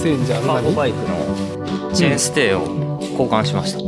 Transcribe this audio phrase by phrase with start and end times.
[0.00, 0.62] センジャーの何？
[0.62, 2.62] カーゴバイクのチェーンステーを
[3.02, 3.80] 交換しました。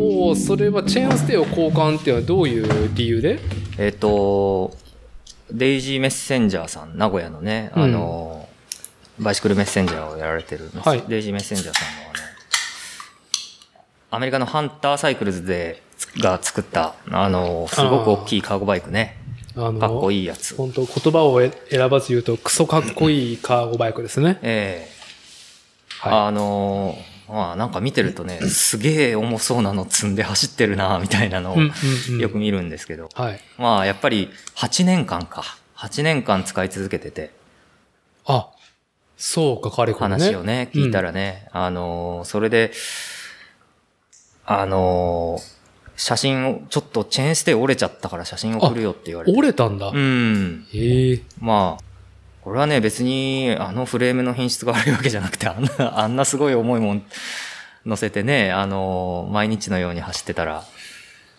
[0.00, 3.40] おおそれはチェーンステイを交換っていうのはどういう理由で？
[3.76, 4.72] えっ、と、
[5.50, 8.48] デイジーメッセンジャーさん、名古屋のね、あの、
[9.18, 11.02] バイシクルメッセンジャーをやられてる、はい。
[11.08, 12.12] デイジーメッセンジャーさんのあ
[14.12, 15.82] の、アメリカのハンターサイクルズで、
[16.18, 19.15] が作った、あの、すごく大きいカーゴバイクね。
[19.56, 20.54] あのかっこいいやつ。
[20.54, 24.38] 本当言葉を選ばず言うとクソかっこいいカーゴバイクですね。
[24.42, 24.96] ええ
[26.08, 26.96] はあの
[27.28, 31.72] まあなんか見てるとね、すげえ重そうなの積んで走ってるな、みたいなのをうんうん
[32.14, 33.40] うんよく見るんですけど、はい。
[33.58, 35.42] まあやっぱり8年間か。
[35.76, 37.32] 8年間使い続けてて、
[38.24, 38.48] あ、
[39.16, 40.14] そうか、彼これね。
[40.24, 42.72] 話をね、聞いたらね、あのーそれで、
[44.44, 45.55] あのー
[45.96, 49.38] 写真を、ちょっとチェーンステイ折れちゃったから写真送るよって言われて。
[49.38, 49.88] 折れたんだ。
[49.88, 50.66] うん。
[50.72, 51.20] へえ。
[51.40, 51.84] まあ、
[52.42, 57.02] これはね、別に、あのフレームの品質が悪いわけじゃなくて、あんな、あんなすごい重いもん
[57.84, 60.64] 乗せてね、あのー毎日のように走ってたら、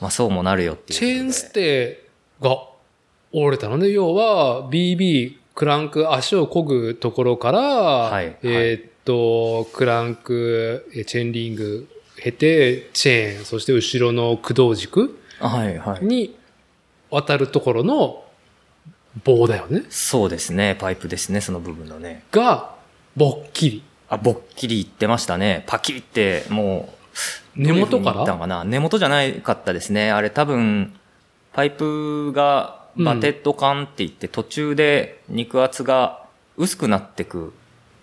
[0.01, 0.99] まあそうもなるよっていう。
[0.99, 2.01] チェーンステ
[2.41, 2.57] イが
[3.31, 11.87] 折れたので、要は BB、クランク、足を漕ぐところから、はいえーっと、クランク、えチェーンリング、
[12.19, 16.05] 経て、チェーン、そして後ろの駆動軸はいはい。
[16.05, 16.35] に
[17.09, 18.23] 渡るところの
[19.23, 19.83] 棒だよね。
[19.89, 22.23] そうですね、パイプですね、その部分のね。
[22.31, 22.75] が、
[23.15, 23.83] ぼっきり。
[24.09, 25.63] あ、ぼっきりいってましたね。
[25.67, 26.93] パキリって、も
[27.55, 28.25] う、根元から？
[28.25, 30.11] かな根元じゃないかったですね。
[30.11, 30.93] あれ多分、
[31.53, 36.25] パイプがバテッド管って言って、途中で肉厚が
[36.55, 37.53] 薄くなってく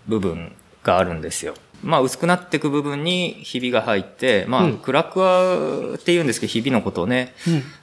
[0.06, 0.53] 部分
[0.83, 1.55] があるんですよ。
[1.84, 7.34] まあ薄くなってく部分にひびが入って、まあうんクラックはって言うんですけど、ひびのことをね、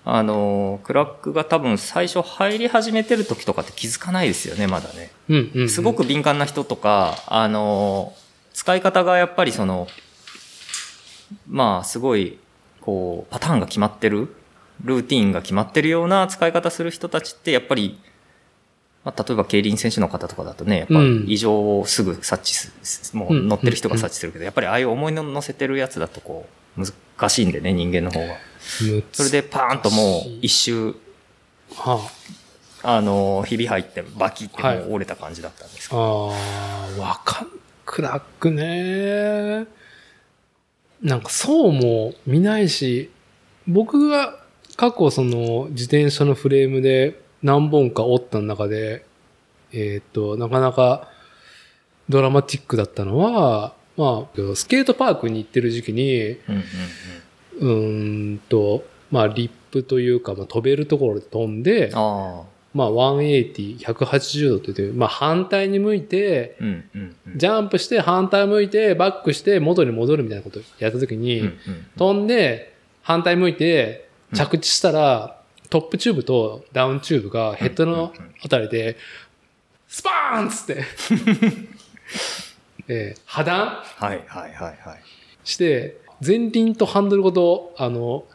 [0.04, 5.12] あの、クラックが多分最初入り始めてる時とかって気づかないですよね、まだね。
[5.30, 5.52] うん。
[5.54, 5.70] うんうん。
[5.70, 8.14] すごく敏感な人とか、あの、
[8.54, 9.88] 使い方がやっぱりその、
[11.48, 12.38] まあ、すごい、
[12.82, 14.36] こう、パターンが決まってる、
[14.84, 18.00] ルーティーンが決まってるような使い方する人たちって、やっぱり、
[19.04, 26.48] まあ、例えば競輪選手の方とかだとね、やっぱうん異常をすぐ察知する、もう乗ってる人が察知するけど、やっぱりああいう重いの乗せてるやつだとこ
[26.78, 26.82] う、
[27.18, 28.36] 難しいんでね、人間の方が。
[29.12, 30.96] それでパーンともう一周、
[31.76, 32.00] は
[32.84, 36.32] あの、ひび入ってバキってもう折れた感じだったんですけあ、ど。
[36.32, 36.36] あ
[36.98, 37.48] あ、わかん、
[37.86, 39.68] クラックね。
[41.02, 43.10] なんかそうも見ないし、
[43.68, 44.40] 僕が
[44.78, 49.06] 過去その自転車のフレームで何本か折った中で、
[49.72, 51.10] えーっと、なかなか
[52.10, 56.64] ドラマティックだったのは、まあ、スケートパークに行ってる時期に、うんうんうん
[57.60, 62.44] うーんと、まあ、リップというか、まあ、飛べるところで飛んで、ああ。
[62.74, 67.38] まあ、180、180度って言って、まあ、反対に向いて、うんうんうん。
[67.38, 71.56] ジャンプして反対向いて、バックして元に戻るみたいなことをやったときに、うんうん
[71.98, 75.41] 飛んで、反対向いて、着地したら、
[75.72, 78.98] トップチューブとダウンチューブがヘッドのあたりで、
[79.88, 80.84] スパーンっつって、
[82.90, 83.68] えー破断？
[83.68, 85.02] はいはいはいはい。
[85.46, 85.96] して、
[86.26, 88.26] 前輪とハンドルごと、あの、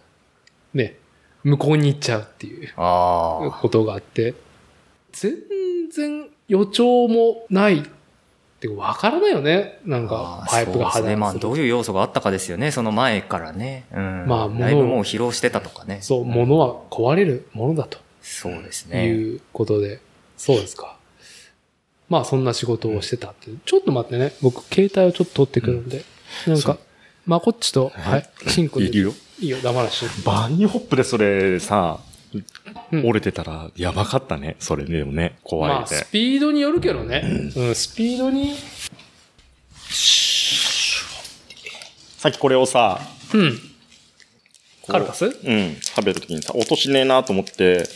[0.72, 0.96] ね、
[1.44, 2.72] 向こうに行っちゃうっていう。
[2.74, 4.32] ことがあって、
[5.12, 5.34] 全
[5.92, 7.82] 然予兆もない
[8.56, 9.80] ってわからないよね。
[9.84, 11.16] なんかパイプが破そうですね。
[11.16, 11.34] まあ。
[11.34, 12.70] どういう要素があったかですよね。
[12.70, 13.84] その前からね。
[13.92, 14.24] うん。
[14.26, 15.98] まあだいぶもう疲労してたとかね。
[16.00, 19.06] そう、物は壊れるものだとそうですね。
[19.06, 20.00] いうことで、
[20.38, 20.96] そうですか。
[22.08, 23.50] まあ、そんな仕事をしてたって。
[23.64, 24.32] ちょっと待ってね。
[24.40, 26.04] 僕、携帯をちょっと取ってくるんで。
[26.46, 26.78] なんか、
[27.26, 28.86] まこっちと、はい、シンクで。
[28.86, 29.12] いるよ。
[29.40, 30.22] いいよ、黙らして。
[30.24, 32.15] バニーホップでそれさ、うん
[32.92, 34.56] 折れてたらやばかったね。
[34.58, 36.06] それでもね、怖まあ、ス。
[36.10, 37.52] ピードによるけどね。
[37.56, 38.56] うん、スピードに、
[42.18, 43.00] さっきこれをさ、
[43.34, 43.58] うん。
[44.88, 45.24] カルパス？
[45.24, 47.88] うん、食べるときにさ、音しねえなと思って、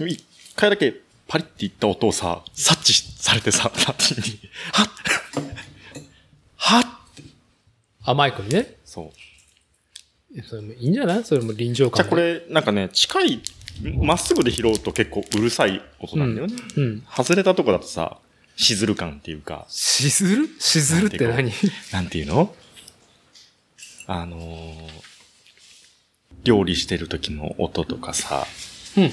[0.00, 0.24] 一
[0.56, 0.94] 回だけ
[1.28, 4.40] パリっていった音をさ、察知されてさ、ラッに、
[4.72, 4.88] はっ
[6.56, 6.84] はっ
[8.04, 8.74] あ、マイクにね。
[8.84, 9.10] そう。
[10.36, 11.24] えそれもいいんじゃない？
[11.24, 12.08] それも臨場じゃ感で。
[12.08, 13.40] あこれ、なんかね、近い、
[14.02, 16.54] まっすぐで拾うと結構うるさい音なんだよね。
[16.76, 17.02] うん。
[17.10, 18.18] 外れたとこだとさ、
[18.56, 20.48] しずる感っていうか、しずる？
[20.58, 21.52] しずるって何？
[21.92, 22.54] なんていうの？
[24.06, 25.04] あのー
[26.44, 28.46] 料理してる時の音とかさ、
[28.98, 29.10] うんうん。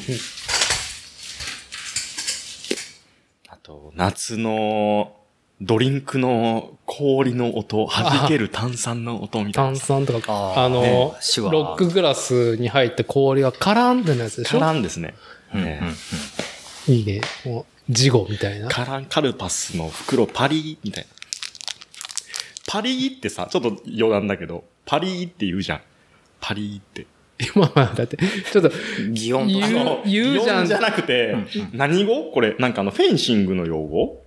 [3.48, 5.16] あと、夏の
[5.62, 9.80] ドリンクの氷の音、弾ける炭酸の音みたい炭な。
[9.80, 10.92] 酸とか、あのね、
[11.52, 15.14] ロックグラスに入って氷がカランってなやつでしょカランですね。
[15.54, 15.82] うんうんね
[16.88, 17.22] いいね。
[17.46, 18.68] もう、ジゴみたいな。
[18.70, 21.10] カランカルパスの袋パリーみたいな。
[22.68, 25.82] パリーってさ、ちょっと余談だけど、パリーって言うじゃん。
[26.40, 27.06] パリーって。
[27.56, 28.72] 今は、だって、ちょっと、
[29.12, 31.36] 擬音とか言うの言うじゃん擬音じゃなくて、
[31.74, 32.32] 何語？
[32.32, 34.21] これ、なんかあの、フェンシングの用語？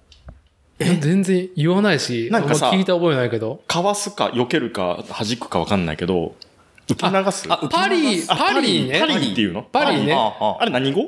[0.79, 3.63] 全然言わないし、なんか聞いた覚えないけど。
[3.69, 6.35] かわすか、避けるか、弾くかわかんないけど、
[6.91, 7.47] 受け流す？
[7.51, 9.01] あパリ、あパリね。
[9.01, 9.63] パリっていうの？
[9.63, 10.13] パリね。
[10.15, 11.03] あれ何語？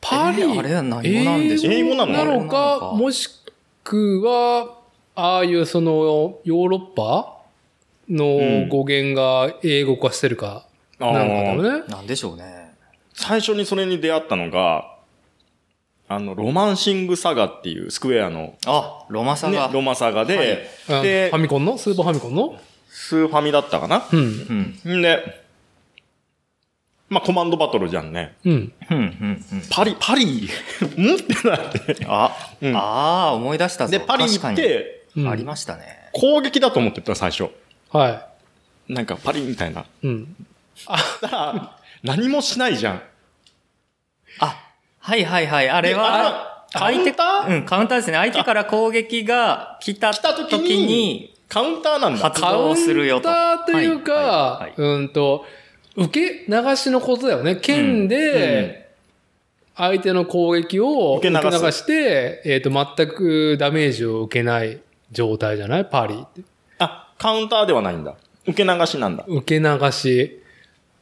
[0.00, 0.42] パリ。
[0.42, 1.74] えーあれは何語なんでしょう？
[1.74, 2.12] 英語なの？
[2.12, 2.92] なのか、か。
[2.94, 3.28] もし
[3.84, 4.74] くは、
[5.14, 7.36] ああいうその、ヨーロッパ
[8.08, 10.66] の語源が英語化してるか、
[10.98, 11.84] なんかだよね。
[11.88, 12.74] なんでしょうね。
[13.12, 14.97] 最初にそれに出会ったのが、
[16.10, 21.76] あの、ロマンシングサガっていうスクエアの、あ、ロマサねが。、ロマサガで、あでファ、ミコンの？
[21.76, 22.58] スーパーファミコンの？
[22.88, 24.06] スーファミだったかな？
[24.10, 24.74] うん。
[24.86, 24.98] うん。
[24.98, 25.44] んで、
[27.10, 28.34] まあ、コマンドバトルじゃんね。
[28.44, 28.72] うん。
[28.90, 29.62] うん、うん、うん。
[29.70, 30.24] パリ、パリ？
[30.48, 32.06] んってなって。
[32.06, 32.80] あ、うんあ
[33.28, 33.90] あ、思い出したぞ。
[33.90, 35.98] で、パリ確かにって、うんありましたね。
[36.12, 37.50] 攻撃だと思ってた、最初。
[37.90, 38.28] は
[38.88, 39.82] なんか、パリみたいな。
[39.82, 39.84] い。
[40.04, 40.36] うん。
[41.20, 43.02] だから、何もしないじゃん。
[45.08, 45.70] あ、はいはいはい。
[45.70, 47.48] あれは、カウンター？
[47.48, 48.18] うん、カウンターですね。
[48.18, 52.18] 相手から攻撃が来た来た時時にに、カウンターなんだ。
[52.18, 53.28] 発動するよと。
[53.28, 55.46] カウンターというはいかはいはい、うんと、
[55.96, 57.56] 受け流しのことだよね。
[57.56, 58.90] 剣で、
[59.74, 61.36] 相手の攻撃を受け流
[61.72, 64.80] して、えっと、全くダメージを受けない
[65.10, 65.84] 状態じゃない？
[65.86, 66.42] パリって。
[66.80, 68.14] あ、カウンターではないんだ。
[68.46, 69.24] 受け流しなんだ。
[69.26, 70.42] 受け流し、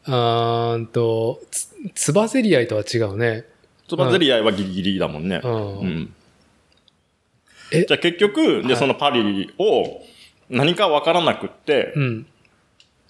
[0.05, 3.47] あーんと、つ、つばぜり合いとは違うね。
[3.89, 5.41] つばぜり合いはギリギリだもんね。
[5.43, 6.15] うんうん。
[7.73, 7.85] え？
[7.85, 10.03] じゃあ結局、で、はいそのパリを
[10.49, 12.27] 何かわからなくって、うん。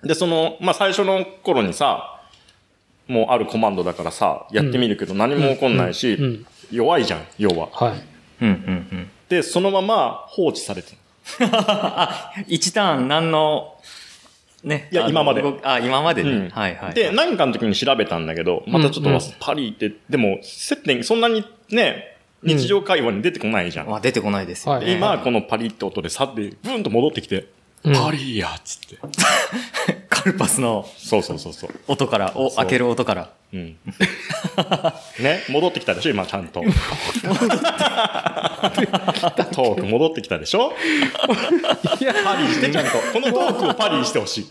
[0.02, 2.20] で、その、まあ、最初の頃にさ、
[3.08, 7.69] もうあるコマンドだからさ、やってみるけど何も起こんないし、うんうん弱いじゃん、要は。
[7.70, 8.02] はい。
[8.43, 9.11] うんうんうん。
[9.28, 10.99] で、そのまま放置されてる。
[11.52, 13.78] あ、1ターン何の、
[14.66, 14.88] ね。
[14.90, 16.30] いや今まであ、今までね。
[16.30, 16.94] うんはいはい。
[16.94, 23.86] で、何かの時に調べたんだけど、またちょっとうんうんパリって、でも、接点、そんなにね、日常会話に出てこないじゃん。
[23.88, 24.84] まあ出てこないですよね。
[24.84, 27.48] はい今、このパリって音でさって、ブーンと戻ってきて、
[27.84, 28.98] うんパリやっつって。
[30.26, 31.70] カルパスのそうそうそうそう。
[31.87, 33.31] 音から、を開ける音から。
[33.52, 33.76] うん。
[35.23, 36.62] ね、戻ってきたでしょ、今ちゃんと。
[36.62, 40.73] トーク戻ってきたでしょ？
[42.00, 42.90] いや、パリしてちゃんと。
[43.12, 44.46] このトークをパリしてほしい。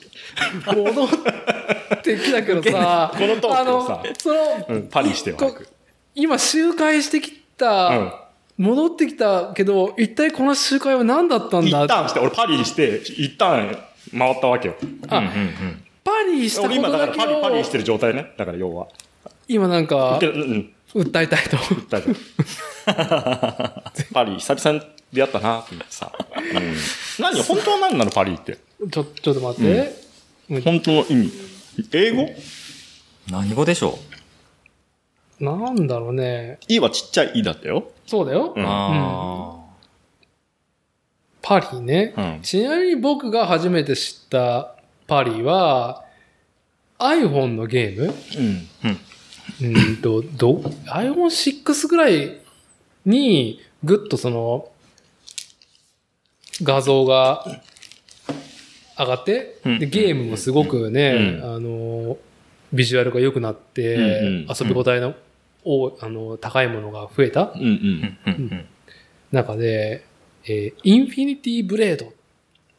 [0.65, 1.09] 戻っ
[2.01, 5.53] てきたけどさ、 このトークをさあの、その、うん、パリしてはこ
[6.13, 8.13] 今周回してきた、うん
[8.57, 13.77] 戻ってきたけど、一体この周回は何だったん一だ旦して、俺パリして、一旦
[14.17, 14.75] 回ったわけよ。
[15.09, 15.83] あ、うんうんうん。
[16.03, 18.33] パリしたこ俺今だかとだけをらパリパリしてる状態ね。
[18.37, 18.87] だから要は。
[19.47, 21.57] 今なんかで、うん、訴えたいと。
[21.89, 22.15] 大丈夫。
[24.13, 26.11] パリ、久々に出会ったなと思ってさ。
[26.35, 26.75] うん。
[27.19, 28.57] 何本当は何なのパリって？
[28.91, 30.61] ちょ、ちょっと待って。
[30.61, 31.31] 本当の意味。
[31.91, 32.29] 英語？
[33.29, 33.97] 何語でしょ
[35.39, 36.59] なんだろうね。
[36.67, 37.91] いはちっちゃいいだったよ。
[38.05, 38.53] そうだよ。
[38.55, 39.64] ううんあ
[41.47, 44.75] パリね、うんちなみに僕が初めて知った
[45.05, 46.03] パリは、
[46.97, 48.05] iPhone のゲーム？
[48.05, 48.11] うん。
[48.11, 48.97] ー。
[49.61, 49.75] うん。
[49.75, 50.55] うんと、ど、
[50.87, 52.39] iPhone6 ぐらい
[53.05, 54.69] に、ぐっとその、
[56.63, 57.45] 画像が
[58.97, 62.17] 上がって、うんでゲームもすごくね、うんあの、
[62.73, 65.13] ビジュアルが良くなって、遊び応えの、
[65.63, 68.17] おあの高いものが増えたうんうん。
[68.25, 68.65] うんうん
[69.31, 70.05] 中で、
[70.47, 72.13] えーインフィニティブレード。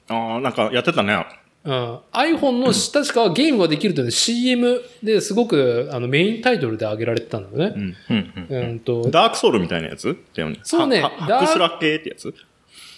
[0.08, 1.26] ああ、なんかやってたね。
[1.64, 7.74] うん、iPhone の、確かゲームができるというのは CM ですごくあのメインタイトルで挙げられてたんだよね。
[7.76, 7.96] うん。
[8.10, 10.16] うんうんうんと、ダークソウルみたいなやつ？
[10.34, 10.60] だよね。
[10.62, 12.32] そうねダーハクスラ系ってやつ？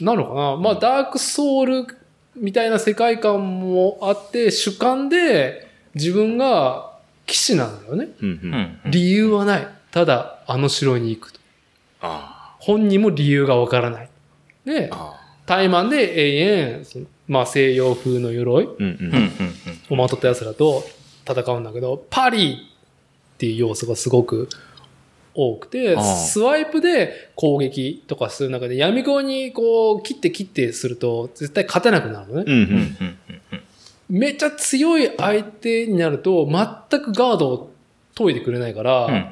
[0.02, 0.56] なのかな？
[0.56, 1.86] まあ、ダークソウル
[2.36, 6.92] みたいな世界観もあって、主観で自分が
[7.24, 8.08] 騎士なんだよね。
[8.20, 8.40] うんう。
[8.42, 8.90] うんんうん。
[8.90, 9.68] 理由はない。
[9.90, 11.40] ただ、あの城に行くと。
[12.02, 14.07] あ本人も理由がわからない。
[14.68, 15.28] であ。、ああ。
[15.46, 18.68] 怠慢で永遠、そのまあ西洋風の鎧
[19.90, 20.84] をまとった奴らと
[21.26, 22.68] 戦うんだけど、パリ
[23.34, 24.48] っていう要素がすごく
[25.34, 33.16] 多くてスワイプで攻撃とかする中で闇雲にこう切って切ってすると絶対勝てなくなるのね。
[34.08, 37.70] めっちゃ強い相手になると全くガードを
[38.16, 39.30] 解いてくれないから。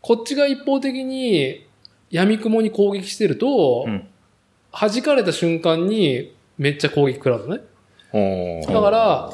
[0.00, 1.66] こっちが一方的に
[2.14, 4.06] 闇雲に攻撃してると、うん
[4.76, 7.62] 弾かれた瞬間にめっちゃ攻撃食らうのね。
[8.66, 9.32] だから、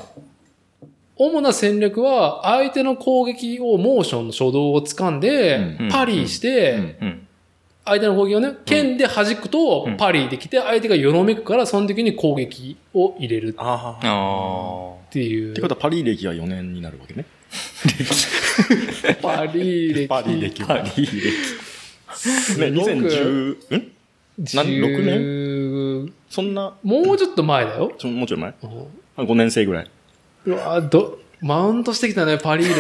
[1.16, 6.98] 主な戦略は相手の攻撃をモーションの初動を掴んで、うんパリーして。
[7.86, 14.06] 相手の攻撃をね、剣で弾くとうんパリーできて、相手がよろめくから、その時に攻撃を入れるっああ。
[14.06, 15.52] あていう。
[15.52, 17.24] ってことはパリ歴は4年になるわけね。
[19.22, 20.06] パリー歴。
[20.06, 20.66] パリ歴あ。
[20.66, 20.82] パは。
[20.82, 21.79] リ歴。
[22.58, 23.92] ね、2010、ん？
[24.54, 26.12] 何六年？
[26.28, 27.92] そんな、もうちょっと前だよ。
[27.98, 28.54] ちょもうちょい前？
[28.62, 28.70] うん
[29.16, 29.90] あ ?5 年生ぐらい。
[30.46, 32.74] うわど、マウントしてきたね、パリ歴。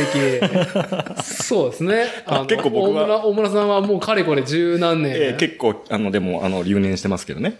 [1.22, 2.06] そうですね。
[2.26, 5.12] あの結構僕は大村、大村さんはもうかれこれ十何年。
[5.14, 7.58] えー結構、あの、でも、あの、留年してますけどね。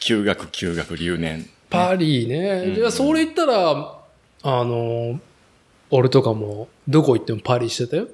[0.00, 1.48] 休学、休学、留年。
[1.70, 2.64] パリね。
[2.66, 3.98] うんじゃあ、それ言ったら、
[4.44, 5.20] あの、
[5.90, 8.08] 俺とかも、どこ行ってもパリしてたよ。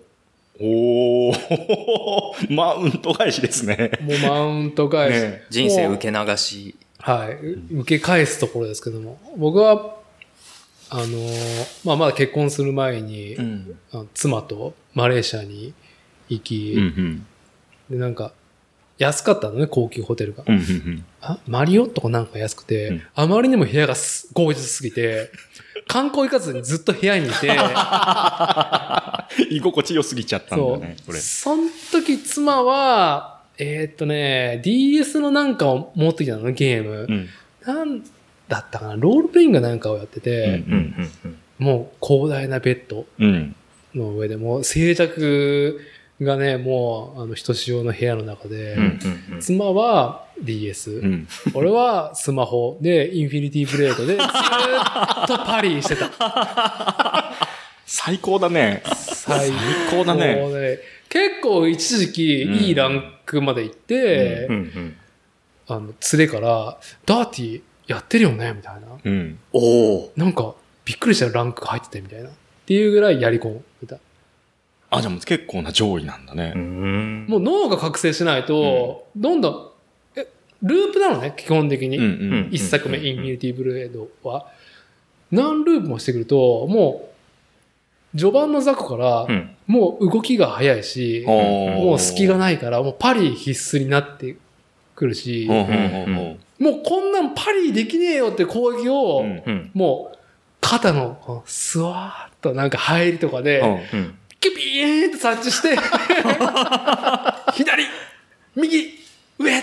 [0.61, 3.93] おー、 マウント返しですね。
[4.01, 5.23] もうマウント返し。
[5.23, 6.75] ね人生受け流し。
[6.99, 7.75] はい。
[7.77, 9.21] 受け返すところですけども。
[9.37, 9.97] 僕は、
[10.91, 11.05] あの、
[11.85, 13.79] まあ、まだ結婚する前に、うん。
[13.93, 15.75] あの妻とマレーシアに
[16.29, 17.27] 行き、うんうん。
[17.91, 18.33] で、なんか、
[18.99, 20.43] 安かったのね、高級ホテルが。
[20.47, 25.31] うんうんあマリオットかなんか安くて、うんあまりにも部屋がすゴージャスすぎて、
[25.87, 27.55] 観光行かずにずっと部屋にいて、うん。
[29.51, 31.19] 居心地良すぎちゃったんだね、これ。
[31.19, 37.07] その時妻は、えーっとね、DS のなんかを持ってきたのね、ゲーム。
[37.09, 37.29] うん。
[37.67, 38.03] なん
[38.49, 41.37] だったかな、ロールプレイングかなんかをやってて、うんうんうんうん。
[41.59, 43.55] もう広大なベッドうん。
[43.95, 45.79] の上でもう静寂
[46.21, 51.29] がね、もう、あの、ひとしおの部屋の中で、うんうんうん妻は DS、うん。
[51.55, 57.35] 俺はスマホでインフィニティブレードでずーっとパリしてた。
[57.87, 58.83] 最高だね。
[59.29, 59.51] 最
[59.91, 60.53] 高だねもう
[61.09, 64.97] 結構一時期いいランクまで行って、うんうん。
[65.67, 68.89] あの、連れから、ダーティーやってるよねみたいな。
[69.03, 69.39] うん。
[69.53, 70.13] おお。
[70.17, 70.55] なんか、
[70.85, 72.29] びっくりしたランクが入っててみたいな。
[72.29, 72.33] っ
[72.67, 73.99] ていうぐらいやり込んでた。
[74.91, 76.53] あ、じゃあもう結構な上位なんだね。
[76.53, 79.51] んもう脳が覚醒しないと、どんど
[80.17, 80.27] ん、え、
[80.63, 81.99] ループなのね、基本的に。
[81.99, 82.49] うんうん。
[82.51, 84.47] 一作目、うんインフィニティブレードは。
[85.31, 87.18] 何ループもしてくると、もう、
[88.19, 89.51] 序盤の雑魚からう、ん。
[89.67, 94.37] もう動きが早いし、ももう隙がないから、もうパリ必須になって
[94.95, 99.71] くるし、ほうほうほうほうもうこんなんパリできねえよって攻撃を、うんうん。
[99.75, 100.19] もう、
[100.61, 103.63] 肩の、こうスワーッとなんか入りとかで。
[104.41, 105.77] キュピーンって察知して、
[107.55, 107.85] 左、
[108.55, 108.95] 右、
[109.39, 109.63] 上、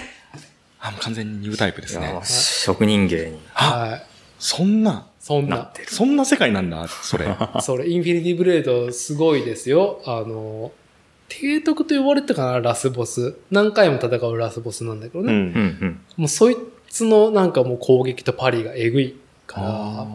[0.81, 2.19] あ、もう完全にニュータイプですね。
[2.23, 4.05] 職人芸にはい。
[4.37, 5.71] そんな、そんなな。
[5.87, 7.25] そんな世界なんだ、それ。
[7.59, 9.99] それ、インフィニティブレードすごいですよ。
[10.05, 10.71] あの、
[11.29, 13.33] 提督と呼ばれてたかな、ラスボス。
[13.49, 15.33] 何回も戦うラスボスなんだけどね。
[15.33, 15.99] うんうんうん。
[16.17, 16.57] もうそい
[16.89, 19.15] つのなんかもう攻撃とパリがえぐい
[19.47, 20.07] から、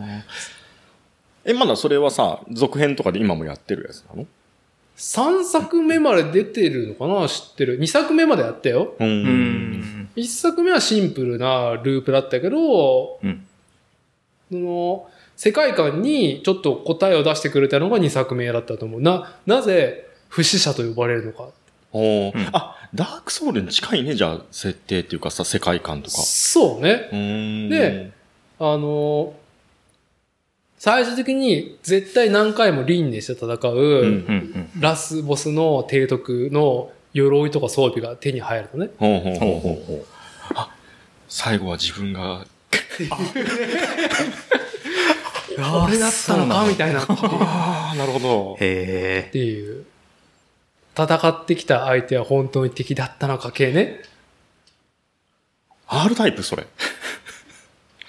[1.44, 4.28] え、まだそれはさ、続編とかで今もやってるやつなの
[4.96, 7.80] ？3作目まで出てるのかな知ってる。
[7.80, 8.94] 2作目までやったよ。
[8.96, 9.04] う。
[9.04, 10.08] うんん。
[10.14, 13.44] 1作目はシンプルなループだったけど、うん。
[14.50, 19.00] その、世界観にちょっと答えを出してくれたのが2作目だったと思う。
[19.00, 21.48] な、なぜ不死者と呼ばれるのか。
[21.92, 26.16] おーうんあ、ダークソウルに近いね、じゃあ、設定っていうかさ、世界観とか。
[26.18, 27.68] そうね。
[27.68, 28.10] で、
[28.58, 29.34] あの、
[30.78, 34.24] 最終的に絶対何回も輪廻して戦う。
[34.80, 38.90] ラスボスの提督の鎧とか装備が手に入るのね。
[38.98, 40.06] ほうほうほうほうほほううほう。
[41.28, 42.46] 最後は自分が、
[45.84, 47.02] 俺だったのかみたいな。
[47.02, 48.56] っああ、なるほど。
[48.60, 49.32] へえ。
[49.32, 49.84] ていう。
[50.96, 54.00] 戦ってきた相手は本当に敵だったのか系ね。
[55.86, 56.66] R タイプそれ。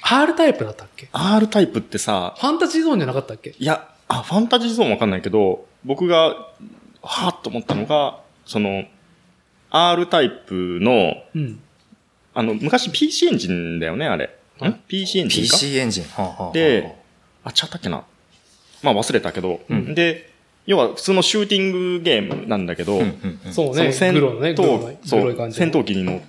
[0.02, 3.56] R タイプだったっけ？R タイプってさ、ファンタジーゾーンじゃなかったっけ？
[3.58, 8.84] いや、あ、ファンタジーゾーンわかんないけど、僕が、はぁっと思ったのが、その、
[9.70, 11.60] R タイプの、うん。
[12.34, 14.36] あの、昔 PC エンジンだよね、あれ。
[14.70, 16.04] ん ?PC エンジンか？PC エンジン。
[16.04, 16.96] はあはあはあで、
[17.44, 18.04] あ、違ったっけな。
[18.84, 20.32] まあ忘れたけど、うんで、
[20.66, 23.54] 要は普通のシューティングゲームなんだけど、うんうんうん。
[23.54, 23.92] そうね。
[23.92, 25.58] 戦闘、そう、グロい感じ。
[25.58, 26.20] 戦闘機に乗っ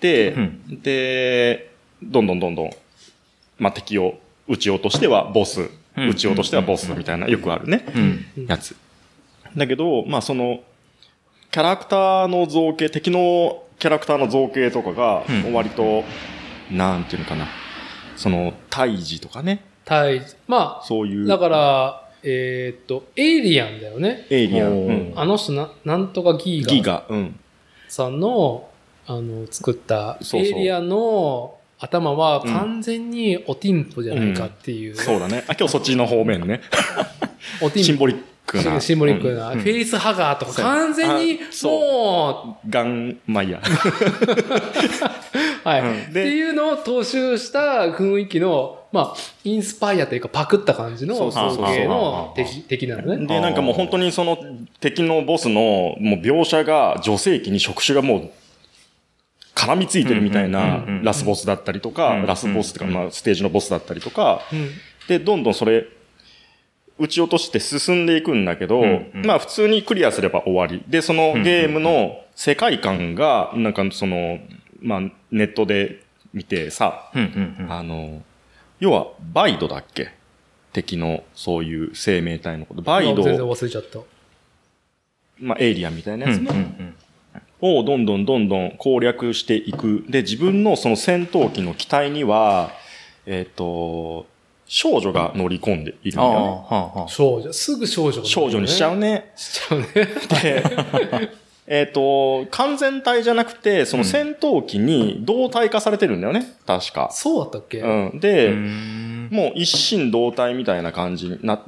[0.00, 1.70] て、うんで、
[2.02, 2.70] どんどんどんどん、
[3.58, 4.18] まあ、敵を
[4.48, 5.70] 撃ち落としてはボス、うん
[6.10, 8.24] 撃ち落としてはボスみたいな、よくあるね、うん。
[8.36, 8.76] うんやつ。
[9.56, 10.60] だけど、まあ、その、
[11.50, 16.04] キャラクターの造形、敵のキャラクターの造形とかがう、ん割と、
[16.70, 17.46] なんていうのかな、
[18.16, 24.26] その、胎児とかね、対、まあ、そういう、だから、えーっと、エイリアンだよね。
[24.30, 26.72] エイリアン、うんあの人な、なんとかギーガ。
[26.72, 27.38] ギガ、うん。
[27.88, 28.68] さんの、
[29.06, 34.96] あの、作ったエイリアンの頭は完全におティンポじゃないかっていう。
[34.96, 35.44] そうだね。
[35.46, 36.62] あ、今日そっちの方面ね。
[37.62, 38.80] おティンポシンボリックな。
[38.80, 41.72] シンボリックな、うんフェイスハガーとか完全にあそう
[42.46, 43.60] もガン、まあいいや。
[45.66, 46.02] う、はい、うん。
[46.02, 53.26] ってでいうのを踏襲した雰囲気の、まあ、インスパイアというかパクった感じの造形の敵敵なのね。
[53.26, 54.38] で、なんかもう本当にその
[54.80, 58.30] 敵のボスのもう描写が女性器に触手がもう
[59.56, 64.70] 絡みついてるみたいなラスボスだったりとか、うんラスボスとか、うんまあステージのボスだったりとか、うん。
[65.08, 65.86] で、どんどんそれ、
[66.98, 68.82] 撃ち落として進んでいくんだけど、
[69.14, 70.82] まあ普通にクリアすれば終わり。
[70.88, 74.38] で、そのゲームの世界観が、なんかその、
[74.86, 75.00] まあ
[75.30, 76.02] ネットで
[76.32, 77.72] 見てさ、うんうんうん。
[77.72, 78.22] あの、
[78.80, 80.12] 要はバイドだっけ？
[80.72, 82.82] 敵のそういう生命体のこと。
[82.82, 83.98] バイド全然忘れちゃった。
[85.38, 86.94] まあエイリアンみたいなやつの、うんうん
[87.58, 90.04] をどんどんどんどん攻略していく。
[90.10, 92.70] で、自分のその戦闘機の機体には、
[93.24, 94.26] えっ、と、
[94.66, 96.36] 少女が乗り込んでいるんだよね。
[96.36, 97.08] はあ、はあ。
[97.08, 97.50] 少女。
[97.54, 99.10] すぐ少女、少女にしちゃうね。
[99.10, 99.32] ね。
[99.36, 99.86] しちゃうね。
[99.94, 100.62] で、
[101.66, 106.56] えっと、完全体じゃなくて、その戦闘機に同体化されてるんだよね。
[106.66, 107.08] 確か。
[107.12, 108.20] そうだったっけ、うん。
[108.20, 111.62] で、うーんもう一心同体みたいな感じになっ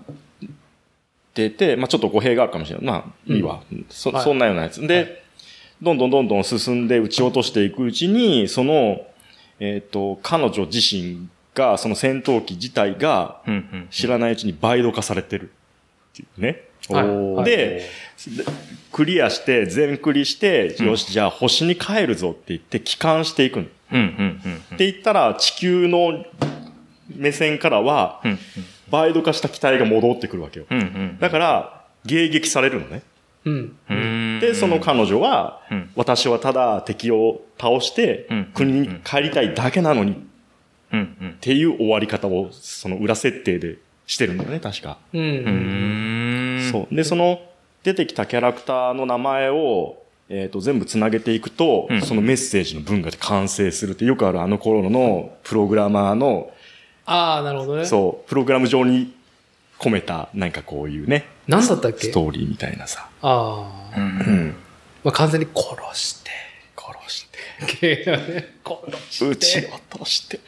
[1.34, 2.86] てて、まあちょっと語弊があるかもしれない。
[2.86, 3.60] まあいいわ。
[3.90, 4.86] そはいそんなようなやつ。
[4.86, 5.22] で、はい
[5.80, 9.06] どんどんどんどん進んで撃ち落としていくうちに、その、
[9.60, 13.88] えっ、と、彼女自身が、その戦闘機自体がうんうん。
[13.90, 15.50] 知らないうちに倍度化されてる
[16.12, 16.64] っていうね。
[16.92, 18.44] はいはいで、で
[18.92, 23.64] クリアして、全クリして、うんよし、じゃあ星に帰るぞって言って帰還していくの。
[23.64, 24.76] っ。
[24.76, 26.24] て言ったら、地球の
[27.14, 28.38] 目線からは、うん
[28.90, 30.66] 倍度化した機体が戻ってくるわけよ。
[31.20, 33.02] だから、迎撃されるのね。
[33.44, 33.76] うん。
[33.90, 40.16] うんで、その彼女は、うん私はただ敵を倒してうん、国に帰りたいだけなのにっ。
[41.40, 44.96] ていう終わり方を、その裏設定でしてるんだよね、確か。
[45.12, 45.20] うん。
[46.70, 46.94] そう。
[46.94, 47.40] で、その
[47.82, 56.50] 出てきたキャラクターの名前を、えっ、と、全部つなげていくと、うんそのメッセージの文化で完成するって、よくあるあの頃のプログラマーの、
[57.06, 57.86] ああ、なるほどね。
[57.86, 59.14] そう、プログラム上に
[59.78, 62.08] 込めた、なんかこういうね、何だったっけ？
[62.08, 63.08] ストーリーみたいなさ。
[63.22, 63.98] ああ。
[63.98, 64.56] うんうん。
[65.04, 65.64] まあ、完全に殺
[65.98, 66.30] して。
[66.76, 68.04] 殺して。
[68.64, 69.24] 殺して。
[69.30, 70.40] 撃ち落として、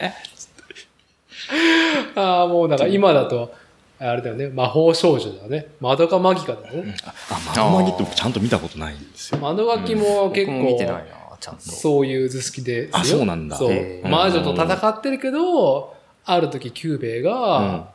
[2.15, 3.55] ああ、もうだから今だと、
[4.03, 4.49] あれだよね。
[4.49, 5.67] 魔法少女だよね。
[5.79, 6.97] まどかマギカだよね。
[7.05, 7.13] あ、
[7.55, 9.39] まどマギって僕ちゃんと見たことないんですよ。
[9.41, 11.61] まどマギも結僕も見てない構、な、ちゃんと。
[11.61, 12.99] そういう図式ですよ。
[12.99, 17.89] あそうなんだそう魔女と戦ってるけど、ある時キューベイが、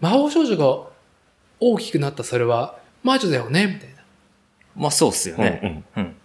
[0.00, 0.88] 魔法少女が
[1.60, 3.96] 大きくなったそれは魔女だよねみたいな。
[4.74, 5.84] まあそうっすようん、ね。
[5.96, 6.02] うん。
[6.02, 6.16] うん。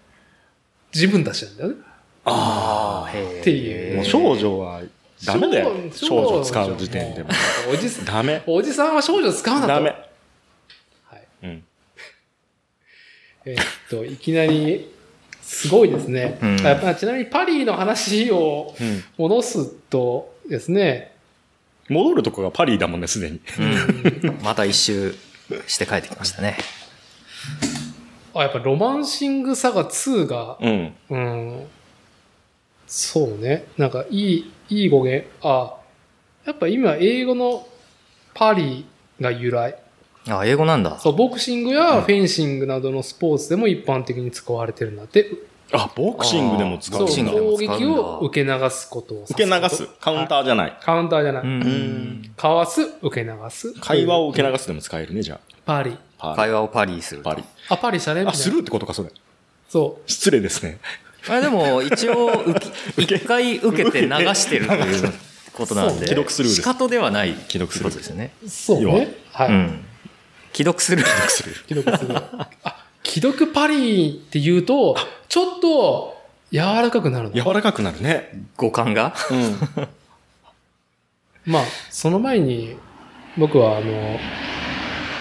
[0.93, 1.75] 自分たちなんだよね。
[2.23, 3.41] ああ、へえ。
[3.41, 4.81] っていうもう少女は
[5.25, 5.71] ダメだよ。
[5.91, 7.29] 少少女使う時点でも。
[7.71, 8.41] おじさん、ダメ。
[8.47, 9.67] おじさんは少女使うなと。
[9.67, 9.89] ダメ。
[9.89, 11.27] はい。
[11.43, 11.63] うん。
[13.45, 14.89] えーっと、いきなり、
[15.41, 16.37] すごいですね。
[16.41, 19.03] うんやっぱちなみにパリの話をうん。
[19.17, 21.15] 戻すとですね、
[21.89, 23.41] 戻るとこがパリだもんね、すでに。
[23.59, 24.39] うん。
[24.43, 25.15] また一周
[25.67, 26.57] して帰ってきましたね。
[28.35, 30.93] あ、やっぱロマンシングサガ2が、うん。
[31.09, 31.67] うん、
[32.87, 33.65] そうね。
[33.77, 35.27] なんかいい、いい語源。
[35.41, 35.75] あ、
[36.45, 37.67] やっぱ今英語の
[38.33, 38.85] パリ
[39.19, 39.75] が由来。
[40.27, 40.99] あ、英語なんだ。
[40.99, 45.29] そう、ボクシングやフェンシングなどのスポーツでも一般的に使われてるんだって。
[45.71, 49.45] あ、ボクシングでも使そうう、ボクシングでも攻使うんだ撃を受け流すことを指すこと。
[49.45, 49.87] 受け流す。
[49.99, 50.77] カウンターじゃない。
[50.81, 51.43] カウンターじゃない。
[51.43, 52.31] うん。
[52.35, 53.73] かわす、受け流す。
[53.79, 55.97] 会話を受け流すでも使えるね、じゃパリ。
[56.19, 56.29] あ。
[56.29, 57.29] パ会話をパリすると。
[57.29, 57.43] パリ。
[57.69, 59.09] あ、パリしたねみたあ、いなするってことか、それ。
[59.69, 60.79] そ失礼ですね。
[61.27, 65.13] あでも、一応、受け一回受けて流してるという
[65.53, 68.31] ことなんで、既読スルー仕方ではない既読スルーことですよね。
[68.43, 68.49] う。
[68.49, 69.15] そうね。
[69.31, 69.49] はい。
[69.49, 69.85] うん。
[70.53, 71.03] 既読する。
[71.03, 71.55] する。
[71.67, 72.15] 既読する。
[72.63, 74.95] あ、既読パリって言うと、
[75.27, 76.17] ちょっと
[76.51, 77.35] 柔らかくなるの？
[77.35, 78.43] 柔らかくなるね。
[78.57, 79.13] 五感が？
[79.29, 79.59] うん。
[81.45, 82.77] まあ、その前に、
[83.37, 84.19] 僕はあの、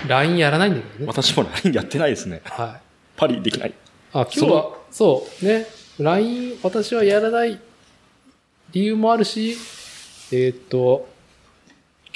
[0.07, 1.07] LINE やらないんだけどね。
[1.07, 2.41] 私も LINE やってないですね。
[2.45, 2.81] はい。
[3.17, 3.75] パリできない。
[4.13, 5.67] あ、今日は、そう、ね。
[5.99, 7.59] LINE、私はやらない
[8.73, 9.57] 理由もあるし、
[10.31, 11.09] えーっと、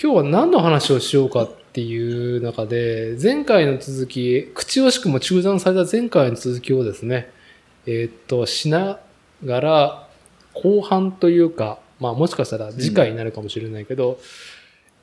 [0.01, 7.33] 今日は何の話をしようかっていう中で、前回の続き、口惜しくも中断された前回の続きをですね、
[7.87, 9.01] えーっと、しな
[9.45, 10.09] がら、
[10.55, 14.21] 後半というか、まあもしかしたら次回になるかもしれないけど、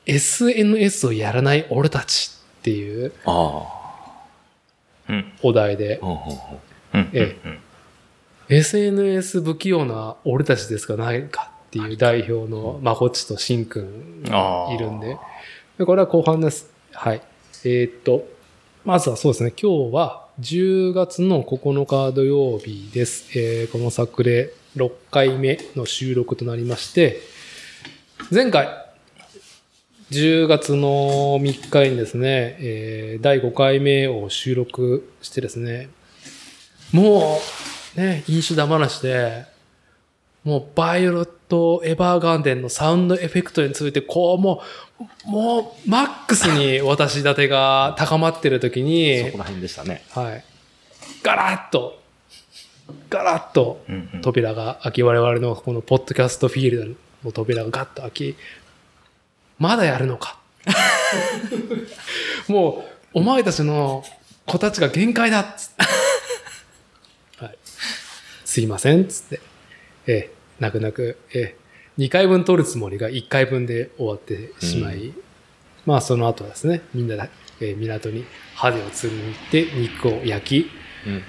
[0.06, 3.12] SNS をやらない俺たちっていう。
[5.42, 6.00] お題で。
[7.12, 7.58] えうん
[8.50, 10.96] SNS 不器用な俺たちですか？
[10.96, 14.24] ないかっていう代表のまこっちとしんくん
[14.74, 15.16] いるんで。
[15.78, 16.68] でこれは後半です。
[16.92, 17.22] はい。
[17.64, 18.26] えーっと、
[18.84, 23.38] まずはそうですね、今日は10月の9日土曜日です。
[23.38, 27.20] えーこの作例6回目の収録となりまして、
[28.32, 28.68] 前回、
[30.10, 35.88] 10月の3日にですね、えー第5回目を収録してですね、
[36.92, 37.38] もう、
[37.96, 39.46] ね、飲酒だ話で、
[40.44, 44.62] もう、バイオレット・エヴァーガーデンのサウンドエフェクトについて、こう、も
[45.26, 50.02] う、もう、マックスに私立てが高まってる時そにこ、ら辺でしたね。
[50.10, 50.44] はい。
[51.22, 52.00] ガラッと、
[53.10, 53.84] ガラッと
[54.22, 58.36] 扉が開き、我々のこのポッドキャストフィールドの扉がガッと開き、
[59.58, 60.38] まだやるのか。
[62.48, 64.04] もう、お前たちの
[64.46, 66.09] 子たちが限界だっつって。
[68.50, 68.54] はい。
[68.54, 69.40] すいません、つって。
[70.06, 71.56] ええ、泣く泣く、ええ、
[71.98, 75.12] 2回分取るつもりが1回分で終わってしまい、
[75.86, 80.70] まあその後はですね、みんなで、えー港にハゼを釣りに行って肉を焼き、
[81.06, 81.22] うん。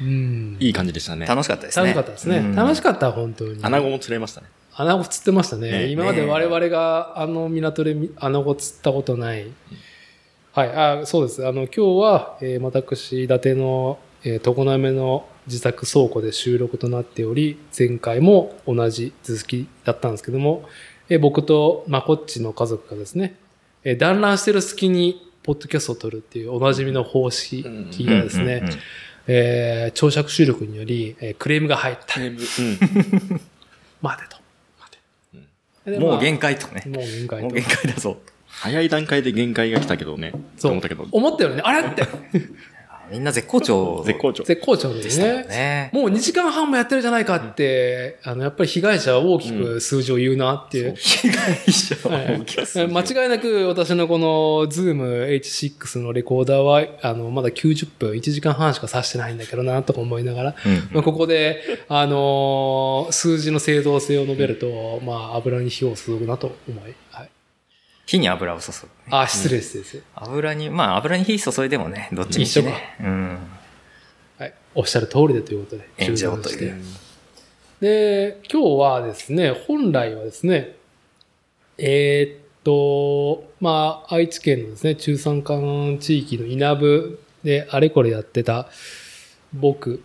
[0.00, 0.56] うん。
[0.60, 1.26] いい感じでしたね。
[1.26, 1.86] 楽しかったですね。
[1.86, 2.38] 楽しかったですね。
[2.38, 3.58] うん楽しかった、本当に。
[3.62, 4.48] 穴子も釣れましたね。
[4.74, 5.70] 穴子釣ってましたね。
[5.70, 9.46] ね今まで我々があの港でみ穴子釣ったことない。
[10.52, 11.46] はい、あそうです。
[11.46, 20.68] あの、今日は、えー私、伊達の、えー、常滑の自宅倉庫で収録となっており、前回も同じ続きだったんですけども、
[21.08, 23.36] えー僕とまこっちの家族がですね、
[23.84, 28.64] えー団らんしてる隙に、ポッドキャストを撮るっていうおなじみの方式がですね、
[29.28, 32.20] えー長尺収録により、えークレームが入った。
[32.20, 32.36] うん。
[34.02, 34.36] 待てと。
[35.90, 36.82] でもうまあ限界とね。
[36.86, 38.18] もう限界ともう限界だぞ。
[38.48, 40.32] 早い段階で限界が来たけどね。
[40.56, 41.06] そう思ったけど。
[41.12, 41.62] 思ったよね。
[41.64, 42.02] あれって。
[43.10, 44.44] みんな絶好調絶好調。
[44.44, 45.44] 絶好調でですしたよね。
[45.46, 45.90] ね。
[45.92, 50.94] もう2時間半もやってるじゃないかって、あの、やっぱり被害者は大きく数字を言うなっていう。
[50.96, 54.26] 被害者はい大きくする間違いなく私のこの
[54.70, 66.94] Zoom H6 のレコーダーは、あの、まだ90分、1時間半しか指してないんだけどな、とか思いながら、うんまあ、ここで、あのー数字の正当性を述べると、まあ、油に火を注ぐなと思い。
[67.10, 67.30] はい。
[68.06, 69.16] 火に油を注ぐ。
[69.16, 70.02] あ、失礼失礼。
[70.14, 72.96] 油に、まあ油に火注いでもね、どっちにし一緒かね。
[73.00, 73.38] うん。
[74.38, 74.54] はい。
[74.74, 75.88] おっしゃる通りでということで。
[75.98, 76.72] 炎上といて
[77.80, 80.76] で、今日はですね、本来はですね、
[81.78, 88.68] えーっと、まあ、愛知県のですね、中山間地域の稲部であれこれやってた
[89.52, 90.02] 僕、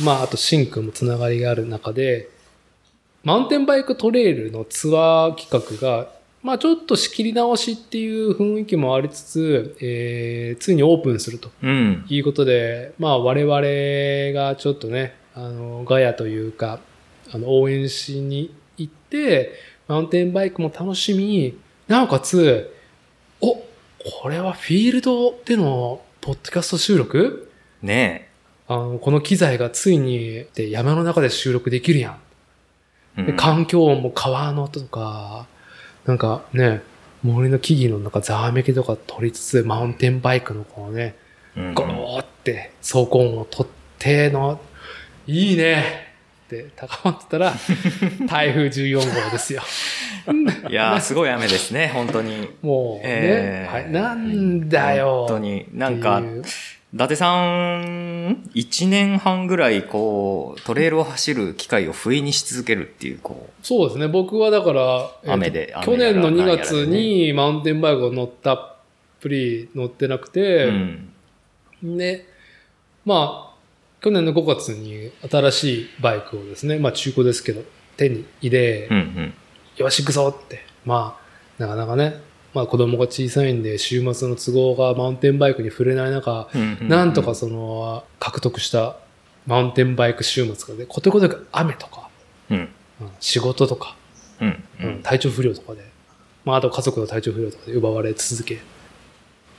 [0.00, 2.28] まあ、あと、しんくんもつながりがある中で、
[3.24, 6.12] マウンテンバイクトレイルのツアー企画が、
[6.42, 11.50] まあ、ちょっと仕切り直しっていう雰囲気もありつつ、えー、ついにオープンすると。
[11.62, 12.04] うん。
[12.08, 16.80] いうことで、まあ我々がちょっとね、あの、ガヤというか、
[17.32, 19.52] あの、応援しに行って、
[19.86, 22.74] マウンテンバイクも楽しみ、なおかつ、
[23.40, 23.54] お、
[24.20, 27.50] これはフィールドでのポッドキャスト収録？
[27.82, 28.28] ね
[28.66, 32.18] あの、この機材がついにで山の中で収録できるやん。
[33.18, 33.22] え。
[33.24, 35.46] で環境音も川の音とか、
[36.06, 36.82] なんかね、
[37.22, 41.16] 森の木々の中ざわめきとか取りつつ、マウンテンバイクのこうね、
[41.56, 44.60] うんゴローって走行音を取っての、
[45.26, 46.12] いいね
[46.46, 47.52] って高まってたら、
[48.26, 49.62] 台風14号ですよ。
[50.68, 52.48] いやー、 すごい雨ですね、本当に。
[52.62, 55.26] もうね、えーはい、なんだよ。
[55.28, 55.66] 本当に。
[55.72, 56.22] なんか
[56.94, 57.30] 伊達さ
[57.78, 64.08] ん、一年半ぐらい、こう、トレイルを走る機会を不意にし続けるっていう、こそうですね。
[64.08, 68.76] 僕はだから、えーと雨で去年の2雨やら月にマウンテンバイクを乗ったっ
[69.20, 70.30] ぷり乗ってなくう。
[70.30, 71.96] て、うん。
[71.96, 72.26] で、
[73.06, 77.62] まあ、去年の5月に新しいバイクをですね、まあ中古ですけど、
[77.96, 79.34] 手に入れ、うんうん。
[79.78, 80.60] よし行くぞって。
[80.84, 81.18] ま
[81.58, 82.20] あ、なかなかね、
[82.54, 86.48] まあ子供が小さいんで、週末の都合がマウンテンバイクに触れない中、
[86.80, 88.96] なんとかその、獲得した
[89.46, 92.08] マウンテンバイク週末がね、ことごとく雨とか、
[92.50, 92.56] うん。
[92.56, 92.68] うん
[93.20, 93.96] 仕事とか、
[94.40, 94.48] うん。
[94.48, 95.02] ううんん。
[95.02, 95.84] 体調不良とかで、
[96.44, 98.60] まああと家族の体調不良とかで奪われ続け、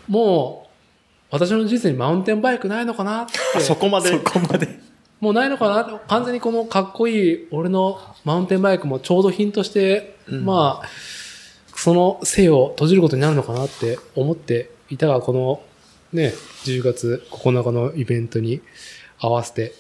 [0.07, 0.73] もう、
[1.31, 3.59] 私の人生にマウンテンバイクないのかなって。
[3.59, 4.09] そこまで？
[4.09, 4.19] そ。
[4.19, 4.79] こまで？
[5.19, 5.99] もうないのかな？
[6.07, 10.87] 完全にこのかっこいい俺のマウンテンバイクもちょうど品として、うんまあ、
[11.83, 15.61] その生を閉じることになるのかなって思っていたが、この
[16.13, 18.61] ね、10月9日のイベントに
[19.19, 19.73] 合わせて、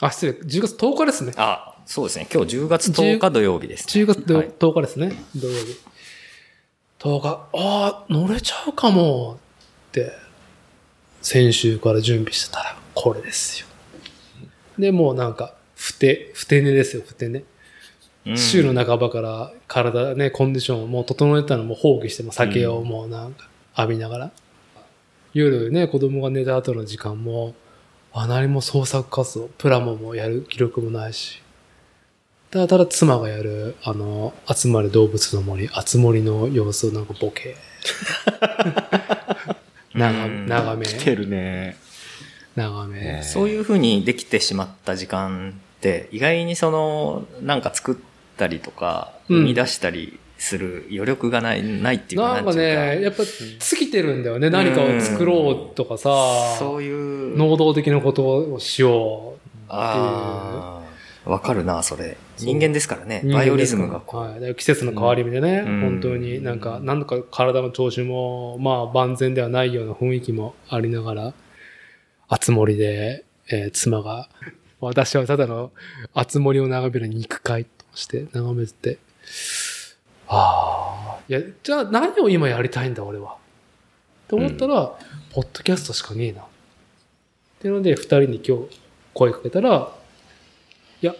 [0.00, 1.32] あ、失礼、10月10日ですね。
[1.36, 2.26] あ、そうですね。
[2.28, 5.78] 今日10月10日土曜日です、10月はい10日ですね、土曜日。
[6.98, 9.38] 10日、ああ、乗れちゃうかも
[9.90, 10.10] って、
[11.20, 13.68] 先週から準備してたら、これですよ。
[14.76, 17.44] で、もうなんか、ふて、ふて寝ですよ、ふて寝。
[18.24, 24.30] うん週の半ばから体ね、コンディションをもう整えたのも放棄しても酒をもうなんか浴びながら。
[25.34, 27.54] 夜ね、子供が寝た後の時間も、
[28.12, 31.40] あ、何も創作活動、プラモもやる気力もないし。
[32.50, 37.56] ただただ妻がやる、あの、集まる動物の森、集まりの様子をなんかボケ。
[39.94, 41.76] 眺うんめ、来てるね。
[42.54, 43.00] 眺め。
[43.00, 47.94] ねそういう風にできてしまった時間って、意外にその、なんか作っ
[48.36, 54.50] たりとか、うん生み出したりする余力がない、ないっていうか、なんかね、やっぱ尽きてるんだよね。
[54.50, 56.90] 何かを作ろうとかさ、そうい
[57.32, 59.42] う、能動的なことをしよう。
[59.68, 60.82] あ
[61.24, 62.16] あ、わかるな、それ。
[62.38, 63.22] 人間ですからね。
[63.32, 64.20] バイオリズムがこう。
[64.22, 71.34] はい、季節の変わり目でね、うん本当になんか、なんとか体の調子も、まあ万全ではないような雰囲気もありながら、
[72.28, 74.28] あつ森で、えー妻が、
[74.80, 75.70] 私はただの
[76.12, 78.98] あつ森を眺める肉塊として眺めてて、
[80.28, 83.36] ああ、いや、じゃあ何を今やりたいんだ俺は。
[84.28, 84.92] と思ったら、
[85.32, 86.42] ポッドキャストしかねえな。
[86.42, 86.44] っ
[87.60, 88.80] ていうので、二人に今日
[89.14, 89.92] 声かけたら、
[91.02, 91.14] いや、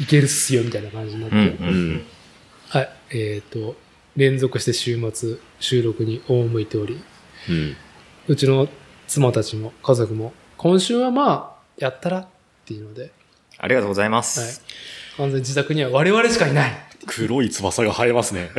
[0.00, 2.06] いけるっすよ、みたいな感じになって、うんううんん。
[2.68, 2.88] はい。
[3.10, 3.74] えっ、と、
[4.16, 7.02] 連続して週末、収録に赴いており、
[7.48, 7.76] うん。
[8.28, 8.68] うちの
[9.08, 12.26] 妻たちも家族も、今週はまあ、やったらっ
[12.64, 13.10] ていうので、
[13.58, 14.62] ありがとうございまはいす。。
[15.16, 16.72] 完全に自宅には我々しかいない。
[17.06, 18.50] 黒い翼が生えますね。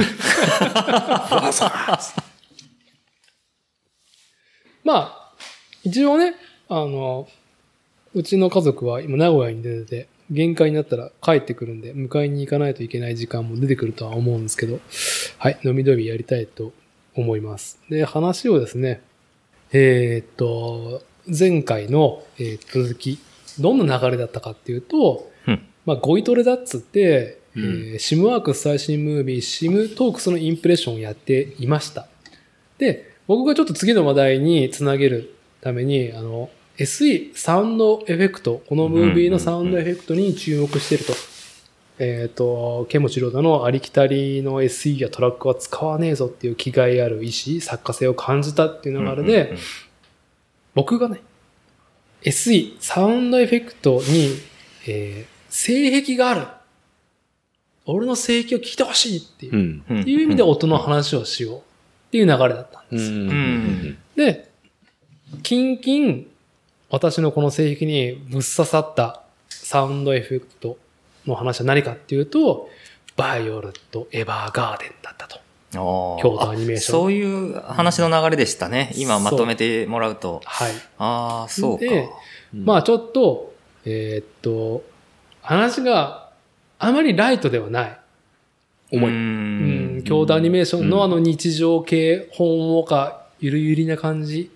[4.84, 5.34] まあ、
[5.84, 6.36] 一応ね、
[6.68, 7.28] あの、
[8.14, 14.80] うちの家族は今名古屋に出てて、限界になったら帰ってくるんで、迎えに行かないといけない時間も出てくるとは思うんですけど、
[15.38, 16.74] はい、飲み飲みやりたいと
[17.16, 17.80] 思います。
[17.90, 19.02] で、話をですね、
[19.72, 23.20] えーっと、前回の、えー続き、
[23.60, 25.33] どんな流れだったかっていうと、うん
[25.86, 32.08] まあ、ゴイトレだっつって、うんえーシムワークス最新ムービー、シムトークスのインプレッションをやっていました。
[32.80, 41.14] で、僕がちょっと次の話題につなげるために、あの、SE、サウンドエフェクト、このムービーのサウンドエフェクトに注目してると。
[42.00, 49.60] えっ、と、ケモチローダのありきたりの SE やトラックは使わねえぞっていう気概ある意志、作家性を感じたっていう流れで、うんうんうん
[50.76, 51.22] 僕がね、
[52.24, 54.40] SE、サウンドエフェクトに、
[54.88, 56.48] えー性癖がある。
[57.86, 60.00] 俺の性癖を聞いてほしいっていう、うん。
[60.00, 61.62] いう意味で音の話をしようっ
[62.12, 63.12] ていう流れだったんです。
[63.12, 64.50] うんんで、
[65.44, 66.28] キンキン、
[66.90, 70.78] 私のこの性癖にぶっ刺さったサウンドエフェクト
[71.28, 72.68] の話は何かっていうと、
[73.16, 75.40] バイオレット・エヴァーガーデンだったと。
[75.72, 78.92] 京都アニメーションあそういう話の流れでしたね。
[78.96, 80.42] 今まとめてもらうと。
[80.46, 80.72] はい。
[80.98, 81.86] ああ、そうか。
[81.86, 82.10] で
[82.54, 83.54] まあちょっと、
[83.86, 84.84] えーっと、
[85.44, 86.30] 話が
[86.80, 88.00] あまりライトではない。
[88.92, 89.12] 重い。
[89.12, 94.50] ううんん、京都アニメーションのあの日常系、本をか、ゆるゆりな感じ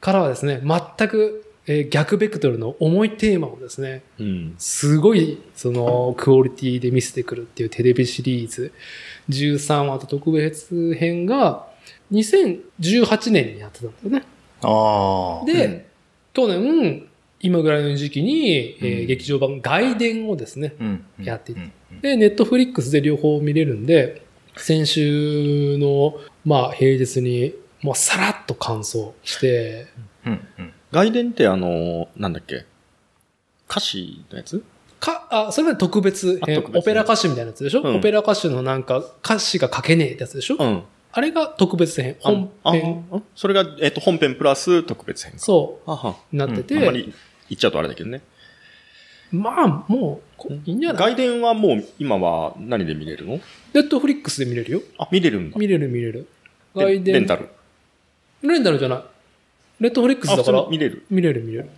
[0.00, 4.54] からはですね、全く、えー逆ベクトルの重いテーマをですね、うん。
[4.58, 8.72] すごい、その、クオリティで見せてくるっていうテレビシリーズ、
[9.28, 11.66] 13話と特別編が、
[12.12, 14.22] 2018年にやってたんだよね。
[14.62, 15.44] ああ。
[15.46, 15.86] で、
[16.32, 17.06] 去年、
[17.40, 21.60] 今ぐらいの時期に、えーうん劇場版外伝をですね、うん、やっていて。
[22.02, 24.22] で、ネットフリックスで両方見れるんで、
[24.56, 29.86] 先週の、まあ、平日に、もうさらっと感想して、
[30.26, 30.46] うん。
[30.58, 30.72] うん。
[30.90, 32.64] 外伝ってあの、なんだっけ？
[33.70, 34.62] 歌詞のやつ？
[34.98, 36.72] か、あ、それは特別編あ特別。
[36.72, 37.96] 編オペラ歌手みたいなやつでしょ、うん。
[37.96, 40.82] オペラ歌手のなんか歌詞が書けねえってやつでしょ、うん。
[41.12, 45.38] あれが特別編、本あ編、あそれが、えっと、本編プラス特別編か。
[45.38, 45.80] そ。
[45.86, 47.14] う、なってて、あんまり
[47.50, 48.20] 言っちゃうとあれだけどね。
[49.30, 51.14] まあ、もうこ、いいんじゃない？
[51.14, 53.40] 外伝はもう今は何で見れるの？
[53.74, 54.80] ネットフリックスで見れるよ。
[54.98, 55.58] あ、見れるんだ。
[55.58, 56.26] 見れる見れる。
[56.74, 57.14] レ外伝。
[57.14, 57.48] レンタル？
[58.42, 59.02] レンタルじゃない。
[59.80, 61.04] ネットフリックスあ、だから見れる？
[61.10, 61.68] 見れる見れる。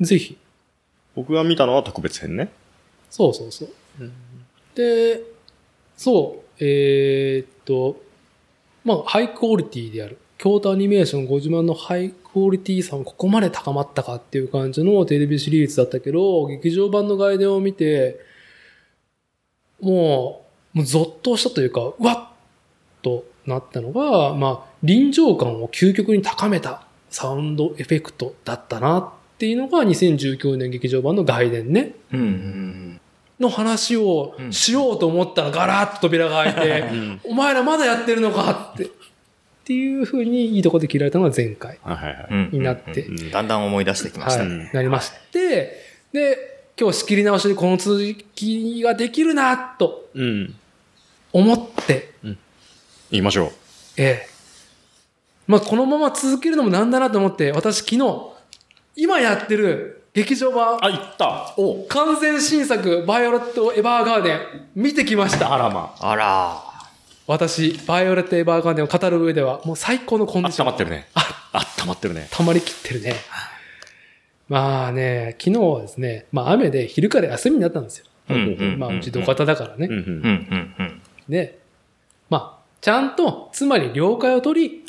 [0.00, 0.36] ぜひ。
[1.14, 2.50] 僕が見たのは特別編ね。
[3.08, 3.70] そうそうそう。
[4.74, 5.20] で、
[5.96, 8.02] そう、えーっと、
[8.84, 10.18] まあ、ハイクオリティである。
[10.38, 18.20] 京都アニメーションご自慢のハイクオリティさもここまで高まったかっていう感じのテレビシリーズだったけど、劇場版の外伝を見て、
[19.80, 22.28] もう、もうゾッとしたというか、うわっ
[23.02, 31.94] となったのが、まあ、臨場感を究極に高めたサウンドエフェクトだったなっていうのが2019年劇場版の外伝ね。
[32.12, 33.00] うんうん
[33.42, 37.20] の話をしようと思ったらガラッと扉が開いて、うん。
[37.24, 38.88] お前らまだやってるのかって。
[39.62, 41.78] っていう風にいいとこで切られたのが前回。
[42.50, 44.70] になってうんうんだんだん思い出してきましたはいね。
[44.72, 45.72] なりまして、
[46.12, 48.00] で、今日仕切り直しでこの続
[48.34, 50.54] きができるな、とうん。
[51.32, 52.12] 思って、
[53.10, 53.50] 言いましょう。
[53.98, 54.28] ええ。
[55.46, 58.32] まあ、このまま続けるのもなんだなと思って、私昨日、
[58.96, 64.40] 今やってる劇場版、あ、行ったお完全新作、バイオレット・エヴァーガーデン、
[64.74, 65.54] 見てきました。
[65.54, 66.71] あらまあら
[67.26, 70.48] 私、バイオレット・エヴァーガーデンを語る上では、もう最高のコンあ。
[70.48, 70.68] ディション。
[70.68, 71.06] 温まってるね。
[71.14, 72.28] あったまってるね。
[72.30, 73.14] 溜まりきってるね。
[74.48, 78.06] まあね、昨日はですね、まあ雨で昼から休みになったんですよ。
[78.78, 79.86] まあうち土方だからね。
[79.86, 80.02] うんう。
[80.02, 81.02] うんんうんうん。
[81.28, 81.58] で、
[82.28, 84.84] まあ、ちゃんと、つまり了解を取り、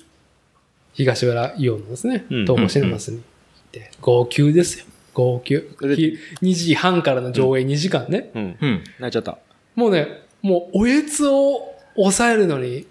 [0.94, 3.24] 東原イオンのですね、うん東宝シネマスに行っ
[3.72, 4.86] て、号泣ですよ。
[5.14, 5.62] 号泣。
[5.88, 8.32] でひ2時半からの上映2時間ね。
[8.34, 8.58] うん。
[8.60, 8.84] うん。
[9.00, 9.38] 泣いちゃった。
[9.76, 10.08] もうね、
[10.42, 12.88] もうおえつを抑えるのに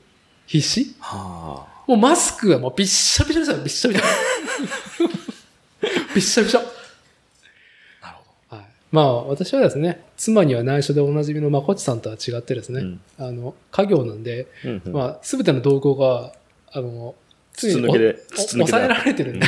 [0.46, 0.94] 必死？
[1.00, 1.72] はあ。
[1.86, 4.04] もうマスクがもうびっしゃびしゃですよ、びっしゃびしゃ。
[6.14, 6.60] びっしゃびしゃ。
[6.60, 8.16] なる
[8.48, 8.66] ほはい。
[8.92, 14.70] まあ、私はですね、妻には内緒でおなじみのまこっちさんとは違ってですね、うんあの、家業なんで、ど。
[14.70, 16.32] うんうんまあ、すべての動向が、
[16.72, 17.14] あの、
[17.54, 19.46] 筒抜けでお筒抜けで抑えられてるんで、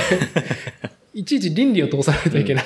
[1.14, 2.64] いちいち倫理を通さないといけない。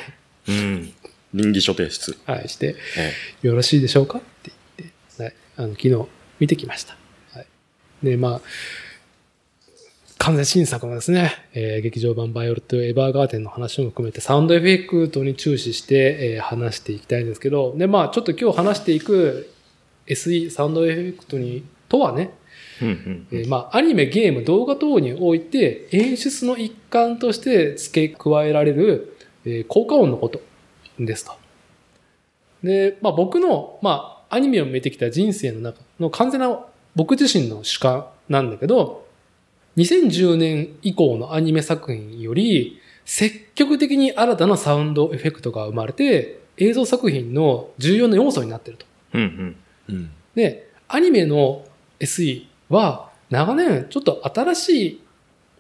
[0.48, 0.92] うん。
[1.35, 2.16] 倫理書提出。
[2.24, 3.12] はい、して、え
[3.46, 4.18] よろしいでしょうか？
[4.18, 6.07] って言って、はい、あの、昨日
[6.40, 6.96] 見てきました。
[7.33, 7.46] はい。
[8.03, 8.40] で、まあ、
[10.18, 19.48] 完全新作のですね、えー劇場版バイオレット・エヴァーガーデンの話も含めてサウンドエフェクトに注視して、えー話していきたいんですけど、で、まあ、ちょっと今日話していく
[20.07, 22.31] SE、サウンドエフェクトに、とはね。
[22.81, 30.40] えーまあ、アニメ、ゲーム、動画等において演出の一環として付け加えられる、えー効果音のこと
[30.98, 31.33] ですと。
[32.62, 36.59] で、まあ、僕の、まあ、アニメを見てきた人生の中の完全な
[36.95, 39.07] 僕自身の主観なんだけど、
[39.77, 48.87] 2010年以降のアニメ作品より積極的に新たなサウンドエフェクトが生まれて映像作品の重要な要素になっていると。
[49.14, 49.57] うん
[49.88, 49.95] うん。
[49.95, 50.11] うん。
[50.35, 51.64] で、アニメの
[52.01, 55.01] SE は長年ちょっと新しい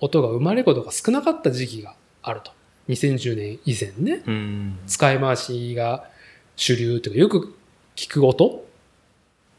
[0.00, 2.52] 音が生まれることが少なかった時期があると。
[2.88, 4.22] 2010年以前ね。
[4.26, 4.78] うん。
[4.86, 6.08] 使い回しが
[6.56, 7.57] 主流というかよく
[7.98, 8.64] 聞く音？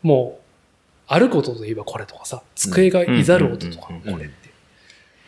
[0.02, 0.42] もう、
[1.08, 4.34] あることといえばこれとかさ、机がいざる音とかうんこれって。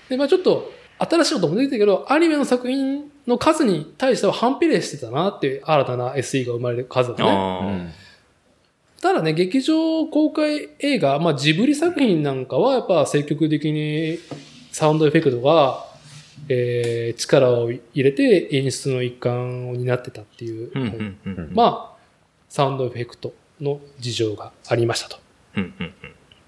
[0.08, 7.30] で、まあちょっと新しい音も出てたけど、アニメの作品の数に対しては反比例してたなっていう新たな SE が生まれる数がね。
[7.30, 7.91] あ
[9.02, 14.19] ただね、劇場公開映画、まあジブリ作品なんかはやっぱ積極的に
[14.71, 15.86] サウンドエフェクトが、
[16.47, 20.71] えー力を入れて演出の一環を担ってたっていう。
[21.52, 21.90] まあ、
[22.52, 25.20] サウンドエフェクトの事情がありましたと。
[25.56, 25.94] うんうん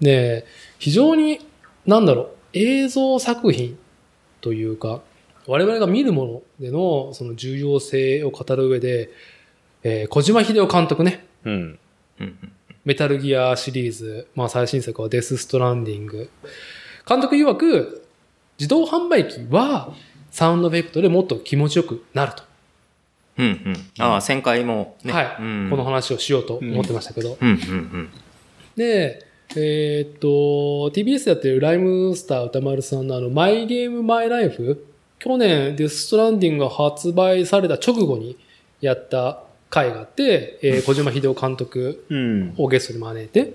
[0.01, 0.45] で、
[0.79, 1.39] 非常に、
[1.85, 3.77] なんだろう、映像作品
[4.41, 5.01] というか、
[5.47, 9.11] 我々が見るものでのその重要性を語る上で、
[9.83, 11.53] えー小島秀夫監督ね、うん。
[11.53, 11.79] うん
[12.19, 12.51] うん。
[12.83, 16.29] メタルギアシリーズ、まあ最新作はデスストランディング。
[17.07, 18.05] 監督曰く、
[18.59, 19.93] 自動販売機は
[20.31, 22.43] サウンドエフェクトでもっと気持ちよくなると。
[23.37, 23.75] うんうん。
[23.99, 25.11] ああ、旋回もね。
[25.11, 27.37] はい、うんこの話をしようと思ってましたけど。
[27.39, 28.09] うんうんうん。
[28.75, 30.27] で、えーっと、
[30.95, 34.85] TBS でやってるライムスター歌丸さんのあの、マイゲームマイライフ、
[35.19, 38.37] 去年デスストランディングが発売された直後に
[38.81, 42.53] やった回があって、えー小島秀夫監督うん。
[42.57, 43.53] をゲストに招いて、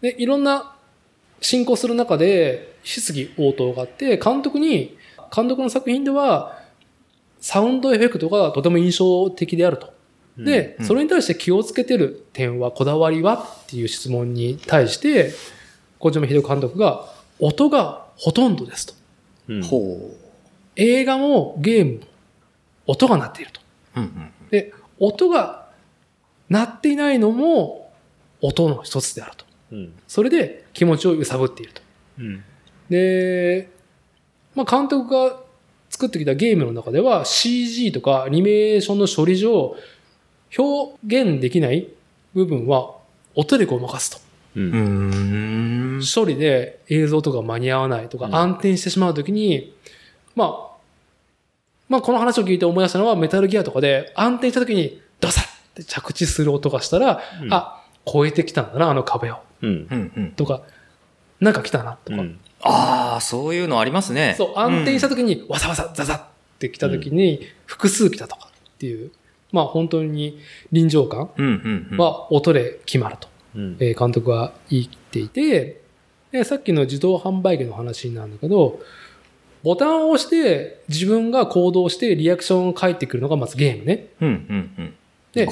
[0.00, 0.76] で、いろんな
[1.40, 4.96] 進行する中で、質疑応答があって、監督に、
[5.34, 6.55] 監督の作品では、
[7.40, 9.92] サウンドエフェクトがとても印象的であると。
[10.38, 15.32] で、うんそれに対して気をつけてる点は、こだわりはっていう質問に対して、
[15.98, 18.94] 小島秀夫監督が、音がほとんどですと。
[19.48, 20.14] うん、ほ
[20.76, 22.06] 映画もゲームも
[22.86, 23.60] 音が鳴っていると。
[23.96, 24.00] う。
[24.00, 24.32] うんうん。
[24.50, 25.68] で、音が
[26.48, 27.92] 鳴っていないのも
[28.40, 29.44] 音の一つであると。
[29.72, 29.92] うん。
[30.06, 31.82] それで気持ちを揺さぶっていると。
[32.18, 32.44] うん。
[32.88, 33.70] で、
[34.54, 35.40] まあ、監督が
[35.90, 39.76] 作ってきたゲームの中では CG とかアニメーションの処理上
[40.56, 41.88] 表現できない
[42.34, 42.94] 部分は
[43.34, 44.18] 音でごまかすと。
[44.56, 44.60] う。
[44.60, 46.02] うんん。
[46.02, 49.74] 処理で映像とか間に合わないとかうん暗転してしまうときに、
[50.34, 50.76] まあ、
[51.88, 59.38] まあこの話を聞いて思い出したのはメタルギアとかで暗転したときにドサッって着地する音がしたら、うんあ、超えてきたんだな、あの壁を。
[60.36, 60.62] とか、
[61.40, 62.22] なんか来たな、とか。
[62.66, 62.74] うん。
[62.74, 64.34] ああ、そういうのありますね。
[64.36, 66.24] そう、暗転した時に、わざわざザザっ
[66.58, 69.10] て来た時に、複数来たとかっていう、
[69.52, 70.38] まあ本当に
[70.72, 71.30] 臨場感。
[71.96, 73.76] は音で決まると、うん。
[73.80, 75.80] えー監督は言っていて、
[76.32, 78.80] でさっきの自動販売機の話なんだけど、
[79.62, 84.08] ボタンを押して自分が行動してリアクションが返ってくるのがまずゲームね。
[84.20, 84.94] うんうんうん。
[85.32, 85.48] で、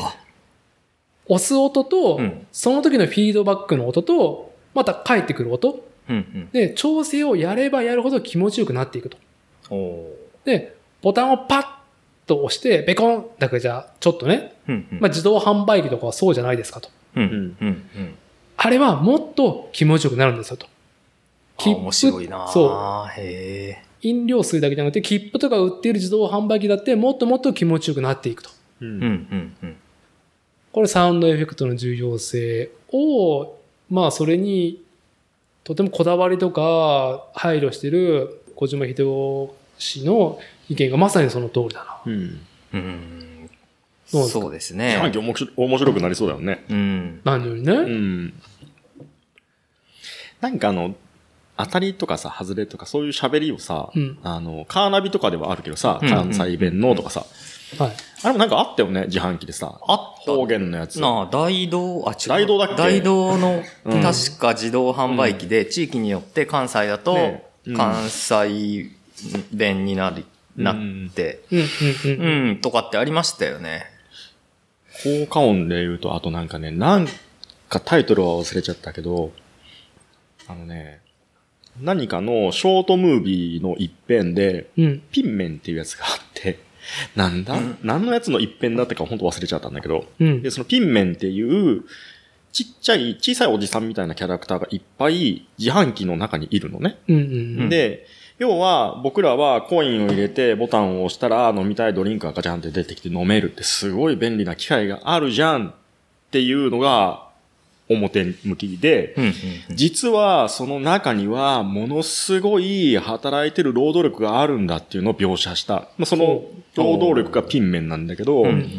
[1.27, 5.85] 押す音と、うんその時のフィードバックの音と、また返ってくる音。
[6.09, 6.51] うんうん。
[6.51, 9.19] で、調整をやればやるほど気持ちよくなっていくと。
[10.45, 11.67] で、ボタンをパッ
[12.27, 16.91] と押して、ベコンだけじゃ、ちょっとね、うんうんまあ、自動販売機とかはそうじゃないですかと。
[17.17, 18.15] うんうんうん。
[18.57, 20.67] あれはもっと気持ちよくなるんですよと。
[21.57, 23.85] あ面白いなそへえ。
[24.03, 28.51] 飲料水だけじゃなくて、切符とか売っている自動販売機だって、もっともっと気持ちよくなっていくと。
[28.81, 28.85] う。
[28.85, 29.77] うんんうんうん。
[30.73, 33.57] これサウンドエフェクトの重要性を、
[33.89, 34.83] まあそれに
[35.65, 40.39] とてもこだわりとか配慮してる小島秀夫氏の
[40.69, 42.01] 意見がまさにその通りだな。
[42.07, 42.41] うん。
[42.75, 43.51] うん。
[44.07, 45.11] そうですかそうです自販ね。
[45.11, 46.65] 機面白面白くなりそうだよね。
[46.69, 47.21] うん。
[47.25, 47.73] 何よりね。
[47.73, 48.35] うん。
[50.41, 50.95] なんかあの、
[51.57, 57.25] 当たりとかさ、外れとかそういう喋りをさ、うんあの、カーナビとかではあるけどさ、うん関西弁のとかさ、
[57.79, 57.93] はい。
[58.23, 59.79] あれもなんかあったよね、自販機でさ。
[59.87, 61.01] あった方言のやつ。
[61.01, 62.29] なあ、大道、あ、違う。
[62.29, 62.75] 大道だっけ？
[62.77, 68.91] 大道の、うん確か自動販売機で、地域によって関西だとね、うん関西
[69.53, 70.25] 弁になり、
[70.57, 70.77] なっ
[71.15, 71.67] て、うんうん
[72.05, 72.49] うん。
[72.49, 73.85] うん、とかってありましたよね。
[75.03, 77.09] 効果音で言うと、あとなんかね、なん
[77.69, 79.33] かタイトルは忘れちゃったけど、
[80.47, 81.01] あのね、
[81.81, 85.03] 何かのショートムービーの一編で、うん。
[85.11, 86.61] ピンメンっていうやつがあって、
[87.17, 90.51] なんだ、何のやつの一編だったか本当忘れちゃったんだけど、うんで、。
[90.51, 91.83] そのピンメンっていう、
[92.53, 96.99] ちっちゃい、小さいおじさんみたいなキャラクターがいっぱい自販機の中にいるのね。
[97.09, 98.07] うんうんで、
[98.39, 105.75] 要は僕らはコインを入れてボタンを押したら飲みたいドリンクがガチャンって出てきて飲めるってすごい便利な機械があるじゃんっ
[106.33, 107.29] ていうのが
[107.89, 109.15] 表向きで。
[109.71, 115.89] 実はその中にはものすごい働いてる労働力があるんだっていうのを描写した。
[115.99, 118.71] まあ、その労働力がピンメンなんだけど、いっん。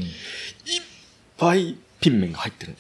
[1.38, 2.76] ぱいピンメンが入ってる。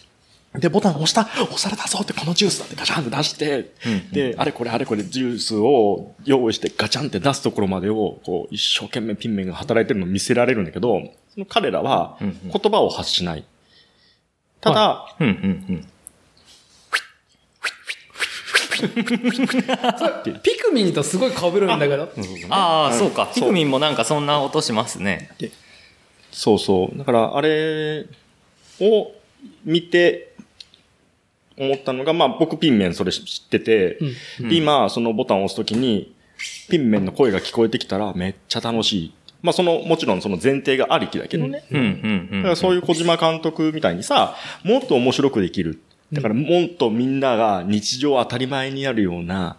[0.59, 11.01] で、ボタン押した押されたぞってこのジュースだってガチャンって出して、うんで、あれこれあれこれジュースを用意してガチャンって出すところまでを、こう、一生懸命ピンメンが働いてるのを見せられるんだけど、
[11.33, 13.43] その彼らは言葉を発しない。
[14.61, 15.15] ただ。
[18.75, 22.09] ピクミンとすごい被るんだけど。
[22.49, 23.27] ああ、そうか。
[23.33, 25.29] ピクミンもなんかそんな音しますね。
[26.31, 26.97] そうそう。
[26.97, 28.05] だから、あれ
[28.81, 29.11] を
[29.63, 30.35] 見て
[31.57, 33.97] 思ったのが、まあ僕ピンメンそれ知ってて、
[34.39, 36.13] うん今そのボタンを押すときに、
[36.69, 39.13] ピンメンの声が聞こえてきたらめっちゃ楽しい。
[39.41, 41.63] まあその、もちろんその前提がありきだけどね。
[41.71, 42.41] うん、うん、うん。
[42.41, 45.81] だからそういう小島監督みたいにさ、もっと面白くできる。
[46.13, 49.57] だからもっとみんなが日常当たり前になるような、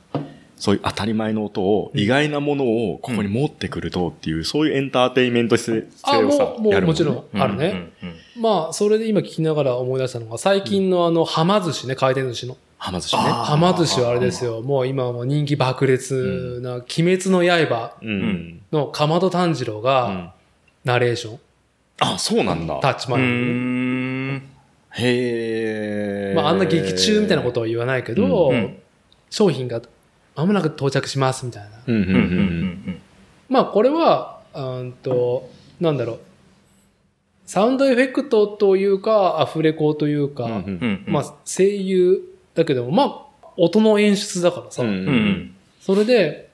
[0.56, 7.92] そういう当たり前の音を、意外なものをここに持ってくるとっていう、そういうエンターテインメント性あ、をさもう、、ももちろねんあるね。
[8.40, 12.56] まあ、それで今聞きながら思い出したのが、最近のあの、はま寿司ね、回転寿司の。
[12.78, 13.22] はま寿司ね。
[13.26, 14.62] あはま寿司はあれですよ。
[14.62, 16.84] もう今はもう人気爆裂な、鬼
[17.18, 18.60] 滅の刃うん。
[18.72, 20.32] のかまど炭治郎うが、ん。
[20.84, 21.38] ナレーション、
[21.98, 22.78] あ、そうなんだ。
[22.80, 23.22] タッチマうン。
[24.98, 26.34] へえ。
[26.34, 28.78] まあ、あんな劇中みたいなことは言わないけど、うん
[29.28, 29.82] 商品が
[30.36, 31.68] 間もなく到着しますみたいな。
[31.86, 32.24] うんうんうんうん、うん、う
[32.90, 33.00] ん。
[33.48, 36.18] まあ、これは、うーんと、なんだろう。
[37.44, 40.52] サウンドエフェクトというか、アフレコというか、うん。
[40.52, 41.12] うんうん。
[41.12, 42.20] まあ、声優
[42.54, 45.54] だけども、まあ、音の演出だからさ、うんうん、うん。
[45.80, 46.48] それで、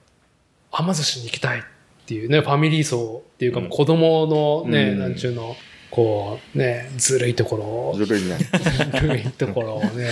[0.70, 1.62] はま寿司に行きたいっ
[2.06, 5.54] ていうね、ファミリー層っていうか、うん子供のね、うんなんちゅうの、
[5.92, 8.38] こう、ね、ずるいところを、ずるいね。
[8.98, 10.10] ずるいところをね、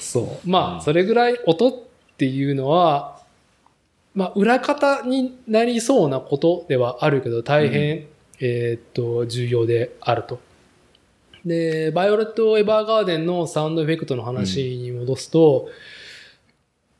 [0.00, 0.50] そう。
[0.50, 1.74] まあ、うんそれぐらい音っ
[2.18, 3.22] ていうのは、
[4.14, 8.06] まあ、裏方になりそうなことではあるけど、大変、
[8.40, 10.40] えーっと、重要であると。
[11.44, 15.68] で、バイオレット・エヴァーガーデンのサウンドエフェクトの話に戻すと、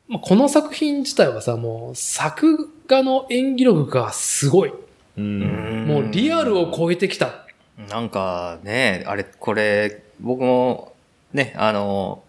[0.07, 4.73] まあ、この作品自体はさ、もう作画の演技力がすごい。
[5.17, 5.87] うん。
[5.87, 7.47] もうリアルを超えてきた。
[7.89, 10.95] なんかね、あれ、これ、僕も
[11.33, 12.23] ね、あの、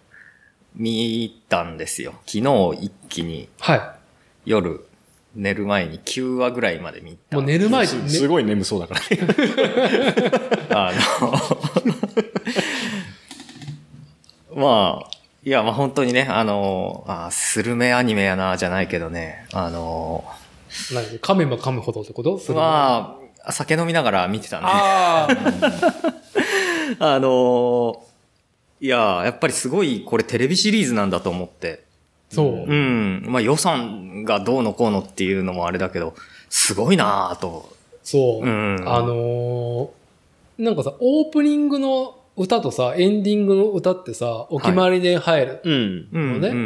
[0.76, 2.14] 見たんですよ。
[2.26, 3.96] 昨日一気には
[4.46, 4.86] 夜
[5.36, 7.18] 寝る前に9話ぐらいまで見い。
[7.30, 7.38] た。
[7.38, 9.08] もう寝る前に、ね、すすごい眠そうだからね。
[10.72, 10.92] あ
[14.52, 15.10] の、 まあ、
[15.44, 20.24] いや、まあ本当にね、あの、あスルメアニメやな、じゃないけどね、あの、
[20.94, 21.20] 何？
[21.20, 22.40] 噛めば噛むほどってこと？
[22.40, 25.28] それまあ、酒飲みながら見てたんで、あ
[27.00, 28.04] あ、 あの、
[28.80, 31.84] いや、やっぱりすごいこれテレビシリーズなんだと思って、
[32.30, 32.48] そう。
[32.68, 36.14] うん、まあ予算がどうのこうのっていうのもあれだけど、
[36.50, 37.76] すごいなぁと。
[38.04, 38.46] そう。
[38.46, 38.84] うん。
[38.86, 39.90] あのー
[40.56, 45.62] なんかさ、オープニングの歌とさ、エンディングの歌ってさ、お決まりで入る。
[45.64, 46.08] うん。
[46.12, 46.42] うん。
[46.42, 46.60] ねうんう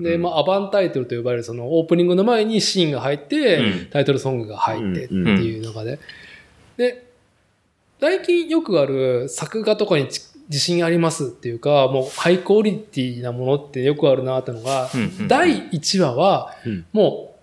[0.00, 5.98] んで、まあ、アバンタイトルと呼ばれるそのオープニングの前にシーンが入って、うんタイトルソングが入ってってうんいう中で。
[6.78, 7.06] で、
[8.00, 16.86] 最近よくある作画とかにち自信ありますっていうか、もうハイクオリティなものってよくあるなってのが、うんうん第1話はうん。
[16.92, 17.34] も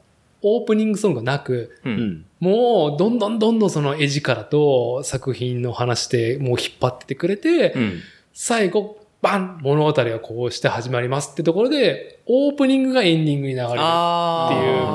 [0.41, 1.89] うオープニングソングがなく、う。
[1.89, 2.25] うんん。
[2.39, 8.01] もうどんどんどんどんその絵力と作品の話でもう引っ張っててくれて、うん。
[8.33, 13.81] 最後、バン物語がこうして始まりますってところで、オープニングがエンディングに流れるっていう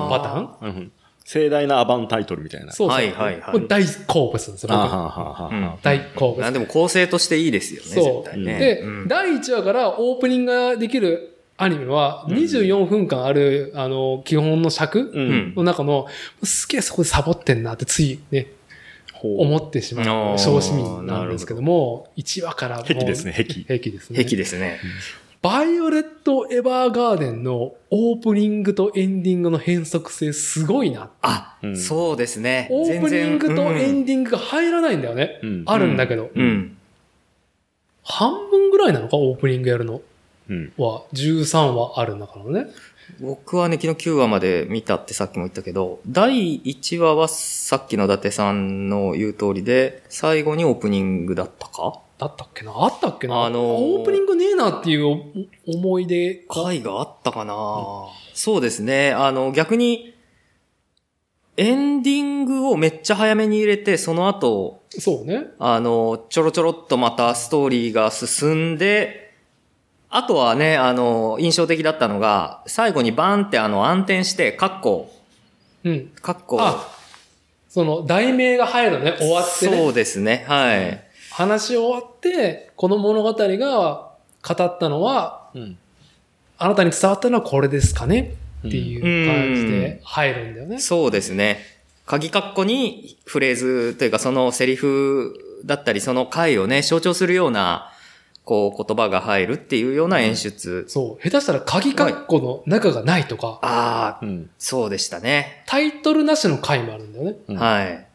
[0.08, 0.92] パターンうん
[1.24, 2.72] 盛大なアバンタイトルみたいな。
[2.72, 2.96] そうそう。
[2.96, 4.78] はいはいはい大好物なんですよ、僕。
[4.78, 5.78] ははうんは。
[5.82, 6.40] 大好物。
[6.40, 8.58] なんでも構成としていいですよね、そう絶対ね。
[8.58, 11.31] で、うん第1話からオープニングができる
[11.62, 15.12] アニメは、24分間ある、あの、基本の尺。
[15.56, 16.06] の中の、
[16.42, 18.48] すげえそこでサボってんなってついね。
[19.22, 20.02] 思ってしま
[20.34, 23.78] う、小市民なんですけども、1話からもう壁ですね、壁。
[23.78, 24.24] 壁ですね。
[24.24, 24.80] 壁ですね。
[25.42, 31.10] バイオレット・エヴァーガーデンのオープニングとエンディングの変則性すごいな。
[31.20, 32.68] あ、うんそうですね。
[32.70, 35.40] オープニングとエンディングが入らないんだよね。
[35.42, 35.62] うん。
[35.66, 36.30] あるんだけど。
[36.34, 36.42] うん。
[36.42, 36.76] うん
[38.04, 40.02] 半分ぐらいなのか、オープニングやるのうん。
[40.76, 41.04] は。
[41.12, 42.70] 13話あるんだからね。
[43.20, 52.00] 僕はね、昨日9話まで見たってさっきも言ったけど、第1話はさっきの伊達さんの言う通りで、最後にオープニングだったか？
[52.18, 52.72] だったっけな？
[52.74, 53.44] あったっけな？
[53.44, 53.62] あのー
[53.98, 55.18] オープニングねえなっていうお
[55.66, 56.62] 思い出か。
[56.62, 57.54] 回があったかな、
[58.34, 59.12] そうですね。
[59.12, 60.14] あの、逆に、
[61.56, 65.48] エンディングをめっちゃ早めに入れて、その後、そうね。
[65.58, 69.31] あの、ちょろちょろっとまたストーリーが進んで、
[70.14, 75.10] あとはね、あの、印象的だったのが、最後にバーンってあの暗転して、カッコ、
[75.84, 76.12] うん。
[76.20, 76.86] カッコ、あ、
[77.68, 79.16] その、題名が入るのね。
[79.18, 79.76] 終わってね。
[79.76, 81.02] そうですね、はい。
[81.30, 84.10] 話終わって、この物語が
[84.42, 85.78] 語ったのは、うん。
[86.58, 88.34] あなたに伝わったのはこれですかね？
[88.64, 90.78] っていう感じうんで入るんだよね。
[90.78, 91.58] そうですね。
[92.06, 97.91] 鍵カッコにフレーズというかそのセリフだったりその回をね、象徴するような、
[98.44, 100.84] こう言葉が入るっていうような演出。
[100.88, 101.22] そう。
[101.22, 104.50] 下手したら鍵括弧の中がないとか、ああ、うん。
[104.58, 105.62] そうでしたね。
[105.66, 107.36] タイトルなしの回もあるんだよね。
[107.48, 108.06] うんはい。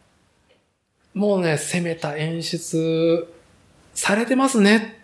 [1.13, 3.27] もうね、攻めた演出
[3.93, 4.99] されてますね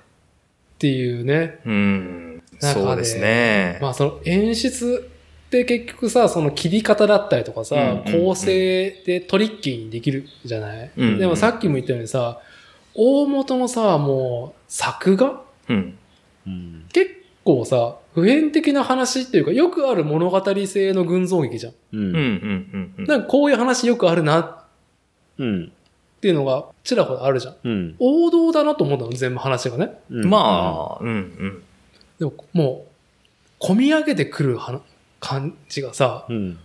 [0.75, 1.59] っていうね。
[1.65, 2.43] うん。
[2.59, 3.79] そうですね。
[3.81, 5.09] まあその演出
[5.47, 12.41] って結局さ、その切り方だったりとかさ、うんうんうん構成でトリッキーにできるじゃない、うんうんでもさっきも言ったようにさ、
[12.95, 15.41] 大元のさ、もう作画？
[15.69, 15.97] うん。
[16.45, 16.85] うん。
[16.93, 17.11] 結
[17.43, 21.71] 構さ、普遍的な話っていうか、よくある物語性の群像劇じゃん。
[21.71, 23.05] ううん、うんん。、うん、うん。
[23.05, 24.63] なんかこういう話よくあるなっ
[25.39, 25.71] うん。
[26.21, 27.55] ていうのがちらほらあるじゃん。
[27.63, 27.95] うん。
[27.99, 29.99] 王道だなと思ったの、全部話がね。
[30.09, 31.63] うんまあ、うん、うん。
[32.19, 32.85] でもも
[33.59, 34.81] う、込み上げてくるはな
[35.19, 36.59] 感じがさ、うん。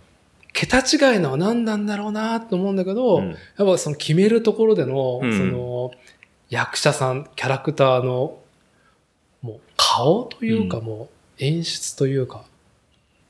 [0.53, 5.91] 桁違いのは何なんだろうなと思うんだけど、うんやっぱその決めるところでの、うんその、
[6.49, 8.39] 役者さん、キャラクターの、
[9.41, 12.43] もう顔というか、うんもう演出というか、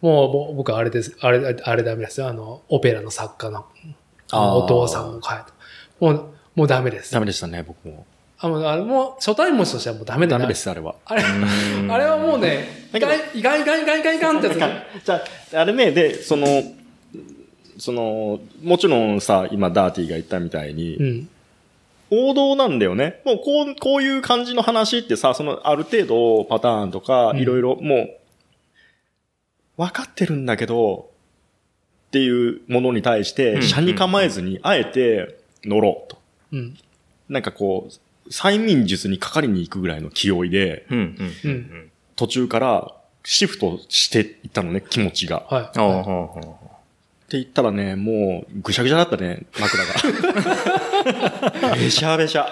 [0.02, 2.28] もうぼ僕あれです、あれ、あれダメですよ。
[2.28, 3.66] あの、オペラの作家の、
[4.32, 5.48] あお父さんの書いた。
[6.00, 7.14] もう、もうダメです。
[7.14, 8.06] ダメでしたね、僕も。
[8.42, 10.96] あもうあれもう初対文字としてはもうダメだなダメです、あれは。
[11.06, 15.06] あれ、うん あれはもうね、いだけどかん、いかんいかんいかんいかんいかんってやつ。
[15.06, 15.22] じゃ
[15.56, 16.48] あ、あれね、で、その、
[17.78, 21.30] その、もちろんさ、今ダーティが言ったみたいに、うん。
[22.12, 23.22] 王道なんだよね。
[23.26, 28.18] もうこう、こういう感じの話ってさ、そのある程度パターンとか、うんいろいろもう、
[29.78, 31.10] 分かってるんだけど、
[32.08, 36.18] っていうものに対しうんて、車に構えずに、あえて乗ろうと。
[36.52, 36.78] うん。
[37.30, 40.98] なんかこう、催眠術にかかりに行くぐらいの気負いで、うん、
[41.44, 41.92] うん、うん。
[42.16, 42.94] 途中から
[43.24, 45.46] シフトしていったのね、気持ちが。
[45.50, 45.78] はい。
[47.30, 51.76] って言ったらね、もう、ぐしゃぐしゃだったね、枕が。
[51.78, 52.50] べしゃべしゃ。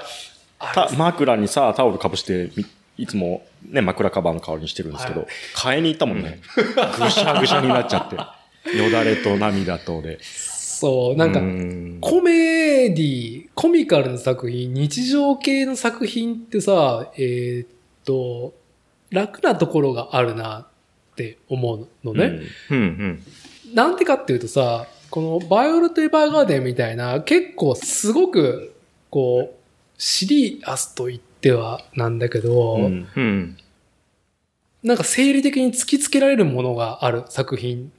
[0.60, 2.64] た枕にさ、タオルかぶして、み
[3.00, 6.42] いつもね、枕カバーの代わりにしてるんですけど、はい買いに行ったもんね。
[6.56, 8.16] ぐしゃぐしゃになっちゃって。
[8.78, 10.20] よだれと涙とで。
[10.22, 17.68] そう、なんかう、んコメディ、コミカルな作品、日常系の作品ってさ、えーっ
[18.06, 18.54] と、
[19.10, 20.68] 楽なところがあるな
[21.14, 22.42] って思うのね。
[22.70, 23.24] うん、うん。
[23.74, 28.74] なんでかっていうとさ、このヴァイオレット・エヴァーガーデンみたいな、結構すごく、
[29.10, 29.56] こう、
[29.98, 32.84] シリアスと言ってはなんだけど、うん。
[32.84, 33.58] うんうん。
[34.84, 37.92] なんか生理的に突きつけられるものがある作品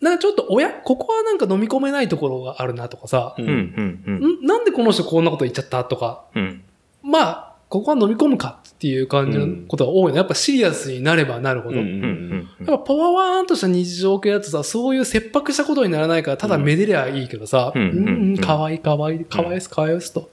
[0.00, 4.42] なんかちょっと、おや、ここはなんか飲み込めないところがあるなとかさ、ううん、うん、うん。
[4.42, 4.46] ん？
[4.46, 6.62] なんでこの人こんなこと言っちゃったとか、うん。
[7.02, 10.18] まあ、ここは飲み込むかっていう感じのことが多いの。
[10.18, 11.80] やっぱシリアスになればなるほど。
[11.80, 12.66] うんうん、うん。
[12.66, 20.30] やっぱパワワーンとした日常系だとさ、そういう切迫したことにならないから、ただめでりゃいいけどさ、ううんん、うんうん、かわいいかわいい、かわいすかわいすと。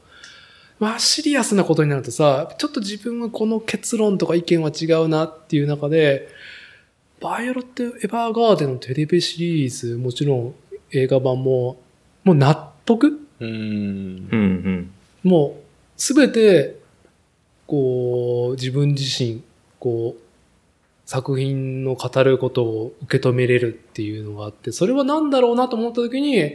[0.79, 6.27] まあ、シリアスなことになるとさ、ちょっと自分はこの結論とか意見は違うなっていう中で、
[7.21, 10.55] バイオロット・エヴァーガーデンのテレビシリーズ、もちろん
[10.91, 11.79] 映画版も、
[12.23, 13.19] もう納得？
[13.39, 13.47] うん。
[13.47, 14.91] うん、うん。
[15.23, 15.63] もう、
[15.95, 16.82] すべて、
[17.67, 19.41] こう、自分自身、
[19.79, 20.23] こう、
[21.05, 26.53] 作品の語ることを受け止めれるっていうのがあって、それは何だろうなと思った時に、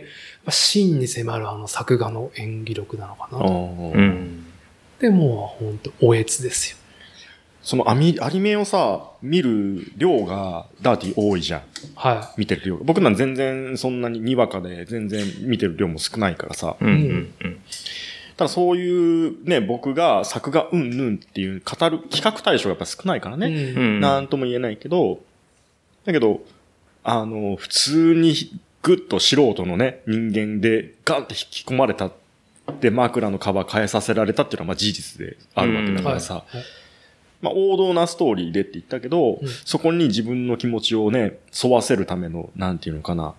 [0.48, 3.44] 真に迫るあの作画の演技力なのかなと。
[3.46, 4.46] うん。
[5.00, 6.78] で、もう本当おえつですよ。
[7.62, 11.62] そのアミアニメをさ、見る量がダーティー多いじゃん。
[11.96, 12.76] は見てる量。
[12.78, 16.76] 僕なん全然そんなににわかで全然見てる量も少ないからさ。
[16.80, 17.60] うん、うん、うん。
[18.38, 23.38] ただそういうね、僕が作画うんぬんっていう語る企画対象がやっぱ少ないからい。
[23.38, 23.48] ね。
[23.48, 24.00] うんうん。
[24.00, 25.20] なんとも言えないけど、
[26.06, 26.40] だけど、
[27.04, 28.34] あの、普通に
[28.82, 32.10] ぐっと素人のね、人間でガンって引き込まれた
[32.80, 36.66] で枕のカバー変えさせられたっていうのはまあ事実であるわけだからさ、はいはい
[37.40, 43.34] まあ王道なストーリーでって言ったけど、うんそこに自分の気持ちをね、沿わせるための、なんていうのかな、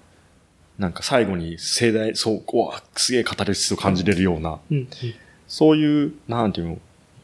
[0.80, 4.88] なんか最後に盛大、そう、うわ、すげえ語り質を感じれるような、うんうん
[5.48, 6.78] そういう、なんていうの、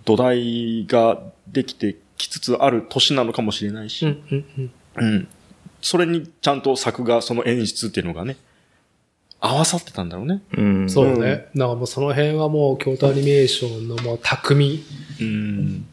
[0.04, 5.28] 土台ができてきつつある年なのかもしれないし、うんうんうんうん。
[5.80, 8.38] それにちゃんと作画、その演出っていうのがね、
[9.40, 10.42] 合わさってたんだろうね。
[10.58, 10.90] うん。
[10.90, 11.50] そうね。
[11.56, 14.84] だからもうその辺はもう京都アニメーションのもう匠
[15.22, 15.86] うん。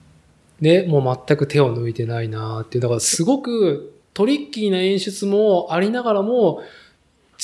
[0.59, 2.83] で、もう全く手を抜いてないなっていう。
[2.83, 6.63] だからすごくトリッキーな演出もありながらも、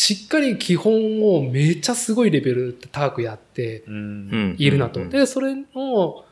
[0.01, 3.83] しっかり基本をめっちゃすごいレベル高くやって。
[4.57, 5.01] いるなと。
[5.01, 6.25] うんで、それの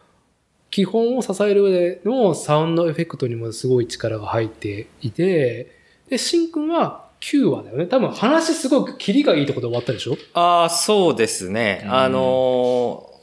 [0.71, 5.73] 基本を支える上でのサウンドエフェクトにもすごい力が入っていて、
[6.09, 7.87] で、シンくんは9話だよね。
[7.87, 10.17] 多分話すごくキリがいいところで終わったでしょ？
[10.35, 11.83] ああ、そうですね。
[11.85, 13.17] うんあのー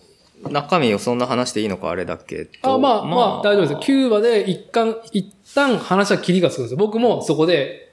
[0.51, 2.73] 中身をそんな話していいのかあれだけど。
[2.73, 3.79] あまあ、まあ、大丈夫ですよ。
[3.79, 6.77] 9話で一貫、一旦話はキリがつくんですよ。
[6.77, 7.92] 僕もそこで、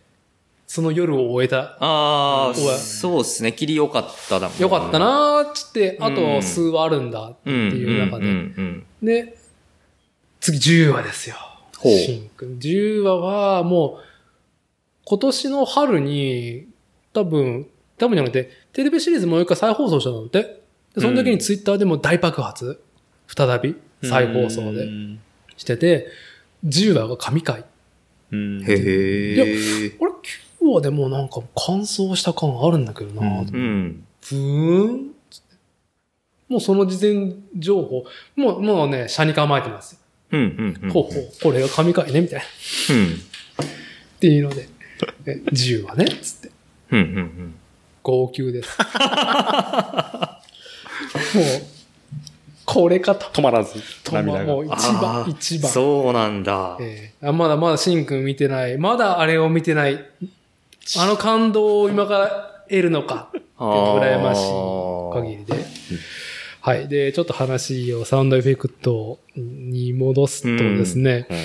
[0.72, 1.76] その夜を終えた。
[1.80, 3.52] ああ、うんそうですね。
[3.52, 4.58] 切り良かっただもん。
[4.60, 7.70] よかったなーっつって、あとうん数話あるんだってうん。
[7.72, 8.26] いう中で。
[8.26, 9.36] んで、
[10.38, 11.34] 次10話ですよ。
[11.76, 12.58] ほうシンくん。
[12.58, 14.04] 10話はもう、
[15.06, 16.68] 今年の春に、
[17.14, 17.66] 多分、
[17.98, 20.60] 多分じゃなくて、テレビシリーズもう一回再放送したのって。
[20.94, 22.80] で、その時にツイッターでも大爆発、
[23.26, 24.88] 再び、再放送で
[25.56, 26.06] してて、
[26.64, 27.64] 10話が神回。
[28.30, 28.62] うん。
[28.62, 29.96] へえ。
[30.00, 30.09] あれ、
[30.60, 34.04] 9話でもうなんか乾燥した感あるんだけどな、うんうん。
[34.20, 35.56] ふーんつって
[36.48, 38.04] もうその事前情報、
[38.36, 39.98] もう、もうね、車に構えてますよ。
[40.32, 40.90] うんうんうん。
[40.90, 42.44] ほうほう、これが神回ね、みたいな。
[42.44, 42.48] っ
[42.90, 43.20] うん。
[44.20, 44.68] ていうので、
[45.26, 46.50] え10話ね、つって。
[46.90, 47.54] うんうんうん。
[48.02, 48.78] 号泣です。
[51.34, 51.44] もう、
[52.64, 53.26] これかと。
[53.26, 54.52] 止まらず、とま涙が。
[54.52, 55.72] もう一番一番。
[55.72, 56.76] そうなんだ。
[56.80, 58.78] ええあまだまだシンくん見てない。
[58.78, 60.04] まだあれを見てない。
[60.98, 63.30] あの感動を今から得るのか。
[63.58, 65.54] 羨ましい限りで。
[66.60, 66.88] はい。
[66.88, 71.36] で、ちょっと話をサウンドエフェクトに戻すとですね、うん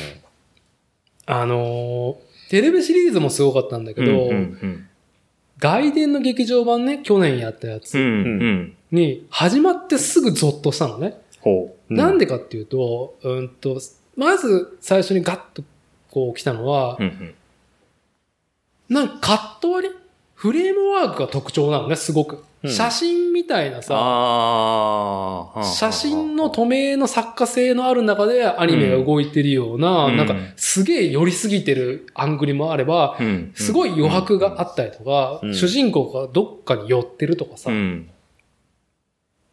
[1.27, 4.87] あのーテレビシリーズもすごかったんだけど、うんうん
[5.57, 7.79] 外伝の劇場版ね、去年やったやうん。
[7.79, 8.75] うつんうん。
[8.91, 11.17] に始まってすぐゾッとしたのね。
[11.39, 13.79] ほうんなんでかっていうと、うんと、
[14.17, 15.63] まず最初にガッと
[16.11, 17.03] こう来たのはう。
[17.03, 17.35] う、んうん。
[18.89, 19.95] なんかカット割り？
[20.35, 22.43] フレームワークが特徴なのね、すごく。
[22.61, 22.69] うん。
[22.69, 25.63] 写真みたいなさ、ああ。
[25.63, 30.17] 写真の透明の作家性のある中でアニメが動いてるような、うん。
[30.17, 35.55] なんかすげえ寄りすぎてるアングルもあれば、うん、すごい余白があったりとか、うん。
[35.55, 38.09] 主人公がどっかに寄ってるとかさ、うん。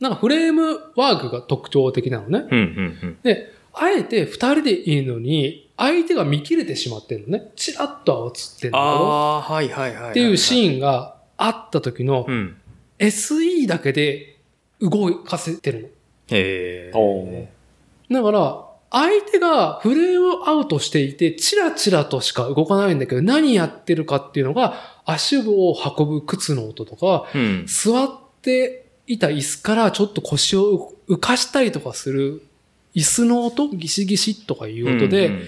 [0.01, 3.17] なんかフレームワークが特徴的なのね。
[3.23, 7.51] で、あえて二人でいいのに、相手が見切れてしまってるのね。
[7.57, 10.11] チラッとは映ってんだけど、ああ、はいはいはい。
[10.11, 10.73] っていうシン。
[10.73, 12.57] ーンがあった時のう、ん。
[12.99, 14.39] SE だけで
[14.81, 15.89] 動かせてるの。
[16.29, 17.49] へえ。
[18.11, 24.75] だから、相手がフレームアウトしていて、チラチラとしか動かないんだけど、何やってるかっていうのが、
[25.07, 27.65] 足を運ぶ靴の音とか、うん。
[27.67, 28.11] 座っ
[28.43, 32.43] ていた椅子からちょっと腰を浮かしたりとかする、
[32.95, 35.43] 椅子の音、ギシギシとかいう音で、うんうん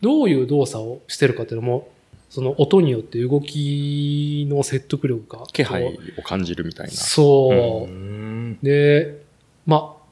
[0.00, 1.88] どういう動作をしてるかっていうのも、
[2.28, 5.46] その音によって動きの説得力が。
[5.46, 6.92] 気配を感じるみたいな。
[6.92, 7.90] そう。
[7.90, 8.58] ん。
[8.62, 9.22] で、
[9.64, 10.06] まあ、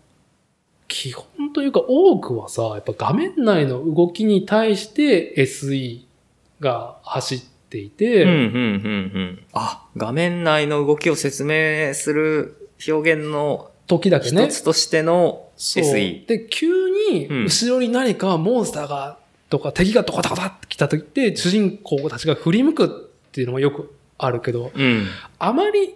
[0.88, 6.02] 基本というか多くはさ、やっぱ画面内の動きに対して SE
[6.60, 8.48] が走っていて、うん、うん、うん、う
[9.20, 9.46] ん。
[9.52, 14.46] あ、画面内の動きを説明する表現の時だけね。
[14.46, 16.26] 一つとしての SE。
[16.26, 16.68] で、急
[17.10, 19.18] にうん後ろに何かモンスターが、
[19.50, 25.06] とか敵がドカドカドカって来た時って、主人公たちが振り向くっていうのもよくあるけど、うん。
[25.38, 25.94] あまり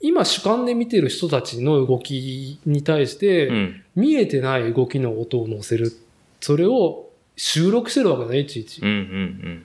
[0.00, 3.82] 今主観で見てる人たちの動きに対して、うん。
[3.96, 5.92] 見えてない動きの音を乗せる。
[6.40, 8.92] それを収録してるわけだね、いちいちうん、う。
[8.92, 9.64] ん、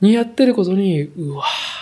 [0.00, 1.72] にやってることに、うわー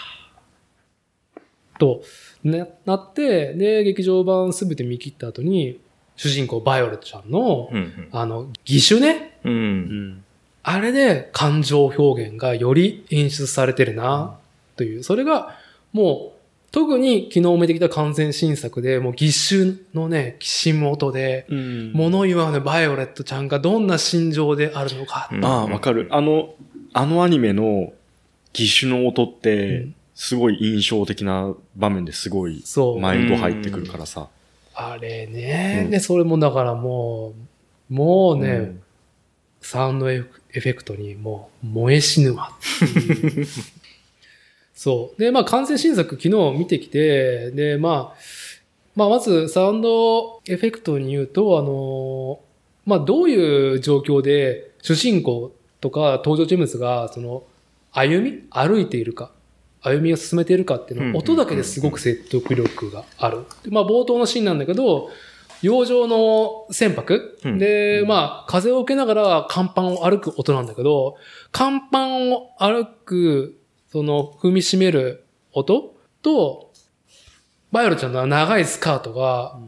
[1.78, 2.02] と、
[2.44, 5.80] ね、なって、で、劇場版すべて見切った後に、
[6.20, 7.78] 主人公バイオレットちゃんの、うん。
[7.78, 9.38] うん、あの、義手ね。
[9.42, 9.52] うん。
[9.52, 9.54] う。
[9.54, 10.24] うんん。
[10.62, 14.36] あれで感情表現がより演出されてるな、
[14.76, 15.02] という。
[15.02, 15.56] それが、
[15.94, 16.40] もう、
[16.72, 25.30] 特に昨日見てきた完全新作で、もう義手のね、きしむ音で、うん物言わぬバイオレットちゃんがどんな心情であるのか。
[25.32, 26.06] うんああ、わかる。
[26.10, 26.54] あの、
[26.92, 27.94] あのアニメの
[28.54, 32.62] 義手の音っうてん、すごい印象的な場面ですごい。
[33.00, 34.28] マインド入ってくるからさ。
[34.88, 37.34] あれね、うんで、それもだからも
[37.90, 38.82] う、もうね、うん
[39.60, 43.46] サウンドエフェクトにもう燃え死ぬわっていう。
[44.74, 45.20] そう。
[45.20, 48.18] で、まあ完成新作昨日見てきて、で、まあ、
[48.96, 52.40] まあまずサウンドエフェクトに言うと、あの、
[52.86, 57.44] まあどういう状況で主人公とか登場人物が、その、
[57.92, 59.30] 歩み歩いているか。
[59.82, 63.44] 歩みを進めているかっていうのうんは音だけですごく説得力がある。
[63.64, 65.10] でまあ冒頭のシーンなんだけど、
[65.62, 67.58] 洋上の船舶、うん。
[67.58, 71.16] で、まあ、風を受けながら甲板を歩く音なんだけど、
[71.52, 73.58] 甲板を歩く、
[73.92, 76.72] その、踏みしめる音と、
[77.72, 79.58] ヴァイオレットちゃんの長いスカートが、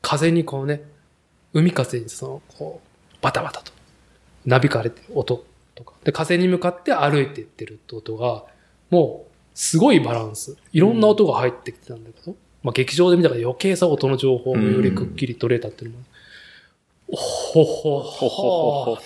[0.00, 0.82] 風にこうね、
[1.52, 3.72] 海風にその、こう、バタバタと、
[4.46, 5.44] なびかれてる音
[5.74, 8.44] とか、で、風に向かって歩いていってるって音が、
[8.88, 9.25] もう、
[9.56, 10.54] すごいバランス。
[10.74, 16.04] いろんな音が入ってきてたんだけど、まあ劇場で見たから余計さ音の情報もよりくっきり取れたっていうのも、
[17.08, 18.98] ほほほほほほ。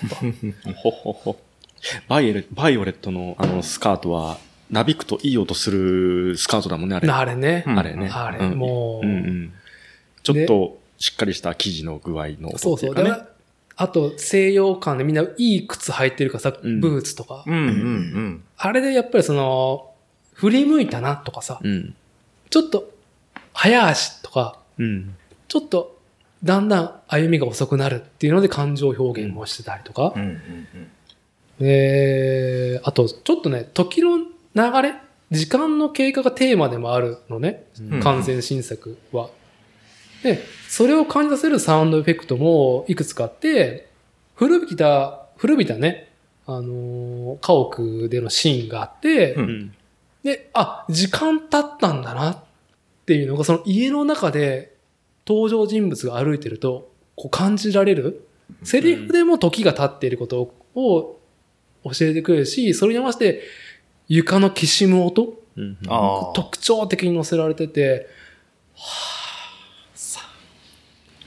[0.74, 1.36] ほほほ。
[2.08, 4.38] バイオレバイオレットのあのスカートは、
[4.70, 7.08] なびくといい音するスカートだもんね、あれ。
[7.08, 7.64] あれね。
[7.68, 8.08] あれね。
[8.12, 9.06] あれ、もう、
[10.24, 12.90] ちょっとしっかりした生地の具合のそうそう。
[12.90, 13.08] 音っていうかね。
[13.10, 13.28] だから、
[13.76, 17.44] あと、西洋館でみんないい靴履いてるかさ、ブーツとか。
[17.46, 19.89] うんうん、うん、あれでやっぱりその、
[20.40, 21.94] 振り向いたなとかさ、うん。
[22.48, 22.90] ちょっと、
[23.52, 25.14] 早足とか、うん。
[25.48, 25.98] ちょっと、
[26.42, 30.14] だんだん歩みが遅くなるっていうので感情表現もしてたりとか
[32.86, 34.24] あと、ちょっとね、時の流
[34.82, 34.94] れ
[35.30, 37.64] 時間の経過がテーマでもあるのね。
[37.78, 39.28] うん完全新作は。
[40.22, 43.90] で、それを感じさせるサウンドエフェクトもいくつかあって、
[44.34, 46.08] 古びた、古びたね、
[46.46, 49.74] あのー家屋でのシーンがあって、うんうん。
[50.22, 52.44] で、あ、時間経ったんだなっ
[53.06, 54.76] ていうのが、その家の中で
[55.26, 58.26] 登場人物が歩いてると、こう感じられる。
[58.62, 61.20] セリフでも時が経っていることを
[61.84, 63.42] 教えてくれるし、それに合わせて
[64.08, 65.78] 床のきしむ音うん。
[65.88, 66.32] ああ。
[66.34, 68.08] 特徴的に載せられてて、
[68.74, 68.86] はぁ、
[69.94, 70.28] さあ、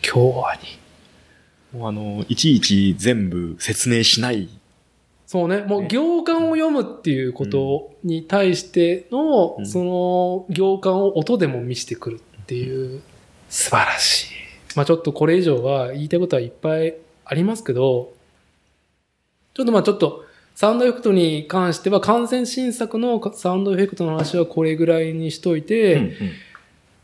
[0.03, 1.79] 今日はに。
[1.79, 4.49] もうあの、いちいち全部説明しない。
[5.33, 13.01] そうね、もう行間を読むっていうことに対しての、うんその行間を音でも見せてくるっていう、
[13.49, 14.27] 素晴らしい。
[14.75, 16.93] まあちょっとこれ以上は言いたいことはいっぱい
[17.25, 18.13] ありますけど、
[19.55, 20.23] ちょっとまあちょっと、
[20.53, 26.11] サウンドエフェクトに関しては完全新作のサウンドエフェクトの話はこれぐらいにしといて、うんうん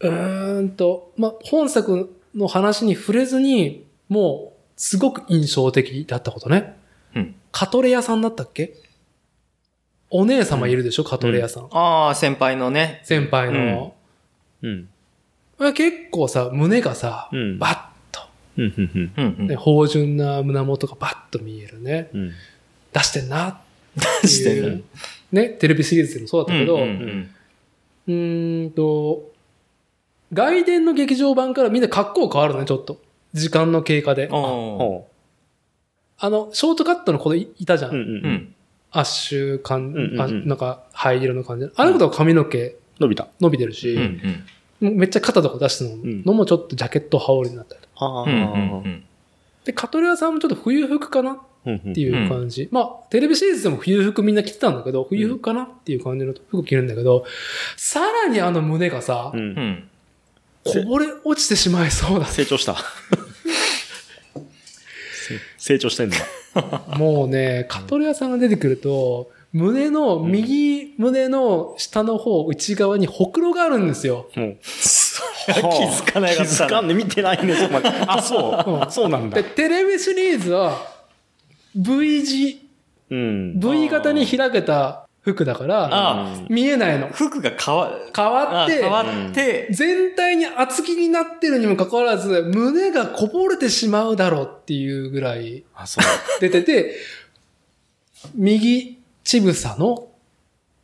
[0.01, 6.78] うーんと、まあ、本作の話に触れずに、もう、すごく印象的だったことね。
[7.15, 8.75] うんカトレ屋さんだったっけ？
[10.11, 11.67] お姉様いるでしょ、カトレ屋さん。
[11.71, 13.01] ああ、先輩のね。
[13.03, 13.95] 先輩の。
[14.61, 14.87] うん。
[15.73, 18.21] 結構さ、胸がさ、うんバッと、
[18.57, 18.65] うん。
[18.65, 19.11] うん。
[19.17, 22.09] うんうんね、芳醇な胸元がバッと見えるね。
[22.13, 22.31] うん。
[22.93, 23.57] 出してんなっ
[24.21, 24.27] ていう。
[24.27, 24.83] してる。
[25.31, 29.31] ね、テレビシリーズでもそうだったけど、うんううんーんと、
[30.33, 33.01] 外伝の劇場版からみんな格好変わるのね、ちょっと。
[33.33, 34.27] 時間の経過で。
[34.27, 34.33] うん。
[34.33, 34.41] お
[34.77, 35.08] ほ
[36.19, 37.91] あの、ショートカットの子いいたじゃん。
[37.91, 37.95] う。
[37.95, 38.01] うん。
[38.01, 38.33] ーううん。
[38.33, 38.55] ん。
[38.91, 41.69] アッシュ感、うんうんうんあなんか灰色の感じ。
[41.75, 43.27] あの子とか髪の毛伸びた。
[43.39, 44.43] 伸びてるし、うん
[44.81, 44.97] うん。
[44.97, 47.93] めっちゃ肩とか出してんるのもちょっとジャケット羽織になったりとか。
[48.05, 48.23] ああ。
[48.23, 49.03] うんうんうん。
[49.65, 52.69] で、カトレアさんもちょっと冬服かなっっていう感じ。
[52.71, 57.25] まあ、テレビシリーズでも冬服みんな着てたんだけど、冬服かなっていう感じの服着るんだけど、
[57.75, 59.89] さらにあの胸がさ、うんうん。
[60.63, 62.25] こぼれ落ちてしまいそうだ。
[62.25, 62.77] 成長した。
[65.59, 66.17] せ成長してんだ。
[66.97, 74.27] もうね、カトレアさんが出てくると、胸の、右胸の下の方、内側にほくろがあるんですよ。
[74.35, 74.57] もう。
[75.49, 76.93] 気づかなかったな気づかんね。
[76.93, 77.89] 見てないね、そこまで。
[77.89, 78.87] あ、そうう。
[78.87, 79.43] んそうなんだで、。
[79.43, 80.79] テレビシリーズは、
[81.75, 82.69] V 字、
[83.09, 83.59] うん。
[83.59, 87.07] V 型に開けた服だから、あ見えないの。
[87.09, 95.63] 服が変わ、変わって、あ変わって、全体に厚着になってるにもかかわらず、胸がこぼれてしまうだろうっていうぐらい。
[96.39, 96.95] 出てて、
[98.33, 100.07] 右乳房の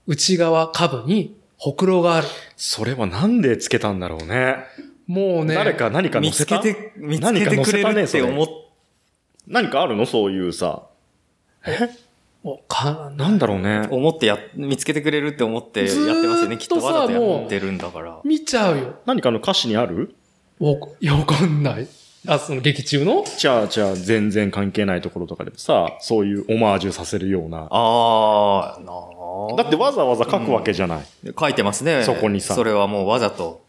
[0.06, 2.28] 内側下部にほくろがある。
[2.58, 4.58] それはなんでつけたんだろうね。
[5.08, 8.48] もうね、誰か何か乗見つけて、見つけてくれるって思っ
[9.48, 10.06] 何かあるの？
[10.06, 10.84] そういうさ。
[12.48, 13.88] おかなんだろうね。
[13.90, 16.58] 思ってや、見つけてくれるって思ってやってますよね。
[16.58, 18.20] きっとわざとやってるんだから。
[18.24, 19.00] 見ちゃうよ。
[19.08, 20.14] 何かの歌詞にある？
[20.60, 21.88] わいや、わかんない。
[22.28, 23.24] あ、その劇中の？
[23.40, 27.68] じゃあ、じゃあ、全然関係ないところとかでもさ、そういうオマージュさせるような。
[27.72, 29.56] ああ、なあ。
[29.58, 31.06] だってわざわざ書くわけじゃない。
[31.40, 32.04] 書いてますね。
[32.04, 33.66] そこにさそれはもうわざと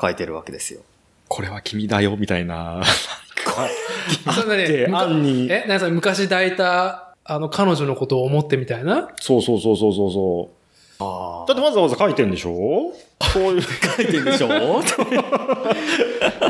[0.00, 0.80] 書いてるわけですよ。
[1.28, 2.82] これは君だよ、みたいな。
[4.34, 5.46] それで、ね、案に。
[5.50, 9.10] え、なにそれ昔抱いた、あの、彼女のことを思ってみたいな？
[9.20, 10.54] そうそうそうそうそうそう。
[11.02, 12.92] あだってわざわざ書いてんでしょ？
[13.32, 13.62] そういう。
[13.62, 14.48] 書いてるでしょ？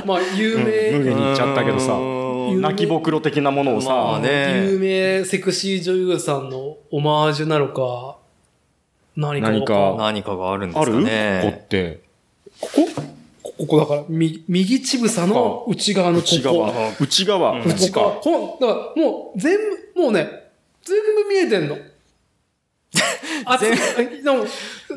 [0.06, 8.16] まあ、有無名、限に言っちゃったけどさ、うん泣きぼくろ的なものをさ、まあね有名セクシー女優さんのオマージュなのか、
[9.16, 10.92] 何かわ何か何かがあるんですかある？
[10.92, 11.66] ここっね。
[11.68, 12.00] て。
[12.60, 12.86] ここ？
[13.58, 16.34] ここだから、み右乳房の内側のここ。
[16.34, 16.72] 内側。
[16.98, 17.52] 内側。
[17.52, 18.10] うん内側。
[18.20, 19.56] ほん、だからもう全
[19.94, 20.28] 部、もうね、
[20.84, 21.78] 全部見えてんの。
[23.44, 24.44] あつ全でも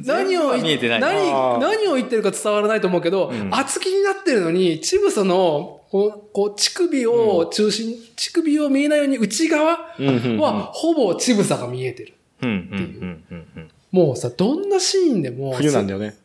[0.01, 12.13] 何を言ってるか伝わらないと思うけど、うん厚着になってるのに、乳房の、こう、こう乳首を中心、乳首を見えないように内側うんうんうんは、ほぼ乳房が見えてる。
[12.41, 13.69] うん、うん、うん、うんうん。
[13.91, 16.15] もうさ、どんなシーンでも、冬なんだよね。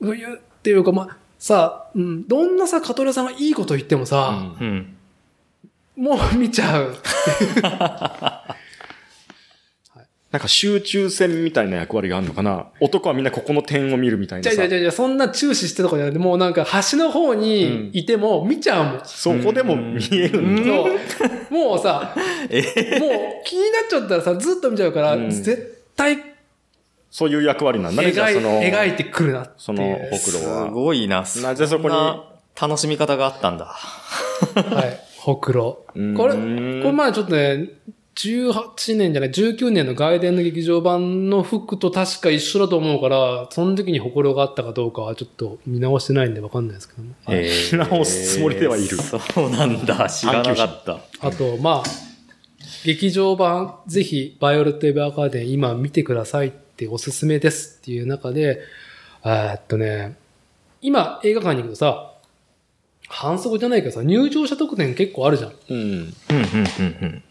[0.00, 4.96] 冬っていうか、まあ、さ、うん、どんなさ、カトラさんがいいこと言ってもさ、うんうん。
[6.00, 6.96] もう見ちゃう。
[10.32, 14.80] なんか集中線みたいな役割があるのかな男はみんなここの点を見るみたいなさじゃあじゃあ。
[14.80, 19.00] じゃあそんな注視してとかじゃなくて、もうなんか端の方にいても見ちゃうもん。
[19.04, 20.62] そこでも見えるんだ。
[20.64, 22.22] そうもうさ、 もう
[23.44, 26.16] 気になっちゃったらさ、ずっと見ちゃうから、うん絶対
[27.10, 28.12] そういう役割なんだね。
[28.12, 29.54] じゃあ描いその、描いてくるなっていう。
[29.58, 30.66] そのほくろすは。
[30.70, 31.24] ごいな。
[31.42, 32.24] なぜそこにんな
[32.58, 33.64] 楽しみ方があったんだ。
[33.64, 35.09] はい。
[35.20, 35.84] ほくろ。
[35.86, 37.68] こうんれ、これまあちょっとね、
[38.16, 47.14] 18年じゃない、19年の外伝の劇場版の服と確か一緒だと思うから、その時にほくろがあったかどうかはちょっと見直してないんでわかんないですけども。
[47.24, 50.08] はいえー直すつもりではいるそうなんだ。
[50.08, 51.00] 知らなかった。
[51.20, 52.10] あと、まあ、
[52.84, 58.60] 劇場版、ぜひ、バイオレット・エヴァーガーデン今見てくださいっておすすめですっていう中で、
[59.24, 60.16] えーっとね、
[60.80, 62.09] 今映画館に行くとさ、
[63.12, 65.52] 反則じゃないけどさ、入場者特典結構あるじゃん。
[65.68, 65.76] うん。
[65.78, 67.22] うん、うん、うん、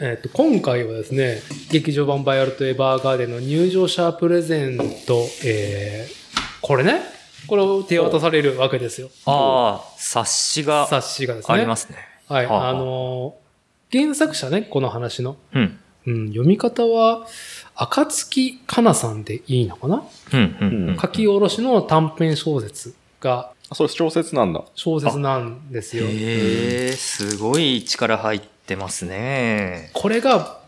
[0.00, 7.00] えーっと、今回はですね、劇場版バイオレット・エヴァーガーデンの入場者プレゼント、えー、これね、
[7.46, 9.10] これを手渡されるわけですよ。
[9.26, 11.54] ああ、冊子が冊子がですね。
[11.54, 11.96] ありますね。
[12.28, 12.46] はい。
[12.46, 13.44] はあはああのー
[13.92, 15.36] 原作者ね、この話の。
[15.54, 15.78] うん。
[16.06, 17.28] うん、読み方は、
[17.76, 20.02] 赤月かなさんでいいのかな？
[20.32, 20.98] うん、うん、うん。
[21.00, 24.64] 書き下ろしの短編小説があ、それ小説なんだ。
[24.74, 26.04] 小説なんですよ。
[26.06, 29.90] へえ、すごい力入ってますね。
[29.92, 30.60] これが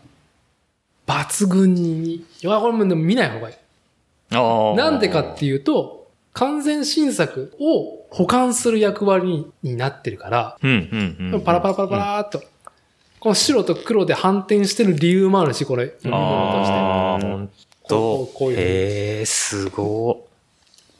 [1.07, 3.55] 抜群に、いや、これもでも見ない方がいい。
[4.29, 10.73] なんでかっていうと、完全新作を保管する役割になってるから、うん、う
[11.23, 11.41] ん、うん。
[11.41, 12.43] パラパラパラパラーっと、
[13.19, 16.73] この白と黒で反転してる理由もあるし、これ、読み物として。
[16.73, 17.49] ああ、ほん
[17.87, 18.37] とう。
[18.37, 20.27] こういうへえ、すご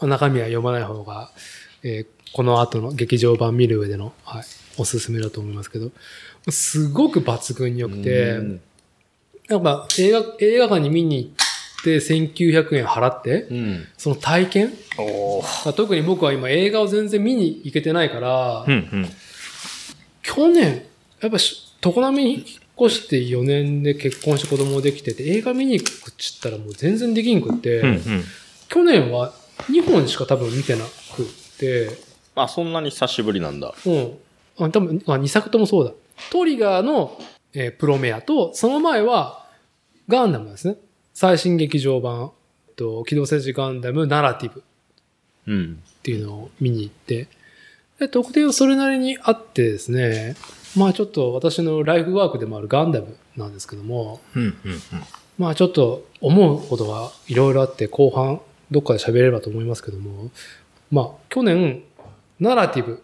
[0.01, 1.31] 中身は読まない方が、
[1.83, 4.43] えーこの後の劇場版見る上での、はい、
[4.77, 5.91] おすすめだと思いますけど、
[6.49, 8.61] すごく抜群に良くて、うん
[9.49, 13.85] やっぱ映画、映画館に見に行って1900円払って、うん。
[13.97, 14.73] その体験？
[15.75, 19.09] 特に僕は今映画を全然見に行けてないから、うん、うん。
[20.21, 20.83] 去年、
[21.21, 22.43] やっぱし常滑に引っ
[22.87, 28.23] 越して4年で結婚して子供できてて、映画見に行くっちったらもう全然できんくって、うん、うん。
[28.67, 29.33] 去年は
[29.71, 30.83] 2本しか多分見てな
[32.35, 33.73] あ、そんなに久しぶりなんだ。
[33.85, 34.17] うん。
[34.59, 35.91] あ多分、あ、2作ともそうだ。
[36.31, 37.17] トリガーの、
[37.53, 39.45] えープロメアと、その前は、
[40.07, 40.75] ガンダムですね。
[41.13, 42.31] 最新劇場版、
[42.75, 44.63] と機動戦士ガンダムナラティブっ
[45.47, 45.83] うん。
[46.03, 47.27] ていうのを見に行って、
[47.99, 50.35] で、特典はそれなりにあってですね、
[50.75, 54.55] まあちょっと私のライフワークでもあるガンダムなんですけども、うんうん
[55.39, 58.41] まあちょっと思うことがいろいろあって、後半
[58.71, 60.29] どっかで喋れればと思いますけども、
[60.91, 61.83] まあ去年、
[62.39, 63.03] ナラティブ、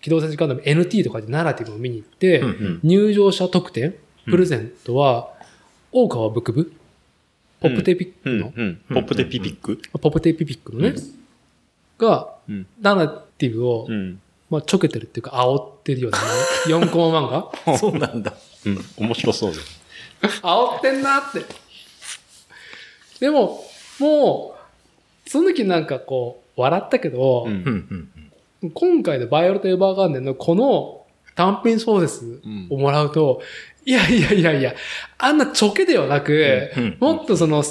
[0.00, 2.80] 機動戦士ガンダム NT とかでナラティブを見に行って、うんうん。
[2.82, 3.94] 入場者特典、
[4.24, 5.32] プレゼントは、
[5.92, 6.72] 大川ブクブ、
[7.60, 8.50] ポップテピックの。
[8.94, 9.80] ポップテピピック？
[10.00, 10.94] ポップテピピックのね、
[11.98, 12.66] が、うん。
[12.80, 14.20] ナラティブを、うん。
[14.48, 16.18] まあ、ちょけてるっていうか、煽ってるような、
[16.78, 18.34] 4コマ漫画そうなんだ。
[18.64, 18.84] うん。
[18.96, 19.62] 面白そうだよ。
[20.22, 21.42] 煽ってんなって。
[23.18, 23.64] でも、
[23.98, 24.54] も
[25.26, 28.08] う、その時なんかこう、笑ったけど、うん。
[28.74, 31.02] 今回のバイオレット・エヴァーガーデンのこの
[31.34, 33.42] 単品小説をもらうと、
[33.84, 34.74] いやいやいやいや、
[35.18, 36.96] あんなちょけではなく、うん。
[36.98, 37.62] もっとその、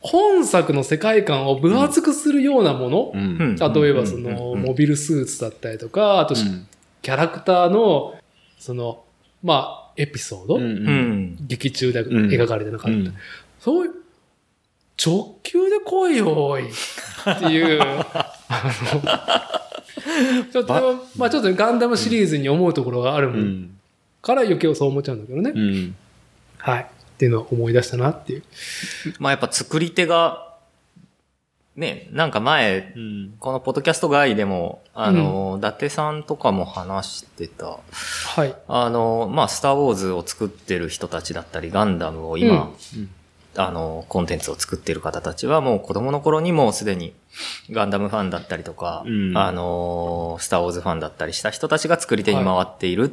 [0.00, 3.12] 本作の世界観を分厚くするようなもの。
[3.14, 4.22] 例えばそうん。
[4.22, 6.66] の、モビルスーツだったりとか、あと、うん。
[7.00, 8.14] キャラクターの、
[8.58, 9.02] その、
[9.42, 10.58] まあ、エピソード。
[11.46, 12.28] 劇中でうん。
[12.28, 12.96] 描かれてなかった。
[12.96, 13.14] うん。
[13.60, 13.92] そういう、
[15.02, 16.68] 直球で来いよ、おい。
[16.70, 16.72] っ
[17.38, 18.34] ていう、あ
[20.04, 23.78] の、ちょっと、まあちょっとガンダムシリーズに思うところがあるもんうん。
[24.22, 25.52] から余計そう思っちゃうんだけどね。
[25.54, 25.96] うん。
[26.58, 26.82] はい。
[26.82, 26.86] っ
[27.18, 28.42] ていうのを思い出したなっていう。
[29.18, 30.54] まあやっぱ作り手が、
[31.76, 33.34] ね、なんか前、うん。
[33.40, 37.78] このポッドキャスト外でも、あの、伊達さんとかも話してた。
[38.36, 38.54] はい。
[38.68, 43.10] あの、まあ、スターウォーズを作ってる人たちだったり、ガンダムを今、うん
[43.56, 47.14] あの、コンテンツを作ってる方たちはもう子供の頃にもうすでに
[47.70, 53.08] ガンダムファンだったりとか、うんあの、スターウォーズファンだったりした人たちが作り手に回っているっ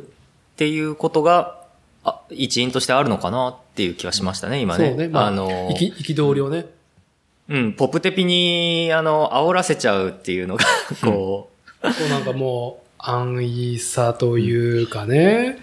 [0.55, 1.61] ていうことが、
[2.03, 4.89] あ一因としてあるのかなっていう気はしましたね、今ね。
[4.89, 5.07] そうね。
[5.07, 6.65] まあ、あの、憤憤りをね。
[7.49, 10.65] うん、ポップテピに、あの、煽らせちゃうっていうのが、
[11.03, 11.49] こ
[11.83, 15.57] う、こうなんかもう、安易さというかね。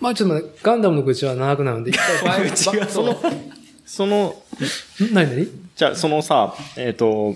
[0.00, 3.16] まあちょっと待って、ガンダムの愚痴は長くなるんで、一回愚痴がその、ん
[3.84, 4.34] その、
[5.12, 5.48] 何何？
[5.76, 7.34] じゃあ、そのさ、えっ、と、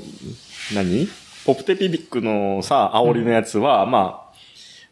[0.74, 1.08] 何？
[1.44, 4.34] ポップテピビックのさ、煽りのやつは、まあ、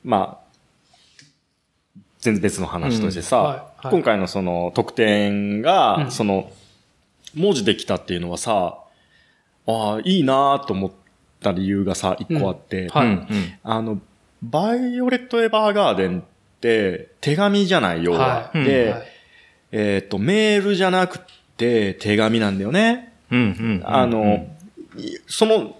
[0.05, 3.45] まあ、全然別の話としてさ、うん。
[3.45, 3.91] はいはい。
[3.91, 6.11] 今回のその特典が、うん。
[6.11, 6.51] その、
[7.35, 8.79] 文字できたっていうのはさ、
[9.67, 10.93] ああ、いいなと思っ
[11.41, 13.07] た理由がさ、一個あって、はい。
[13.07, 13.29] うんうん。
[13.63, 13.99] あの、
[14.43, 16.23] バイオレット・エヴァーガーデン
[17.21, 18.13] 手紙じゃないよ。
[18.13, 19.03] はいで、はい
[19.73, 21.19] えっ、と、メールじゃなく
[21.57, 23.13] て手紙なんだよね。
[23.31, 23.83] うんうん。
[23.85, 24.47] あの、
[24.97, 25.77] いその、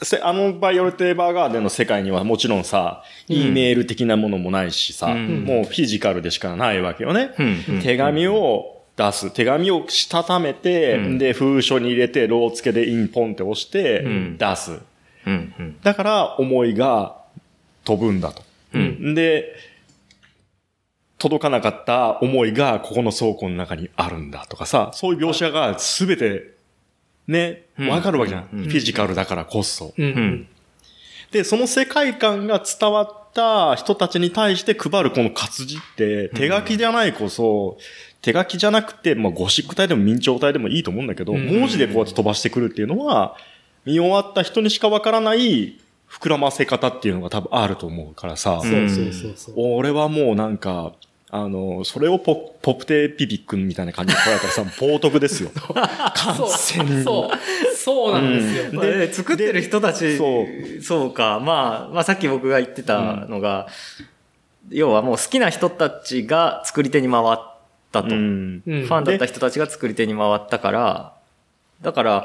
[0.00, 7.34] せあのバイオレット・エヴァーガーデンの世界にはもちろんさ、うん E メール的なものもないしさ、うんもうフィジカルでしかないわけよね。
[7.38, 9.30] うんうん手紙を出す。
[9.32, 14.78] 手紙をしたためて、うんで、封書に入れて、ろう付けで印ポンって押してうん、出す。
[15.26, 17.16] うんうんだから、思いが
[17.84, 18.42] 飛ぶんだと。
[18.74, 19.54] うんで、
[21.18, 26.54] 届かなかった思いがここの倉庫の中にあるんだとかさ、そういう描写がすべて、
[27.26, 27.88] ね、うん。
[27.88, 28.48] わかるわけじゃん。
[28.52, 28.64] うん。
[28.64, 29.92] フィジカルだからこそ。
[31.30, 37.76] で、その世界観が伝わった人たちに対して配るこの活字って、手書きじゃないこそ、
[38.22, 41.46] 手書きじゃなくて、まあ、ゴシック体でも明朝体でもいいと思うんだけど、うん。
[41.46, 43.36] 文字でこうやって飛ばしてくるっていうのは、
[43.84, 45.78] 見終わった人にしかわからない
[46.10, 49.54] 膨らませ方っていうのが多分あると思うからさ、そうそうそうそう。
[49.56, 50.92] 俺はもうなんか、
[51.30, 55.50] あの、それをポポップテピピックみたいな感じで捉えたらさ、冒涜ですよ。
[55.60, 57.04] 完全に。
[57.04, 58.64] そう、そうなんですよ。
[58.70, 60.46] うんまあね作ってる人たち、そ
[60.82, 61.38] そうか。
[61.38, 63.68] まあ、まあさっき僕が言ってたのが、
[64.70, 67.36] 要はもう好きな人たちが作り手に回っ
[67.92, 68.08] たと。
[68.08, 68.62] うん。
[68.66, 71.12] うんファンだった人たちが作り手に回ったから、
[71.82, 72.24] だから、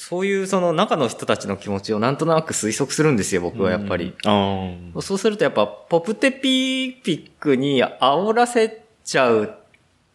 [0.00, 4.14] そういうその中の人たちの気持ちをなんとなく推測するんですよ、僕はやっぱり。
[4.26, 5.02] ああ。
[5.02, 9.46] そうするとやっぱ、ポプテピピックに煽らせちゃう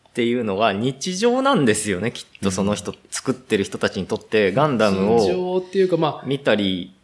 [0.10, 6.96] っていうのが日常なんですよね、きっとその人、作ってる人たちにとってガンダム心を情っていうか、まあ、見たり、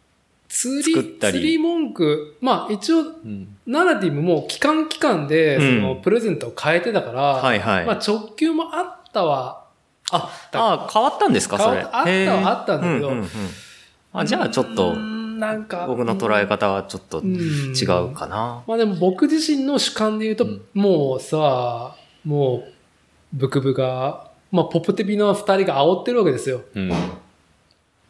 [0.48, 3.56] 釣り、作ったり釣り文句、まあ一応、うん。
[3.66, 7.84] ナラティブも期間期間で、その、うんプレゼントを変えてたから、はいはい。
[7.84, 9.66] まあ直球もあったは、
[10.12, 11.80] あ、あ、変わったんですか、それ。
[11.80, 13.28] あったあったんだけどうううん
[14.12, 14.94] あ、じゃあちょっと
[15.40, 18.62] なんか、僕の捉え方はちょっとうん違うかな。
[18.66, 22.72] まあでも僕自身の主観で言うと、うんもうさ、もう、
[23.32, 26.62] ブクブが、まあポップテピの二人が煽ってるわけですよ。
[26.74, 26.92] うん。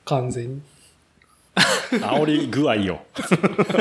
[0.04, 0.62] 完全に。
[1.90, 3.00] 煽り具合よ。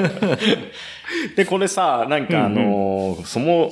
[1.36, 3.72] で、これさ、なんかあのーその、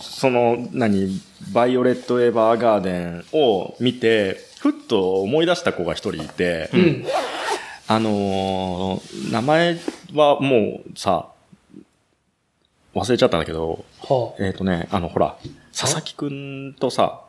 [0.00, 1.20] その、何、
[1.52, 7.06] バイオレット・エヴァーガーデンを見て、ふっと思い出した子が一人いて、うん。
[7.88, 9.78] あのー名前
[10.14, 11.26] はもうさ、
[12.94, 15.36] 忘れちゃったんだけど、はえっ、とね、あの、ほら、
[15.76, 17.20] 佐々木くんとさ、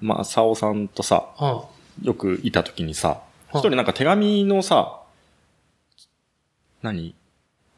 [0.00, 1.44] まあ、さおさんとさ、あ。
[1.44, 1.64] は
[2.02, 4.99] よくいた時にさ、は一人なんか手紙のさ、
[6.82, 7.14] 何？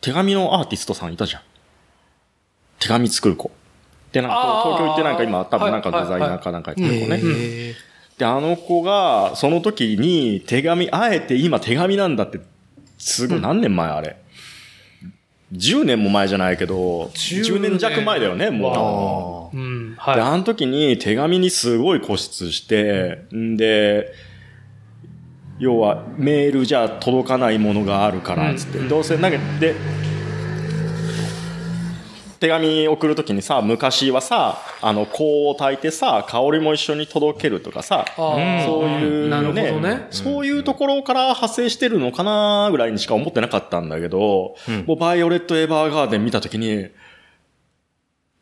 [0.01, 1.43] 手紙のアーティストさんいたじゃん。
[2.79, 3.51] 手紙作る子。
[4.13, 7.21] で、なんか東京行ってなんか今多分なんかはいデザイナーかなんかやってる子ね。
[7.23, 7.75] へ
[8.19, 12.41] で、あの子が、その時に手紙、あえて今手紙なんだって、
[12.99, 14.17] すごい、何年前あれ
[15.53, 19.53] ？10年も前じゃないけど、10 10年弱前だよね、もう。
[19.55, 19.95] あうん。
[19.95, 24.13] で、はあの時に手紙にすごい固執して、んで、
[25.63, 29.77] 要はメールじゃ届かないものがあるから、つって、うんどうせ、なんか、で、
[32.41, 38.05] 手紙送るときにさ、昔はさ、あの、香を炊いてさ、香りも一緒に届けるとかさ。
[38.17, 40.09] そういうねどね。
[40.11, 46.89] そういうところから派生してるのかなぐらいにしか思ってなかったんだけど、うんもうバイオレット・エヴァーガーデン見たときに、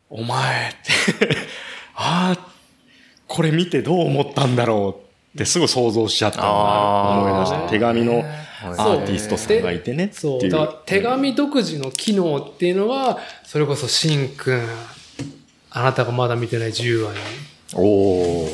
[0.08, 1.36] お前って、
[1.94, 2.48] ああ、
[3.26, 5.09] これ見てどう思ったんだろうって
[5.44, 7.68] すぐ想像しちゃった思い出した。
[7.68, 10.40] 手紙のーアーティストさんがいてねってそう。
[10.40, 10.50] いう。
[10.50, 14.68] だから手紙独自の機能っていうのは、それこそしんくん、
[15.70, 17.18] あなたがまだ見てない10話に、
[17.74, 18.50] おー。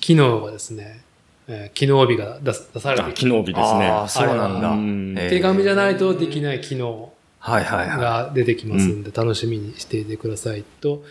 [0.00, 1.00] 機能がですね、
[1.48, 3.88] えー機能日が出されあ、て機能日ですね。
[3.88, 11.02] ああ、そうなんだ手紙じゃないとできない機能はいはいはが出てきますんで、楽しみにしていてくださいと。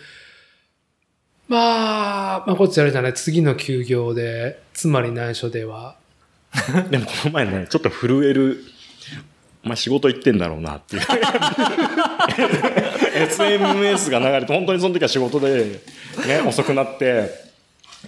[1.50, 5.96] まあ、まあ、こっちあれじゃない、次の休業で、つまり内緒では、
[6.90, 8.62] でもこの前ね、ちょっと震える、
[9.64, 11.02] お前仕事行ってんだろうなっていう。
[13.12, 15.80] SMS が流れて、本当にその時は仕事で、
[16.24, 17.28] ね、遅くなって、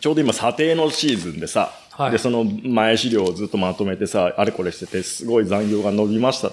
[0.01, 6.53] ちょうど今査定のシーズンでさ、はいで、その前資料をずっとまとめてさ、あれこれしてて、すごい残業が伸びました。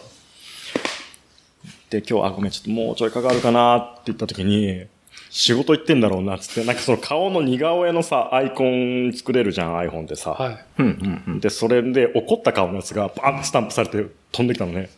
[1.92, 4.88] で、今日、あ、ごめん、ちょっともうちょいかかるかなって言った時に、
[5.30, 10.32] 仕事行ってんだろうなっつって、なんかその顔の似顔絵のさ、アイコン作れるじゃん、iPhone ってさ。
[10.32, 10.54] はい。
[10.54, 10.58] い。
[10.80, 11.40] うんうんうん。
[11.40, 14.90] で、それで怒った顔のやつがバーンってスタンプされて飛んできたのね。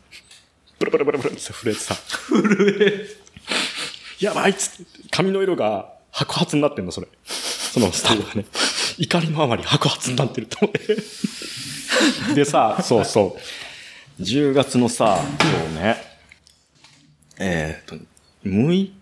[0.79, 1.95] ブルブルブルブルって震えてさ。
[1.95, 3.05] 震え。
[4.19, 7.07] やばいっつって、髪の色が白髪になってんの、それ。
[7.25, 8.45] そのスタンプがね。
[8.97, 10.97] 怒りのあまり白髪になってると思って。
[12.35, 13.37] でさ、そうそ
[14.19, 14.21] う。
[14.21, 15.97] 10月のさ、そうね。
[17.39, 18.05] えーっと、
[18.45, 19.00] 6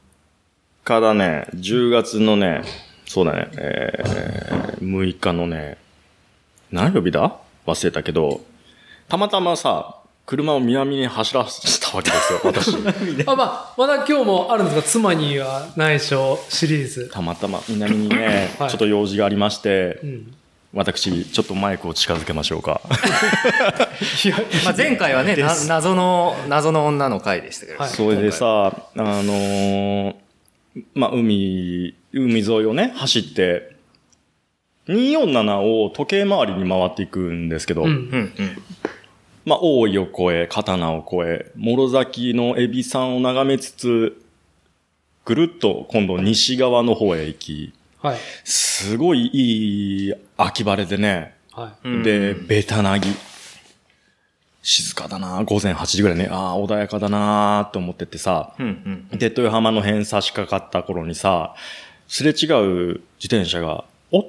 [0.96, 1.48] 日だね。
[1.56, 2.64] 10月のね、
[3.06, 3.50] そうだね。
[3.58, 5.78] えー、6日のね、
[6.72, 7.38] 何曜日だ？
[7.66, 8.42] 忘れたけど、
[9.08, 12.76] たまたまさ、車を南に走らせたわけですよ、 私。
[13.26, 17.10] あ、まあ、まだ今日もあるんですが、妻には内緒シリーズ。
[17.12, 20.36] たまたま南にね、はいちょっと用事がありましてう、ん。
[20.72, 22.80] 私、ちょっとマイクを近づけましょうか。
[24.24, 24.36] いや、
[24.66, 25.36] まあ、前回はね、
[25.68, 27.80] 謎の、謎の女の回でしたけど。
[27.80, 30.16] はいそれでさ、あのー
[30.94, 33.76] まあ、海、海沿いをね、走って、
[34.88, 37.92] 247を時計回りに回っていくんですけど、うんう。
[37.92, 38.34] んうん。
[39.46, 44.22] まあ、大井を越え、刀を越え、諸崎のエビさんを眺めつつ、
[45.26, 48.18] ぐるっと今度西側の方へ行き、はい。
[48.44, 51.88] すごいいい秋晴れでね、はい。
[51.88, 53.10] うんで、ベタなぎ。
[54.62, 59.18] 静かだな午前8時ぐらいね、ああ、穏やかだなと思っててさ、うんうん。
[59.18, 61.56] で、豊浜の辺差し掛かった頃にさ、
[62.08, 62.46] すれ違
[62.94, 64.26] う自転車が、お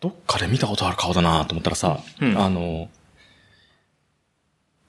[0.00, 2.38] どっかで見たことある顔だなと思ったらさ、うん。
[2.38, 2.88] あの、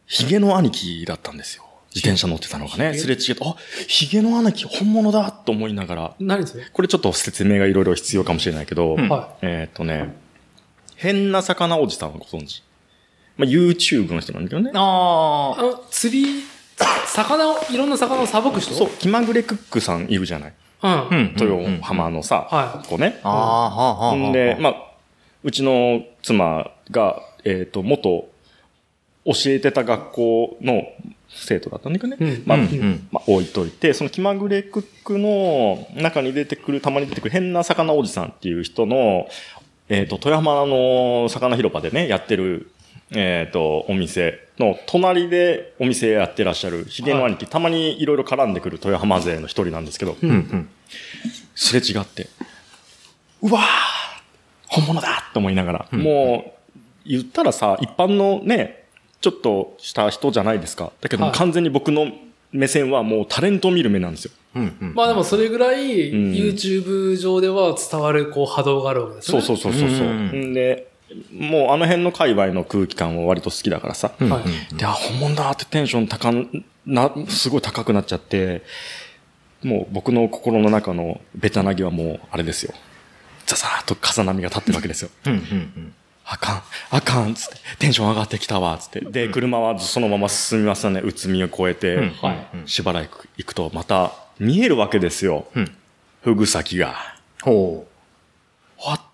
[0.07, 1.63] ヒゲの兄貴だったんですよ。
[1.95, 3.55] 自転車乗ってたのがね、すれ違って、あ、
[3.87, 6.65] ヒゲの兄貴本物だと思いながら、何それ？
[6.71, 9.07] これちょっと説明がいろいろ必要かもしれないけど、うん。
[9.07, 10.15] はえーっとね、
[10.95, 12.61] 変な魚おじさんをご存知？
[13.39, 14.73] まあ、YouTube の人なんだけどねい。。
[14.75, 16.43] あの、釣り、
[17.07, 18.73] 魚を、いろんな魚をさばく人？
[18.73, 20.53] そう、気まぐれクックさんいるじゃない。
[20.83, 21.07] うん。
[21.07, 21.35] うん。
[21.39, 23.17] 豊浜のさ、はこうね。
[23.23, 24.15] ああ、はあ、はあ。
[24.15, 24.75] んで、まあ、
[25.45, 28.29] うちの妻が、えっ、と、元、
[29.25, 30.83] 教えてた学校の
[31.29, 32.17] 生徒だったんだけどね。
[32.19, 39.29] うんまあ、うんうんまあ、置いといて、その気まぐれクックの中に出てくる、たまに出てくる変な魚おじさんっていう人の、
[39.87, 42.69] えっ、と、富山の魚広場でね、やってる、
[43.11, 50.69] えっ、と、お店の隣でお店やってらっしゃる、ヒゲの兄貴、たまにいろいろ絡んでくる豊浜勢の一人なんですけど、うんうん。
[51.55, 52.27] すれ違って、
[53.41, 53.63] うわー
[54.67, 58.85] 本物だと思いながら、うんもう、言ったらさ、一般のね、
[59.21, 60.91] ちょっとした人じゃないですか。
[61.01, 62.07] だけどはい完全に僕の
[62.51, 64.31] 目線はもうタレントを見る目なんですよ。
[64.55, 64.95] うんうん。
[64.95, 69.45] まあでもそれぐらい、うん YouTube 上では伝わるこう波動があるわけですそうね。
[69.45, 70.07] そうそうそうそう。
[70.07, 70.88] うんんで、
[71.31, 74.11] もうあの辺の界隈の空気感は割と好きだからさ。
[74.19, 78.63] うんはいで、あ、本物だってテンション高んな、すごい高くなっちゃって、
[79.63, 82.73] もう僕の心の中のベタなぎはもうあれですよ。
[83.45, 85.09] ザザーッと風波が立ってるわけですよ。
[85.25, 85.93] うんうんうん。
[86.31, 89.01] あかん、あかん、つって、テンション上がってきたわ、つって。
[89.01, 95.47] で、車はそのまま進みますよね、うつみを越えて、うんはいしばらく行くと、また見えるわけですよ。
[95.55, 95.75] うん。
[96.21, 96.95] ふぐ先が。
[97.41, 97.87] ほ
[98.85, 99.09] あ、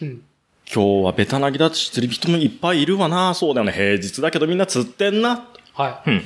[0.00, 0.22] うん。
[0.72, 3.34] 今日はベタなぎだし、釣り人もいっぱいいるわな。
[3.34, 5.46] そうだよね、平日だけどみんな釣ってんな。
[5.74, 6.10] はう。
[6.10, 6.24] うん。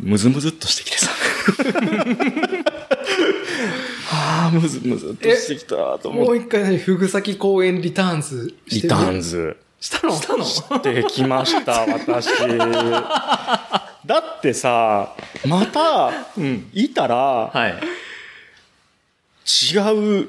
[0.00, 1.10] むずむずっとしてきてさ。
[4.06, 6.12] はあ、むずむずっとしてきたとい。
[6.12, 6.40] も思って。
[6.40, 9.56] う一回何、ふぐさき公園リターンズしてリターンズ。
[9.80, 10.12] したの？
[10.14, 10.44] したの？
[10.44, 12.28] してきました、私。
[14.04, 15.14] だってさ、
[15.46, 16.68] また、うん。
[16.72, 17.74] いたら、はい。
[19.46, 20.28] 違う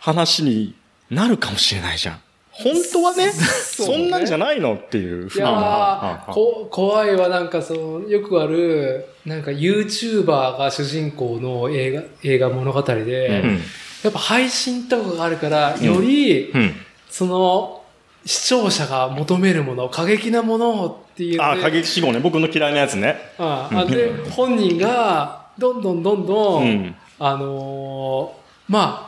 [0.00, 0.74] 話に
[1.10, 2.20] なるかもしれないじゃん。
[2.50, 6.34] 本当はね、 そんなんじゃないのっていうふいうやに。
[6.70, 10.26] 怖いわ、なんかその、よくある、なんか YouTuber
[10.58, 13.60] が主人公の映画、映画物語で、うん。
[14.02, 16.74] やっぱ配信とかがあるから、より、うん。
[17.08, 17.82] その、
[18.26, 22.18] 視聴者が求めるもの、過激なものっていうのあ、で過激志望ね。
[22.18, 23.32] 僕の嫌いなやつね。
[23.38, 29.07] ああで、本人が、どんどんどんどん、うんあのーまあ、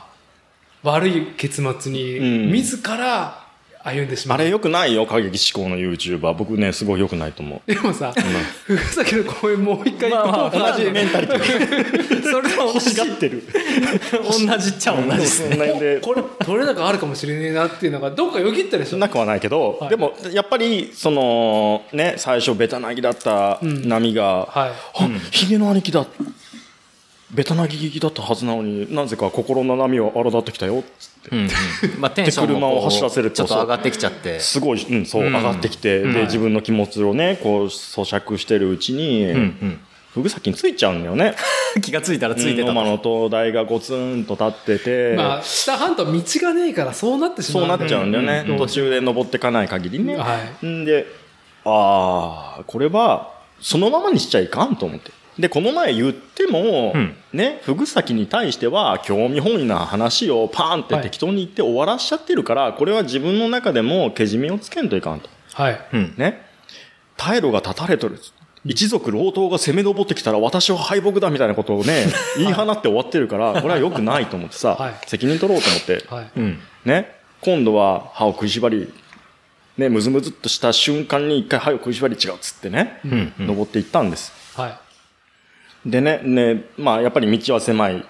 [0.83, 3.51] 悪い結末に、うん自ら
[3.83, 4.39] 歩んでしまう。
[4.39, 6.35] あれ良くないよ、過激志向の YouTuber。
[6.35, 7.75] 僕ね、すごい良くないと思う。
[7.75, 8.13] でもさ、
[8.65, 12.23] ふぐさきの公園もう一回行こうかな同じメンタリティ。
[12.31, 13.43] それと欲しがってる。
[14.23, 15.57] 同じっちゃ同じですね。
[15.57, 24.71] で、これ、取れ高あるかもしれねえなっていうのが、どっかよぎったでしょなくはないけど、はいでも、やっぱり、その、ね、最初ベタなぎだったうん波が、はい。
[24.71, 26.07] あ、ヒゲの兄貴だ。
[27.33, 30.83] ベタなぎだったはずなのに、なぜか心の波を荒立ってきたよ。
[31.31, 31.49] うんうん。
[31.99, 34.41] まあ テンションもこう車を走らせるとちょっと上がってきちゃって。
[34.41, 39.81] すごい、うん、そう、うん上がってきて、うんで、自分の気持ちをね、こう、咀嚼してるうちに、うんうん。
[40.13, 41.37] ふぐ先についちゃうんだよね。
[41.83, 42.91] 気がついたらついてたうん野間と。
[42.91, 44.45] の灯台がゴツンと立
[44.75, 48.45] ってて、まあ、下半島道がねえから、そうなってしまそうなっちゃうんだよね。
[48.49, 50.17] うん途中で登ってかない限りね。
[50.17, 50.67] はい。
[50.67, 51.07] んで、
[51.65, 53.31] ああ、これは、
[53.61, 55.13] そのままにしちゃいかんと思って。
[55.39, 65.29] で、この前言っても、うんね、ふぐさきに対しては、興味本位な話をパーンってはい適当に言って終わらしちゃってるから、これは自分の中でもけじめをつけんといかんと。
[65.55, 65.81] はい。
[65.93, 66.15] うん。
[66.17, 66.43] ね。
[67.17, 68.19] 退路が断たれとる。
[68.65, 76.31] 一族老頭が攻め上ってきたら私は敗北だみたいなことをね、言い放って終わってるから、これは良くないと思ってさ、はい責任取ろうと思って、はい。
[76.37, 76.59] うん。
[76.85, 78.93] ね、今度は歯を食いしばり、
[79.79, 83.33] ね、むずむずっとした瞬間に一回歯を食いしばり違うっつってね、うん。
[83.39, 83.47] うん。
[83.47, 84.33] 登っていったんです。
[84.59, 84.80] はい。
[85.85, 88.05] でね、ね、まあやっぱり道は狭い。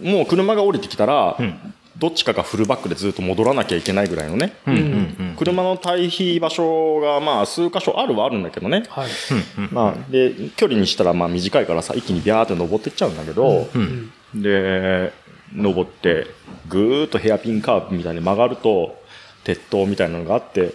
[0.00, 1.74] もう車が降りてきたら、うん。
[1.98, 4.74] どっちかがフルバックでずっと戻らなきゃいけないぐらいのね、うん。
[4.74, 5.36] うん。
[5.36, 8.84] 車の退避場所がまあ数箇所あるはあるんだけどね。
[8.88, 9.10] はい。
[9.58, 9.68] うん。
[9.70, 14.12] まあ、で、距離にしたらまあ短いからさ、一気にビャーって登ってっちゃうんだけど、うん。
[14.34, 15.12] で、
[15.54, 16.26] 登って、
[16.68, 18.98] ぐーっとヘアピンカーブみたいに曲がると、
[19.44, 20.72] 鉄塔みたいなのがあって、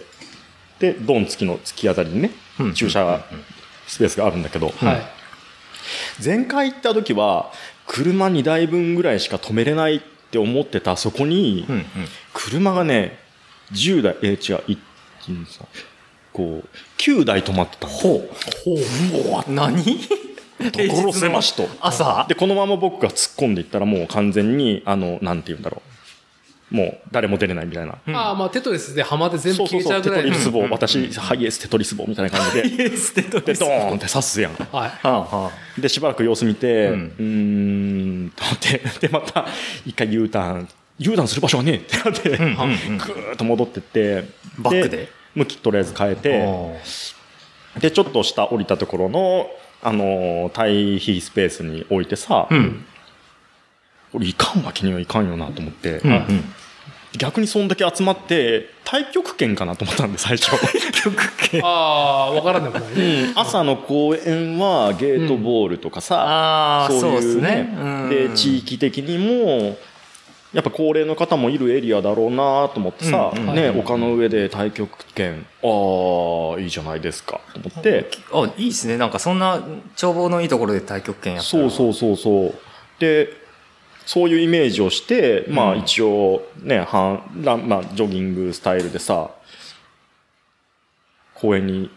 [0.78, 3.24] で、ドン付きの突き当たりにねうん、駐車
[3.86, 5.15] スペースがあるんだけど、はい。
[6.24, 7.52] 前回行った時は、
[7.86, 10.00] 車2台分ぐらいしか止めれないっ
[10.30, 11.84] て思ってたそこにう、ん。
[12.34, 13.18] 車がね、
[13.72, 14.78] 10台、えー違う、1、
[15.28, 15.64] 2、3、
[16.32, 16.68] こう、
[16.98, 17.86] 9台止まってた。
[17.86, 18.16] ほ
[18.66, 19.28] う。
[19.28, 19.82] うわ、何？
[20.58, 21.68] 所狭しと。
[21.80, 22.26] 朝？
[22.28, 25.95] で、このまま僕が突っ込んでいったらもう完全に、あの、なんて言うんだろう。
[26.70, 27.92] もう誰も出れないみたいな。
[28.18, 30.60] ああ、まあ、テトリスで浜で全部そうそうそう、テ消えちゃうぐらいのトリス棒。
[30.62, 32.68] うん私、ハイエーステトリス棒みたいな感じで。
[32.68, 33.60] イエステトで、リス。
[33.60, 34.52] ドーンって刺すやん。
[34.52, 34.70] はい。
[34.72, 39.46] はあはで、しばらく様子見て、ううんーん、と思って、 で、また、
[39.84, 40.68] 一回 U ターン、
[40.98, 44.24] U ターンする場所はねえってなって、ぐうんうんうんーっと戻ってって、
[44.58, 46.16] バックで向きとりあえず変えあ。
[46.16, 49.48] て、で、ちょっと下降りたところの、
[49.82, 52.84] あのー、対比スペースに置いてさ、うん。
[54.12, 56.10] これいかんわけにはいかんよなと思って、うん。
[56.10, 56.44] うん。
[57.16, 60.50] 逆にそんだけ集まって、太極拳かなと思ったんで、最初。
[61.62, 63.32] ああ、わからんでもないね。
[63.34, 67.76] 朝の公演はゲートボールとかさ、ああ、そういうですね。
[67.78, 69.76] うんで、地域的にも、
[70.52, 78.96] やっぱ高齢の方もいるエリアだろうなと思ってさ、うんうんね、はい丘の上で太極拳、ああ、いいじゃないですか、と思って、あ、いいですね。
[78.96, 79.60] なんかそんな
[80.00, 82.54] 眺望のいいところで太極拳やったらそうそうそうそう。
[82.98, 83.45] で、
[84.06, 89.30] そういうイメージをして、まあうん一応ね、はんランまあジョギングスタイルでさ、
[91.34, 91.90] 公園に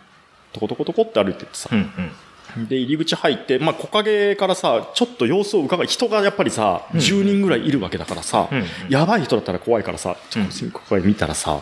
[0.51, 2.13] トコトコトコって歩いてってさう、ん
[2.57, 2.67] うん。
[2.67, 11.61] で、入り口入って、まあ、木陰からさ、ちょっと様子を伺い、人がやっぱりさ、10人ぐらいいるわけだからさ、うんうんやばい人だったら怖いからさ、ちょっとここへ見たらさ、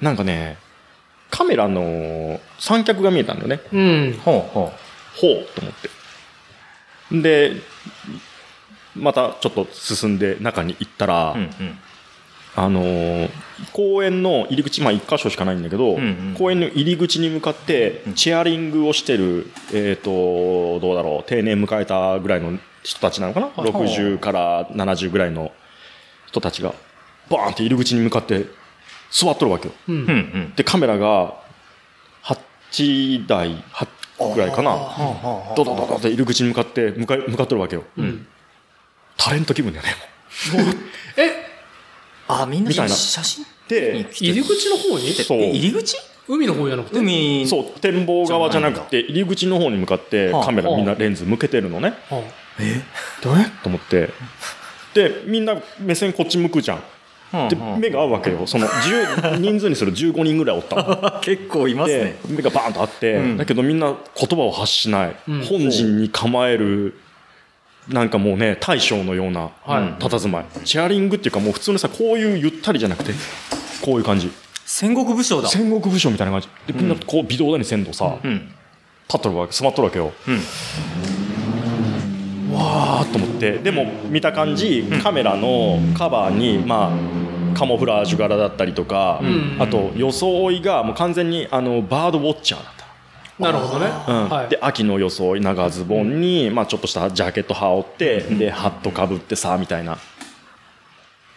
[0.00, 0.58] なんかね、
[1.30, 3.60] カメラの三脚が見えたんだよね。
[3.72, 4.20] うん。
[4.24, 4.72] ほうほ
[5.16, 5.90] ほうと思って。
[7.10, 7.60] で、
[8.96, 11.34] またちょっと進んで中に行ったら、う。
[11.36, 11.50] うんうん。
[12.56, 13.30] あのー
[13.72, 16.02] 公園の入り口、まあ一箇所しかないんだけど、うんう
[16.32, 25.52] ん公園の入り口に向かってうんチェアリングをしてる、えっ、と、どうだろう、定年迎えたぐらいの人たちなのかな、はい ?60 から70ぐらいの
[26.26, 26.74] 人たちが、
[27.30, 28.46] バーンって入り口に向かって
[29.10, 29.74] 座っとるわけよ。
[29.88, 29.94] うん。
[29.94, 30.52] うんうん。
[30.56, 31.34] で、カメラが
[32.24, 33.56] 8台、
[34.18, 34.72] 8ぐらいかな？
[35.56, 37.84] ドドドドって入り口に向かって向かい向かっとるわけよ。
[37.96, 38.26] うん。
[39.16, 39.92] タレント気分だよね。
[41.16, 41.30] え、
[42.28, 45.96] あ、みんなみたいな写真で、入り口の方にそうえ入り口？
[46.26, 46.98] 海の方じゃなくて？
[46.98, 47.46] 海。
[47.46, 51.94] そう、展望側じゃなくて、入り口の方に向かってはあカメラみんなレンズ向けてるのね。
[52.10, 52.22] は
[52.58, 52.82] え？
[53.22, 54.10] どれと思って。
[54.94, 56.82] で、みんな目線こっち向くじゃん。
[57.48, 58.46] で、目が合うわけよ。
[58.46, 61.18] その、10人数にする15人ぐらいおったの。
[61.20, 65.16] 結構いますでね。、目がバーンとあって、うんだけどみんな言葉を発しない。
[65.28, 66.96] うん本陣に構える、
[67.88, 70.44] なんかもうね、大将のようなはい佇まい。
[70.64, 73.12] チェアリングっていうかもう普通のさ、こういうゆったりじゃなくて、
[73.82, 74.30] こういう感じ。
[74.64, 75.48] 戦国武将だ。
[75.48, 76.72] 戦国武将みたいな感じ。
[76.72, 78.32] で、みんなこう微動だにせんとさ、うん。
[79.06, 80.12] 立っとるわけ、座っとるわけよ。
[80.26, 80.34] うん。
[82.54, 83.58] わーっと思って。
[83.58, 92.83] でも見た感じ、カメラのカバーに、まあ、カモフラージュ柄だったりとか、んあと装いがもう完全にあのバードウォッチャーだった。
[93.38, 93.90] なるほどね。
[94.08, 94.28] うん。
[94.28, 94.48] はい。
[94.48, 99.98] で秋の装い長ズボンに、まあ、ちょっとしたジャケット羽織って、でハットかぶってさみたいな。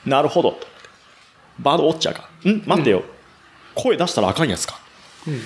[0.06, 0.52] なるほど。
[0.52, 0.68] と
[1.60, 2.30] バードウォッチャーか。
[2.45, 3.03] ん待ってよ、
[3.76, 4.80] 声出したらあかんやつか。
[5.28, 5.41] うん。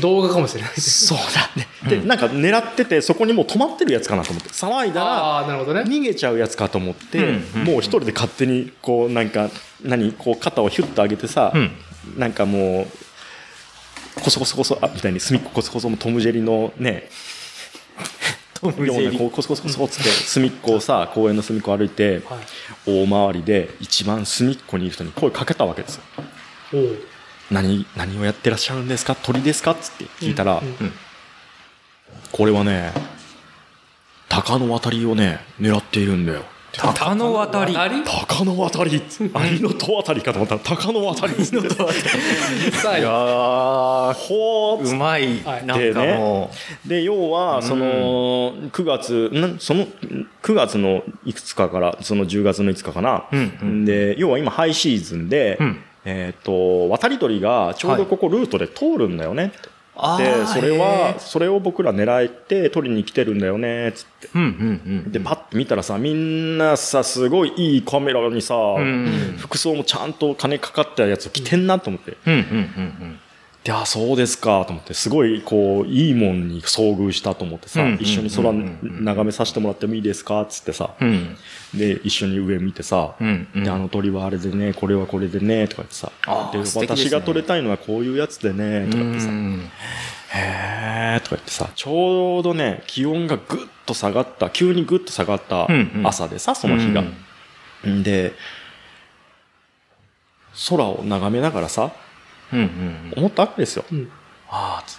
[0.00, 0.70] 動画かもしれない。
[0.78, 1.66] そうだね。
[1.88, 4.50] で、なんか狙っててそこにもう止まってるやつかなと思って。
[4.50, 5.80] 騒いだらああ、なるほどね。
[5.82, 7.64] 逃げちゃうやつかと思って、うん。
[7.64, 9.48] もう一人で勝手にこうなんか
[9.82, 11.70] 何こう肩をヒュッと上げてさ、うん。
[12.18, 12.86] なんかもう
[14.18, 17.08] コソコソコソあみたいに隅っこコソコソもトム・ジェリのね
[18.54, 23.04] トムジェリなこうコソコソコソっつって隅っこをさ公園の隅っこ歩いてはい。
[23.04, 26.02] 大回りで一番隅っこにいる人に声かけたわけですよ
[27.50, 30.92] 何何をやってらっしゃるんですか鳥ですかっつって聞いたら、うんうん
[32.32, 32.92] これはね
[34.28, 36.42] 鷹の渡りをね狙っているんだよ
[36.78, 37.74] 鷹の渡り。
[37.74, 39.02] 渡り鷹の渡り。
[39.34, 40.54] 愛の戸渡りかと思った。
[40.54, 41.34] ら鷹の渡り。
[41.34, 45.40] っつってさあいやー、ほーっつっうまい。
[45.40, 45.66] はい。
[45.66, 46.50] なんかも
[46.84, 49.58] てで要はその9月ん？
[49.58, 49.86] その
[50.42, 53.24] 9月のいくつかからその10月のいくつかかな、
[53.84, 55.82] で要は今ハイシーズンで、うん。
[56.04, 59.52] えっ、と渡り鳥がちょうどここルートで通るんだよね
[60.18, 61.18] でーそれへはー。
[61.18, 64.28] それを僕ら狙って取りに来てるんだよねつって。
[64.34, 65.12] うんうんうん。
[65.12, 73.20] でパッと見たらさみんなさすごいいいカメラにさ、うん服装もちゃんと金かかったやつを着てんなと思って、うんうんうん
[73.68, 80.94] であそうですかと思ってすごいこういいもんに遭遇したと思ってさ、うん一緒に空眺めさせてもらってもいいですかっつってさ、
[81.74, 86.10] で一緒に上見てさ、うんうんであの鳥はあれでねこれはこれでねとか言ってさ
[86.50, 89.62] で私が撮れたいのはこういうやつでねとか言ってさ、うん
[90.30, 95.66] へーとか言ってさ、ちょうどね、気温がぐっと下がった、急にぐっと下がった
[96.04, 97.02] 朝でさ、その日が。
[97.86, 98.02] ん。
[98.02, 98.34] で、
[100.68, 101.92] 空を眺めながらさ、
[102.52, 103.84] 思ったわけですよ。
[103.90, 104.10] うん。
[104.48, 104.98] ああ、つ。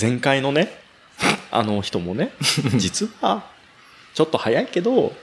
[0.00, 0.72] 前回のね、
[1.50, 2.32] あの人もね、
[2.76, 3.44] 実は、
[4.14, 5.14] ちょっと早いけど、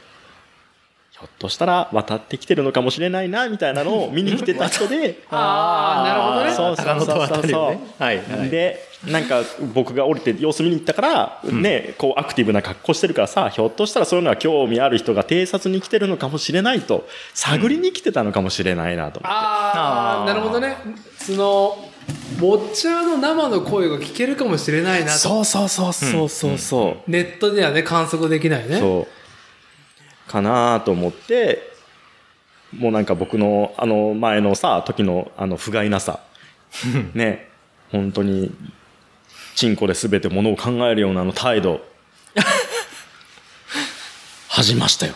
[1.20, 6.54] ひょっとしたら渡ってきてるのかもしれないな、みたいなのを見に来てた人で、 ああ、なるほどね。
[6.54, 8.50] そう鷹の戸渡りをねはいはい。
[8.52, 9.42] で、なんか
[9.74, 19.28] 僕が降りて様子見に行ったから、ね、こうアクティブな格好してるからさ、ひょっとしたらそういうのは興味ある人が偵察に来てるのかもしれないと、探りに来てたのかもしれないなと思って。
[19.28, 20.78] ああ、あーなるほどね。
[21.18, 21.90] その、
[22.40, 25.18] ボッチャーの生の声が聞けるかもしれないなと。
[25.18, 27.12] そうそうそうそうそうそう。
[27.12, 28.80] ネットではね、観測できないね。
[28.80, 29.17] そう。
[30.28, 31.72] かなと思って、
[32.76, 36.20] もうなんか僕のあの前のさ、時のあの不甲斐なさ。
[37.14, 37.50] ね、
[37.92, 38.54] 本当に、
[39.56, 41.82] チンコで全てものを考えるようなあの態度。
[44.50, 45.14] 恥じましたよ。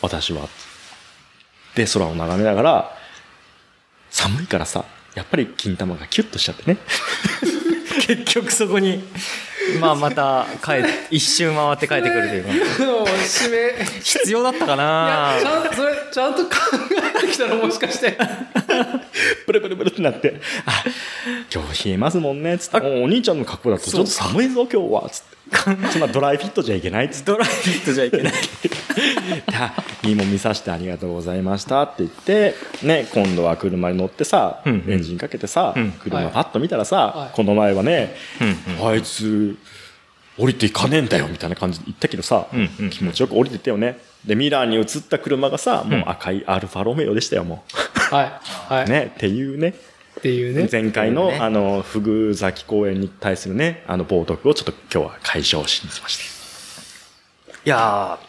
[0.00, 0.48] 私は。
[1.74, 2.98] で、空を眺めながら、
[4.10, 4.84] 寒いからさ、
[5.14, 6.78] やっぱり金玉がキュッとしちゃってね。
[8.06, 9.04] 結局そこに、
[9.80, 12.84] まあまた帰っ、一周回って帰ってくるというか。
[12.84, 13.84] もう締め。
[14.02, 16.50] 必要だったかいや、ちなゃんと、それ、ちゃんと考
[17.16, 18.18] えてきたらもしかして。
[19.46, 20.84] ブルブルブルってなって、あ、
[21.52, 22.86] 今日冷えますもんね、つって。
[22.86, 25.38] おお兄ちゃんの格好だとちょっと寒いぞ、今日は、つって。
[25.92, 27.06] そんなドライフィットじゃいけない。
[27.06, 27.32] っつって。
[27.32, 28.32] ドライフィットじゃいけない。
[29.54, 29.74] あ
[30.04, 34.92] いいもん見させてありがとうございましたって言って、ね、今度は車に乗ってさ、うんうん。
[34.92, 35.92] エンジンかけてさ、うん。
[35.92, 37.36] 車パッと見たらさ、はい。
[37.36, 39.56] この前はね、うんあいつ、
[40.38, 43.98] 降りていかねえんだよ、みたいな感じで言ったけどさ、うんうん気持ちよく降りてったよね。
[44.24, 47.64] で、ミラーに映った車がさ、もう赤いアルファロメオでしたよ、も
[48.10, 48.32] はい。
[48.74, 48.84] はい。
[48.84, 48.88] う。
[48.88, 49.74] ね、っていうね、
[50.18, 50.68] っていうね。
[50.70, 56.24] 前回の、ねあの、フグ崎公園に対するね、あの、冒涜をちょっと今日は解消しに来ました。
[57.64, 58.28] いやー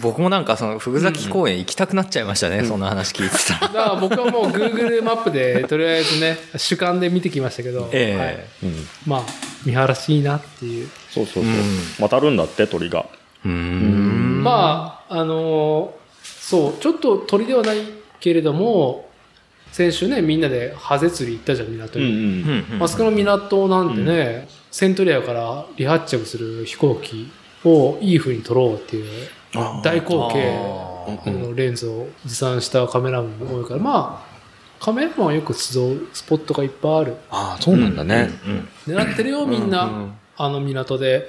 [0.00, 3.60] 僕もなんかその、ふぐざき公園行きたくなっちゃいましたね、そんな話聞いてたら。
[3.68, 8.88] だから僕はもう Google マップでとりあえずね、主観で見てきましたけど、ええはいうん。
[9.06, 9.22] まあ、
[9.64, 10.88] 見晴らしいなっていう。
[11.10, 11.52] そうそうそう。
[11.52, 13.06] うん渡るんだって、鳥が。
[13.44, 14.42] うーん。
[14.42, 15.98] まあ、あのー
[16.48, 19.08] そう、ちょっと鳥ではないけれども、
[19.72, 22.04] 先週ね、みんなでハゼ釣り行ったじゃん、港に。
[22.04, 22.20] うんうん。
[22.20, 27.30] うんうんあそこの港なんてね、セントリアから離発着する飛行機
[27.64, 29.28] をいい風に撮ろうっていう
[29.82, 30.48] 大口径
[31.26, 37.16] あのレンズを持参したカメラマンも多いから、まあ、カメラマンはよく集うスポットがいっぱいある。
[37.30, 38.30] ああ、そうなんだね。
[38.86, 39.84] うん狙ってるよ、みんな。
[39.84, 41.26] うんうんあの港で。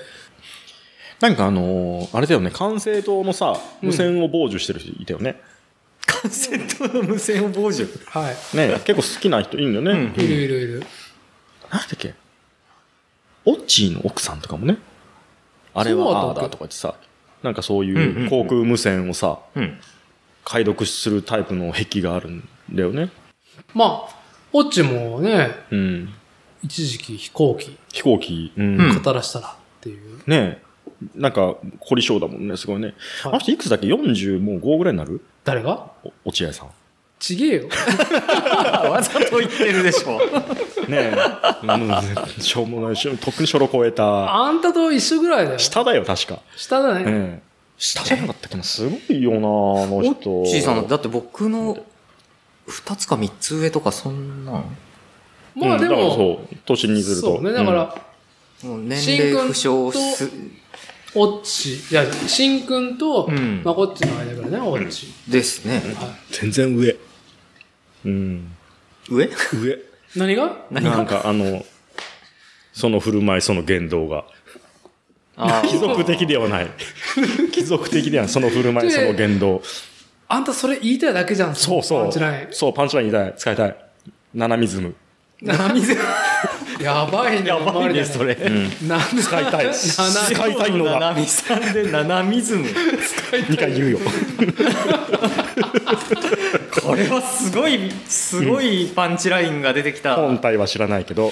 [1.20, 5.41] なんかあのーあれだよね、管制塔のさ、無線を傍受してる人いたよね。
[6.22, 7.86] カセットの無線を傍受。
[8.08, 8.58] はい。
[8.58, 10.12] ね、結構好きな人いるんだよね。
[10.16, 10.80] うんいるいるいる。
[11.72, 12.14] なんだっけ？
[13.46, 14.78] オッチーの奥さんとかもね。
[15.74, 16.96] あれはあだとか言ってさ、
[17.41, 19.80] なんかそううんうんいう航空無線をさ、うん。
[20.44, 23.12] 解読するタイプの壁があるんだよね。
[23.74, 24.16] まあ、
[24.52, 26.14] オッチもね、うん。
[26.64, 28.82] 一時期飛行機飛行機、うん。
[28.82, 30.22] うん語らしたらっていう。
[30.28, 30.62] ね
[31.16, 32.88] なんか、凝り性だもんね、すごいね。
[32.88, 32.96] はい
[33.26, 35.22] あの人いくつだっけ ?40 もう5ぐらいになる？
[35.44, 35.92] 誰が？
[36.04, 36.70] お落合さん。
[37.20, 37.68] ちげえよ。
[38.90, 40.18] わざと言ってるでしょ。
[40.90, 41.14] ねえ。
[41.64, 44.34] うんしょうもないしょ、とっくに初老超えた。
[44.36, 45.60] あんたと一緒ぐらいだよ。
[45.60, 46.40] 下だよ、確か。
[46.56, 47.04] 下だね。
[47.06, 47.50] ええ。
[47.78, 48.64] 下じゃなかったっけな？
[48.64, 50.14] すごいよな、あのオ人。
[50.16, 51.78] ッチーさん、だって僕の
[52.68, 54.64] 二つか三つ上とかそんなん。
[55.56, 57.36] まあでうんそう、年にすると。
[57.36, 57.96] そうね、だから、
[58.64, 60.30] もう年齢不詳す、
[61.15, 65.07] オッチ、いや、シンくんとうんマコッチの間ぐらいね、オッチ。
[65.27, 65.76] ですね。
[65.76, 65.86] はい
[66.31, 66.95] 全然上。
[68.06, 68.56] うん。
[69.10, 69.27] 上？
[69.27, 69.77] 上。
[70.15, 70.65] 何が？
[70.72, 71.65] 何なんかあの、
[72.73, 74.26] その振る舞い、その言動が。
[75.36, 76.68] あ貴族的ではない。
[77.52, 78.34] 貴族的ではない。
[78.34, 79.61] その振る舞い、でその言動。
[80.27, 81.56] あんたそれ言いたいだけじゃん。
[81.56, 82.03] そうそう。
[82.03, 83.34] パンチラインそう、パンチライン言いたい。
[83.36, 83.76] 使いたい。
[84.34, 84.94] ナナミズム。
[85.41, 85.98] 七水。
[86.81, 88.35] やばいね、やばいね、それ。
[88.88, 89.65] なんで使いたい。
[89.73, 92.65] 七使いたいのがナナミさんでナナミズム。
[92.65, 93.99] 2回言うよ。
[96.81, 100.15] これはすごい、すごいパンチラインが出てきた。
[100.15, 101.31] 本体は知らないけど。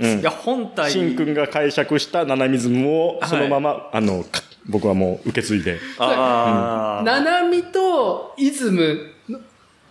[0.00, 0.90] うんいや、本体。
[0.90, 5.80] シンくんが解釈したナナミズムをそのまま、あの、か僕はもう受け継いで。
[5.98, 7.02] ああ。
[7.04, 9.11] 七海とイズム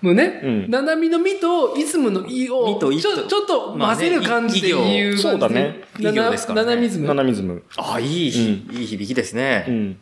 [0.03, 7.63] のね、うん七海のみとイズムのいをちょちょっと混ぜる感じで言う感じそうだね異業ですからね七海ズムナナミズム。
[7.77, 9.65] あ、いいひ、いい響きですね。
[9.67, 9.97] うん。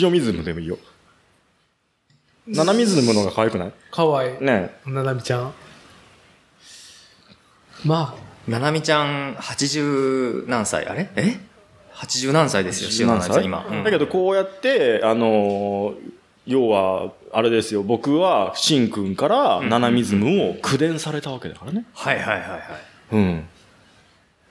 [0.00, 0.78] 塩ミズムでもいいよ。
[2.46, 3.72] ナナミズムの方が可愛くない？
[3.90, 4.44] かわいい。
[4.44, 5.52] ね七海ちゃん。
[7.84, 11.10] まあ、ななみちゃん、80何歳あれ？
[11.16, 11.36] え
[11.94, 13.28] ?80 何歳ですよ、塩何歳？
[13.28, 13.66] 七海さん今。
[13.78, 15.94] うんだけどこうやって、あのー
[16.46, 21.84] 要は、あれですよ、僕は、シンくんからナナミズムを口伝されたわけだからね。
[21.92, 22.60] はいはいはいはい。
[23.12, 23.48] うん。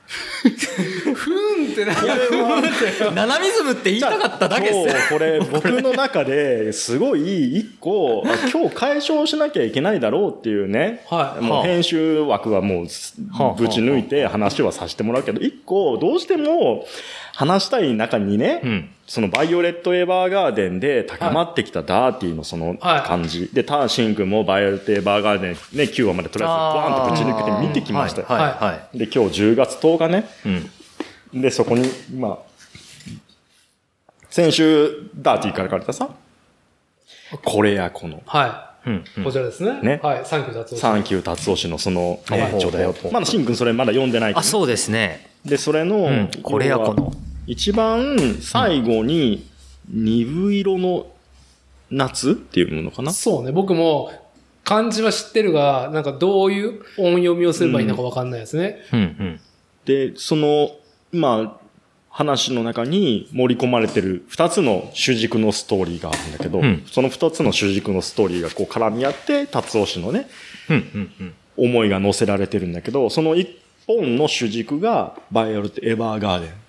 [0.45, 3.11] ふーんってな。
[3.11, 11.03] ナナミズムって言いたかっただけですこれ 僕の中ですごい一個、あ今日解消しなきゃいけないだろうっていうね。
[11.07, 12.85] はいもう編集枠はもう
[13.31, 16.85] はあぶち抜いて話はさせてもらうけど、一個どうしても
[17.33, 18.89] 話したい中にね、うん。
[19.07, 23.49] そのバイオレット・エヴァーガーデンで高まってきたダーティーのそのはい感じ。
[23.53, 28.27] で、ターシン君もバイオレット・エヴァーガーデンね、9話までとりあえずバーンとぶち抜けて見てきましたよ。
[28.27, 30.27] はいはいはで、今日10月10日ね。
[30.45, 30.49] い。
[31.33, 31.41] うん。
[31.41, 32.37] で、そこに、まあ、
[34.31, 36.09] 先週、ダーティーから借りたさ、
[37.43, 39.03] これやこの、はうん。
[39.19, 39.23] い。
[39.23, 39.81] こちらですね。
[39.81, 40.25] ねはい。
[40.25, 43.09] サンキュー達夫サンキュー達夫氏のその、はい延長だよほうほうほ。
[43.09, 45.27] うまだシン君それまだ読んでないけどあ、そうですね。
[45.45, 47.13] で、それの、うんこれやこの。
[47.47, 49.47] 一番最後に、
[49.87, 51.07] 鈍色の
[51.91, 53.11] 夏っていうものかな？
[53.13, 53.51] そうね。
[53.51, 54.11] 僕も
[54.63, 58.79] 漢字は知ってるが、なんかどういう音読みをすればいいのかわかんないですね。
[58.91, 59.39] うんうん。
[59.85, 60.71] で、その、
[61.11, 61.65] まあ、
[62.09, 70.27] 話の中に盛り込まれてる二つの主軸のストーリーがあるんだけど、うんその二つの主軸のストーリーがこう絡み合って、達夫氏のね、
[70.69, 71.33] うんうんうん。
[71.57, 73.49] 思いが乗せられてるんだけど、その一
[73.85, 76.64] 本の主軸がバイオレット・エヴァーガーデン。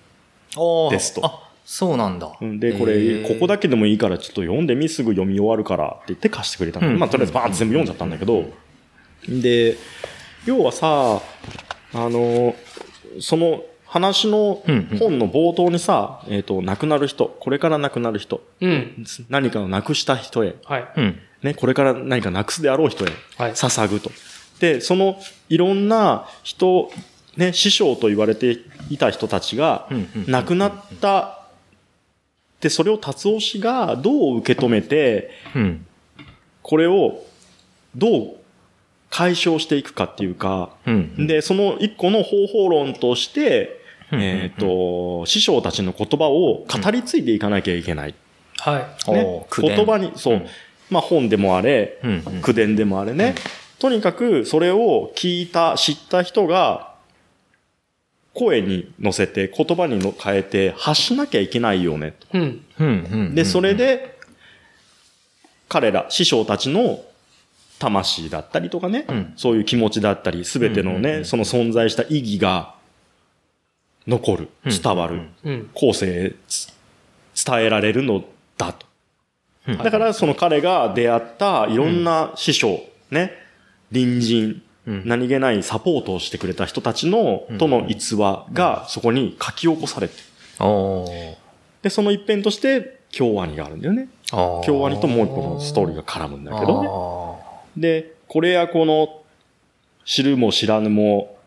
[0.91, 2.31] ですとあ、そうなんだ。
[2.39, 6.87] うんで、こへれ、ーここだけでもいいからちょっと読んでみ、すぐ読み終わるからって言って貸してくれたの。
[6.87, 8.45] うんまあ、とりあえずバーンって全部読んじゃったんだけど、
[9.27, 9.77] で、
[10.45, 11.21] 要はさ、
[11.93, 12.55] あの、
[13.19, 19.05] その話のうんうん本の冒頭にさ、えっ、と、亡くなる人、これから亡くなる人、うん。
[19.29, 20.87] 何かを亡くした人へ、はい。
[20.97, 21.19] うん。
[21.43, 24.11] ね、これから何かなくすであろう人へ、はい捧ぐと。
[24.59, 25.19] で、その
[25.49, 26.91] いろんな人、
[27.37, 28.57] ね、師匠と言われて
[28.89, 29.87] いた人たちが
[30.27, 31.39] 亡くなった、
[32.59, 35.85] で、それを達夫氏がどう受け止めて、うん。
[36.63, 37.23] これを
[37.95, 38.35] どう
[39.09, 41.27] 解消していくかっていうか、うん。
[41.27, 43.79] で、その一個の方法論として、
[44.11, 48.15] うんえっ、と、師匠たちの言葉を語り継いでいかなきゃいけない。
[48.57, 49.11] はい。
[49.11, 50.47] ね言葉に、そう、うん
[50.89, 53.35] まあ本でもあれ、うんうん口伝でもあれね、
[53.79, 56.86] とにかくそれを聞いた、知った人が、
[58.37, 62.13] 声に乗せて、言葉にの変えて発しなきゃいけないよね。
[62.33, 62.65] うん。
[62.79, 62.87] うん。
[62.87, 63.35] うん。
[63.35, 64.19] で、それで、
[65.67, 67.03] 彼ら、師匠たちの
[67.79, 72.75] 魂だったりとかね、うんそういう気持ちだったり、すべてのね、うんうんうんその存在した意義が
[74.07, 75.69] 残る、うん伝わる、うん。
[75.73, 76.35] 後世
[77.43, 78.23] 伝えられるの
[78.55, 78.85] だと。
[79.67, 82.79] うんだからその彼が出会ったいろんな師匠、
[83.11, 83.33] ね、
[83.91, 90.13] 隣人、うん何気ないサポートをしてくれた人たちの、うんとの逸話がそこに書き起こされて
[91.81, 94.07] で、その一辺として、京アニがあるんだよね。
[94.65, 96.89] 京アニともう一個のストーリーが絡むんだけどね。
[96.89, 97.35] あ
[97.77, 99.21] で、これやこの、
[100.05, 101.37] 知るも知らぬも、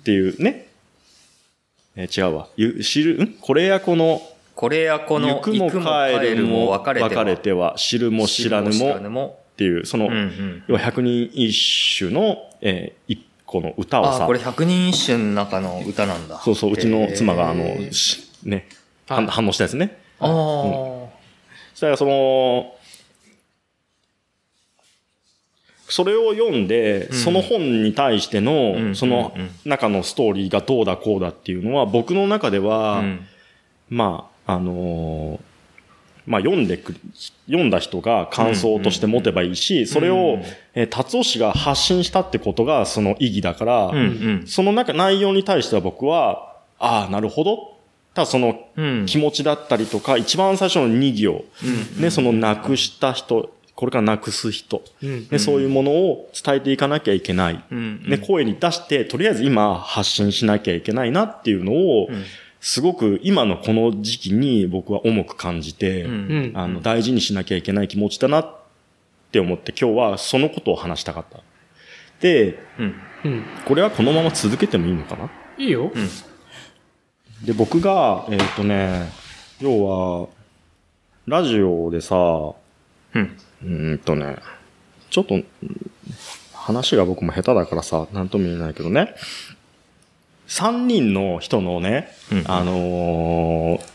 [0.00, 0.66] っていうね。
[1.96, 2.48] えー違うわ。
[2.56, 3.34] ゆ知る、ん？
[3.40, 4.20] これやこの、ー
[4.54, 5.76] これやこの、行くも帰
[6.34, 9.43] るも別れては別れては、知るも知らぬも、も。
[9.54, 10.62] っていう、その、うんうん。
[10.66, 16.40] 要は百人一首の、えー一個の歌をさあーこれ、百人一首の中の歌なんだ。
[16.40, 18.64] そうそう、うちの妻が、あの、しね、はい
[19.06, 19.96] 反反応したやつね。
[20.18, 20.28] ああ。
[20.28, 22.74] そしたら、その、
[25.88, 28.44] それを読んで、うんその本に対してうん
[28.88, 33.26] の、そのうんうん中のストーリーがどうだこうだっていうのは、僕の中では、うん
[33.90, 35.40] まあ、あのー
[36.26, 36.94] まあ読んでく、
[37.46, 40.38] 読んだ人が感想として持てばいいし、それを、
[40.74, 47.74] えー達夫氏が発信したってことがその意義だから、うんうんその中、内容に対しては僕は、ああ、なるほど。
[48.14, 49.06] ただそのうん。
[49.06, 51.44] 気持ちだったりとか、一番最初の2行、
[51.98, 55.26] うんね、その亡くした人、これから亡くす人、うん。
[55.30, 57.62] ね、そういうものを伝えていかなきゃいけない。
[57.70, 62.24] うんね、声に出して、とりあえず今発信しなきゃいけないなっていうのを、うん
[62.66, 66.06] すごく今のこの時期に僕は重く感じて。
[66.54, 68.56] あの、大事にしなきゃいけない気持ちだなっ
[69.30, 71.40] て思って今日はそのことを話したかった。
[72.20, 73.44] で、うんうん。
[73.66, 75.30] これはこのまま続けてもいいのかな？
[75.58, 75.92] いいよ。
[77.44, 79.10] で、僕が、えっ、とね、
[79.60, 80.28] 要は、
[81.26, 82.56] ラジオでさ、うん。
[83.12, 84.38] うーんとね、
[85.10, 85.46] ちょっと、うん
[86.54, 89.14] 話が僕も下手だからさ、なんとも言えないけどね、
[90.46, 92.44] 三人の人のね、うん。
[92.46, 93.94] あのー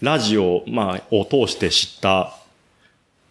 [0.00, 2.36] ラジオ、まあ、を通して知った、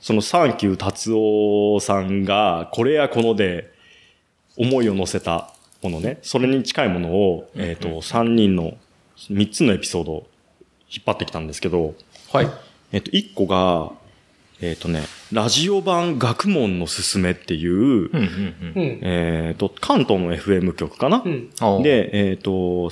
[0.01, 3.71] そのサンキュー達夫さんが、これやこので、
[4.57, 8.73] 思いを乗せたものね、それに近いものを、えっ、と、三人の
[9.29, 10.27] 三つのエピソードを
[10.89, 11.95] 引っ張ってきたんですけど、
[12.33, 12.49] はい。
[12.91, 13.93] えっと、一個が、
[14.61, 18.09] えっとね、ラジオ版学問のすすめっていう、うん。
[18.09, 18.11] うん。
[18.15, 18.83] ううん。
[18.83, 18.99] ん。
[19.03, 21.29] えっと、関東の FM 局かな、う
[21.79, 21.83] ん。
[21.83, 22.91] で、えっと、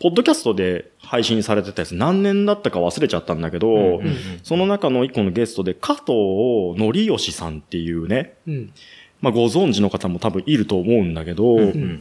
[0.00, 8.72] ポッドキャストで配信されてたやつ何年だったか忘れちゃったんだけど、うんうんうんその中の一個のゲストで加藤則義さんっていうね、うん。
[9.20, 12.00] まあご存知の方も多分いると思うんだけど、うんうん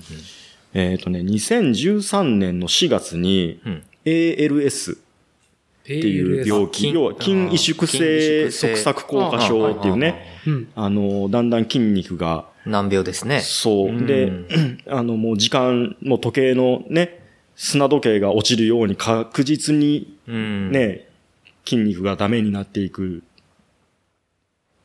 [0.74, 3.84] えっとね、2013年の4月にうん。
[5.82, 10.72] っていう病気、筋要は筋萎縮性側索硬化症っていうね、うん。
[10.76, 13.42] あの、だんだん筋肉が、難病ですね。
[13.42, 13.92] そうう。
[13.92, 14.32] んで、
[14.88, 17.20] あの、もう時間、もう時計のね、
[17.56, 20.72] 砂時計が落ちるように確実にうん。
[20.72, 21.08] ね、
[21.66, 23.24] 筋肉がダメになっていく。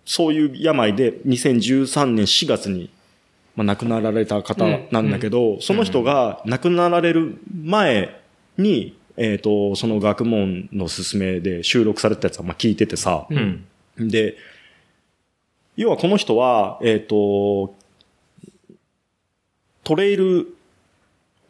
[0.05, 2.91] そういう病で2013年4月に、
[3.57, 8.21] まあ、亡くなられた方なんだけど、その人が亡くなられる前
[8.57, 13.65] に、えっ、と、その学問の勧めで収録されたやつはまあ聞いててさ、うん。
[13.99, 14.37] で、
[15.77, 17.75] 要はこの人は、えっ、と、
[19.85, 20.49] トレイル、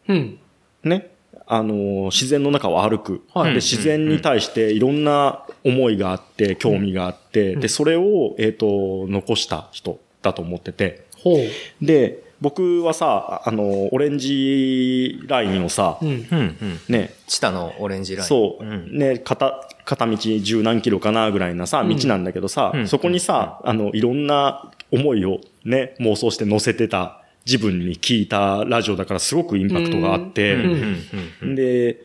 [0.09, 0.38] うん。
[0.84, 1.10] ね、
[1.47, 3.22] あの、自然の中を歩く。
[3.32, 11.06] はいで、自然に対していろんな思いがあって、興味があって、うんで、それを、えっ、と、残した人だと思ってて。
[11.16, 11.84] ほう。
[11.84, 16.08] で、僕はさ、あの、オレンジラインをさ、うん。
[16.08, 16.80] うんうん。
[16.88, 18.28] ね、下のオレンジライン。
[18.28, 18.98] そう、ん。
[18.98, 30.96] ね、片、片道十何キロかなぐらいなさ、道なんだけどさ、うんそこにさ、あの、いろんな思いをね、妄想して乗せてた自分に聞いたラジオだからすごくインパクトがあって、うんうんうん
[31.42, 31.54] うん。
[31.54, 31.96] で、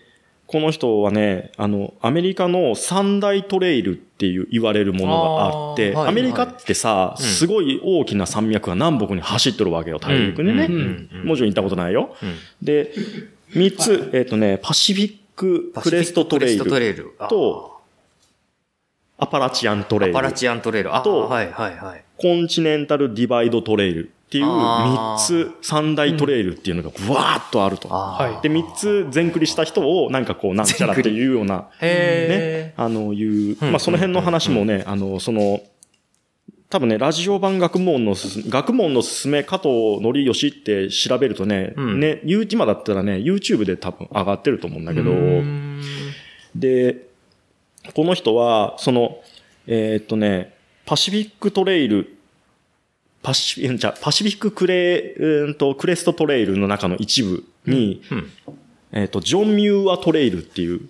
[0.51, 7.25] この人はね、あの、アメリカの三大トレイルっていう言われるものがあって、はいアメリカってさ、うん。
[7.25, 10.65] すごい大きな山脈が南北に走ってるわけよ、大陸にね。
[10.65, 10.73] うん。
[10.73, 11.09] うん。
[11.13, 11.25] うん。
[11.25, 12.13] もちろん行ったことないよ。
[12.21, 12.35] うん。
[12.61, 12.91] で、
[13.55, 17.15] 三つ、えっ、とね、パシフィッククレストトレイルレイル。
[17.17, 17.27] あー。
[17.29, 17.79] と、
[19.19, 20.93] アパラチアントレイルアパ、ラチアントレイル。
[20.93, 22.03] あとはいはいはい。
[22.17, 27.89] コンチネンタルディバイドトレイルっていうあ三ーつ、三大トレイルっていうのがブワーッとあると。
[28.41, 35.59] で、三つ全クリした人をなんかこう、なんちゃらっていうような、ねへ、あの、いう、うんまあ、その辺の話もね、あの、その、
[36.69, 41.99] 多分ね、ラジオ版学問のすす、学問のすすめ加藤則義って調べるとね、うん。
[41.99, 45.81] ね、今だったらね、YouTube で多分上がってると思うんだけど、うん。
[46.55, 47.07] で、
[47.93, 49.17] この人は、その、
[49.67, 50.55] えーっとね、
[50.85, 52.15] パシフィックトレイル、
[53.21, 58.31] パシフィ、じゃあパシフィッククレ、うーんと、クレストトレイルの中の一部に、うん
[58.93, 60.81] えーっと、ジョン・ミューアトレイルっていう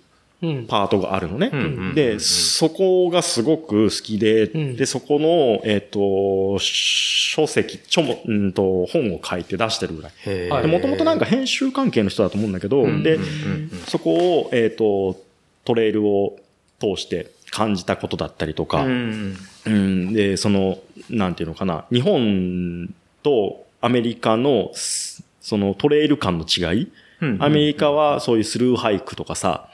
[0.42, 0.66] うん。
[0.66, 1.50] パートがあるのね。
[1.52, 10.66] うんうんうんで、そこがすごく好きで、うんで、そこの、えっ、と、書籍、ちょも、うんと、本を書いて出してるぐらい。
[10.66, 13.18] もともとなんか編集関係の人だと思うんだけど、で、
[13.86, 15.16] そこを、えっ、と、
[15.64, 16.36] トレイルを
[16.80, 19.36] 通して感じたことだったりとか、うん。
[19.66, 20.78] うん、で、その、
[21.10, 22.92] なんていうのかな、日本
[23.22, 27.42] とアメリカの、すそのトレイル感の違い、うん。
[27.42, 29.68] アメリカはそういうスルーハイクとかさ、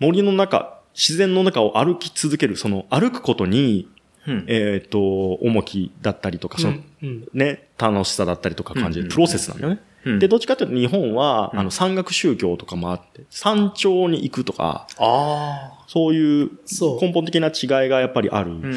[0.00, 3.88] 森の中、自然の中を歩き続ける、その歩くことに、
[4.26, 4.44] うん。
[4.48, 7.28] えっ、と、重きだったりとか、その、うん。
[7.32, 9.08] ね、楽しさだったりとか感じうん。
[9.08, 9.80] るプロセスなんだよね。
[9.88, 17.00] うんで、どっちかというと日本は、うんあの、山岳宗教とかもあって、山頂に行くとか、あそういうそう。
[17.00, 18.50] 根本的な違いがやっぱりある。
[18.50, 18.54] あ。
[18.54, 18.74] うんうん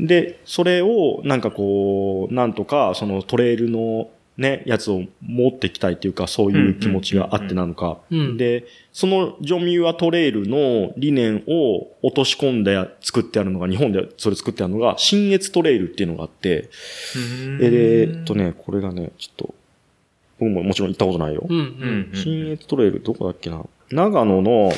[0.00, 7.98] で、それをなんかこう、なんとかそのトレイルのね、やつを持っていきたいっていうか、そういう気持ちがあってなのか。
[8.10, 8.36] うん。
[8.38, 16.70] で、そのジョンミューアトレイルの理念を落とし込んで作ってあるのが、日本でそれ作ってあるのが、新越トレイルっていうのがあって、
[17.60, 19.54] えーっとね、これがね、ちょっと、
[20.42, 21.46] 僕ももちろん行ったことないよ。
[21.48, 21.56] うん。
[21.56, 21.60] う。
[21.60, 24.72] うんん新越トレイル、どこだっけな長野の、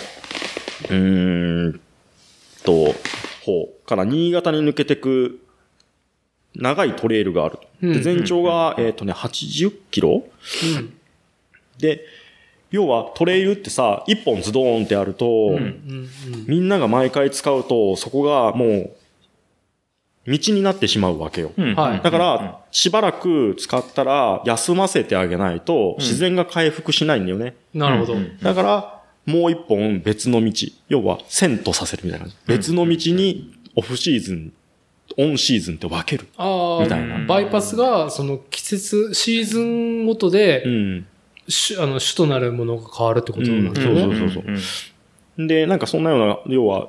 [0.91, 1.81] うーん
[2.65, 2.95] と、
[3.43, 5.41] 方から新潟に抜けてく
[6.55, 7.62] 長いトレイルがあると。
[7.81, 10.24] でうん全長が、えっ、とね、80キロ？
[10.77, 10.95] うん。
[11.78, 12.05] で、
[12.70, 15.57] 要はトレイルってさ、一本ズドーンってあると、うん。
[15.57, 16.09] うん。
[16.47, 18.91] みんなが毎回使うと、そこがもう、
[20.27, 21.53] 道になってしまうわけよ。
[21.57, 27.55] うんはいだから、しばらく使ったら休ませてあげないと、自然が回復しないんだよね。
[27.73, 28.19] なるほど。
[28.43, 30.53] だから、もう一本別の道、
[30.89, 32.37] 要は線とさせるみたいな感じ。
[32.49, 34.53] 別の道にオフシーズン、
[35.17, 36.27] オンシーズンって分ける。
[36.37, 41.07] あみたいなあ、バイパスが、その季節、シーズンごとでう、ん。
[41.47, 44.03] 主あの主となるものが変わるってことなんですよね。
[44.03, 46.89] うんそうそうそうで、なんかそんなような、要は、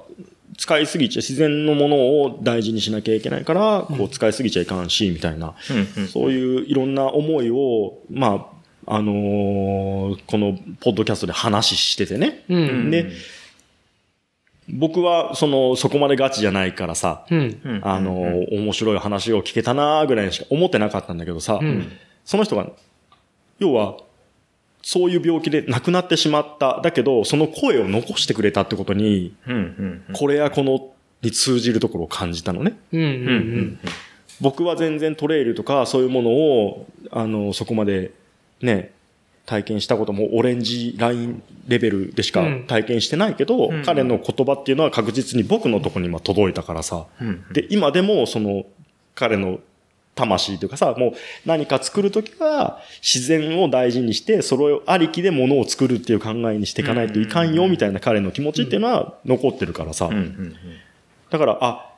[0.58, 5.54] 使いすぎちゃ、自然のものを大事にしなきゃいけないから、こう使いすぎちゃいかんし、みたいな、
[6.12, 8.50] そういういろんな思いを、ま
[8.88, 12.44] あ、あのーこのポッドキャストで話しててね。
[12.50, 12.92] うん。
[12.92, 13.12] で
[14.68, 17.82] 僕は、その、そこまでガチじゃないからさ、うん。
[17.84, 21.92] あのー面白い話を聞けたなーぐらいにしか思ってなかったんだけどさ、うん。
[22.24, 22.72] その人が、
[23.60, 23.98] 要は、
[24.86, 26.80] そういう病気で亡くなってしまった。
[26.80, 29.34] だけど、その声を残してくれたってことに、
[30.14, 30.92] これやこの
[31.24, 32.78] に通じるところを感じたのね。
[32.94, 33.02] うん。
[33.02, 33.80] うん。
[34.40, 38.12] 僕は全然トレイルとかそういうものを、あの、そこまで
[38.62, 38.92] ね、
[39.48, 47.08] 体験したこともオレンジラインレベルでしかうん体験してないけど、うん彼の言葉っていうのは確実に僕のところに今届いたからさ。
[47.52, 48.66] で、今でもその
[49.16, 49.60] 彼の
[50.16, 51.14] 魂というかさ、もう
[51.46, 60.10] 何か作るときは自然を大事にして、それをありきで物を作るっていう考えにしていかないといかんよみたいな彼の気持ちっていうのは残ってるからさ。
[61.30, 61.92] だから、あ、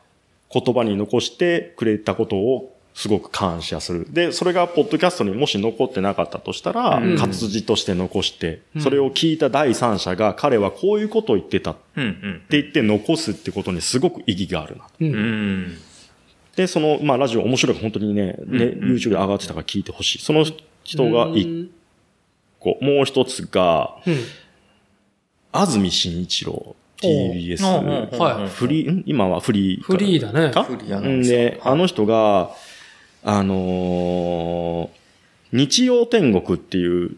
[0.51, 4.07] 言葉に残してくれたことをすごく感謝する。
[4.11, 11.81] で、それがポッドキャストにもし残ってなかったとしたら、うん活字として残して、うんそれを聞いた第三者が彼はこういうことを言ってたって
[12.49, 14.87] 言って残すってことにすごく意義があるな。
[14.99, 15.77] うん。
[16.57, 18.95] で、その、まあ、ラジオ面白いから本当にね、ね、うんうん。
[18.95, 20.19] YouTube で上がってたから聞いてほしい。
[20.19, 20.43] その
[20.83, 21.71] 人が一
[22.59, 24.17] 個、もう一つが、うん。
[25.51, 29.03] 安住紳一郎、TBS、はいフリー、ん？
[29.05, 30.51] 今はフリーーフリーだね。
[30.51, 30.63] か？
[30.63, 32.51] フリーアナウンサーで、あの人が、
[33.23, 34.97] あのー
[35.53, 37.15] 日曜天国っていう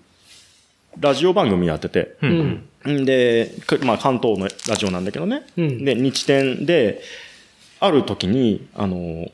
[1.00, 2.28] ラジオ番組やってて、う。
[2.28, 3.06] うん。
[3.06, 5.48] で、くまあ関東のラジオなんだけどね。
[5.58, 5.84] うん。
[5.84, 7.02] で、日天で、
[7.80, 9.32] ある時に、あの、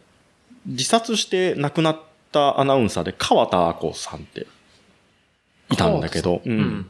[0.66, 2.00] 自殺して亡くなっ
[2.32, 4.48] たアナウンサーで川田亜子さんって
[5.72, 6.88] いたんだけど、ううん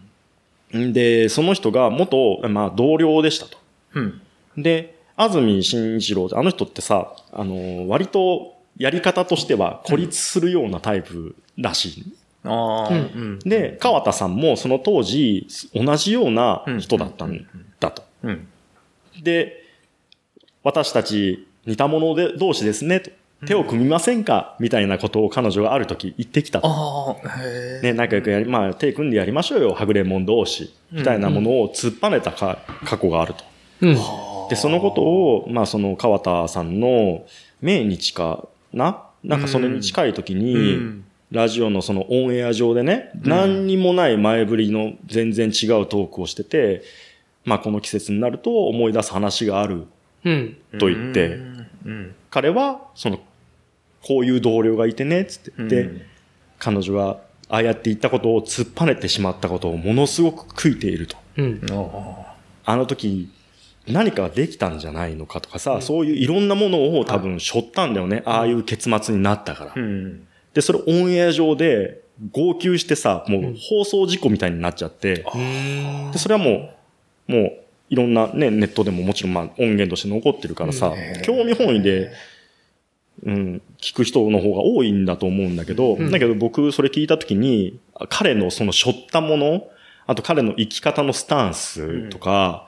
[0.73, 0.88] ん。
[0.90, 3.57] んで、その人が元、まあ同僚でしたと。
[3.94, 4.22] うん。
[4.57, 12.15] で、安住紳一郎ってあの人ってさ、あの、割とやり方としては孤立するようなタイプらしい。
[13.40, 17.48] で、川田さんもその当時同じような人だったん
[17.80, 18.03] だと。
[18.23, 18.48] うん。
[19.23, 19.65] で、
[20.66, 23.12] 私たち似た者で同士ですねと。
[23.46, 27.18] 手を組みませんかみたいなことを彼女がある時言ってきたと。
[27.84, 30.74] ね、仲良くやり、まあ手組んでやりましょうよ、はぐれ者同士。
[30.92, 33.44] みたいなものを突っぱねたか過去があると。
[33.82, 33.96] うん。
[34.50, 37.26] で、そのことを、まあその川田さんの
[37.62, 39.04] 命日かな？
[39.24, 41.06] なんかそれに近い時うに、ん。
[41.32, 46.82] ラジオのそのオンエア上でね、何にもない前振りの全然違うトークをしてて、
[47.44, 49.88] まあこの季節になると思い出す話があるうん。
[50.80, 51.39] と言って、
[51.85, 52.15] うん。
[52.30, 53.19] 彼は、その、
[54.02, 56.02] こういう同僚がいてね、つって言って、うん
[56.57, 57.19] 彼女が
[57.49, 61.18] ああやって言ったことを突っぱねてしまったことをものすごく悔いていると。
[61.38, 61.61] うん。
[61.69, 62.35] あ
[62.65, 63.30] あの時、
[63.88, 68.23] 何かできたんじゃないのかとかさ、そういういろんなものを多分背負ったんだよね。
[68.26, 69.72] ああいう結末になったから。
[69.72, 69.73] あ。
[69.76, 70.27] うん。
[70.53, 76.73] で、それオンエア上で号泣してさ、もう放送事故みたいになっちゃって、うんで、それはも
[77.30, 81.22] う、もう、いろんなね、ネットでももちろんまあ音源として残ってるからさ、うん。
[81.22, 82.12] 興味本位で、
[83.24, 86.12] うん、聞く人の方が多いんだと思うんだけど、うん。
[86.12, 87.80] だけど僕それ聞いたときに、
[88.10, 89.68] 彼のその背負ったもの、
[90.07, 92.68] あと彼の生き方のスタンスとか、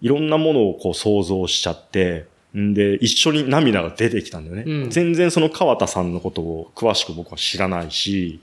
[0.00, 2.26] いろんなものをこう想像しちゃって、ん
[2.74, 4.64] で、一緒に涙が出てきたんだよね。
[4.66, 8.40] うん全然その川田さんのことを詳しく僕は知らないし。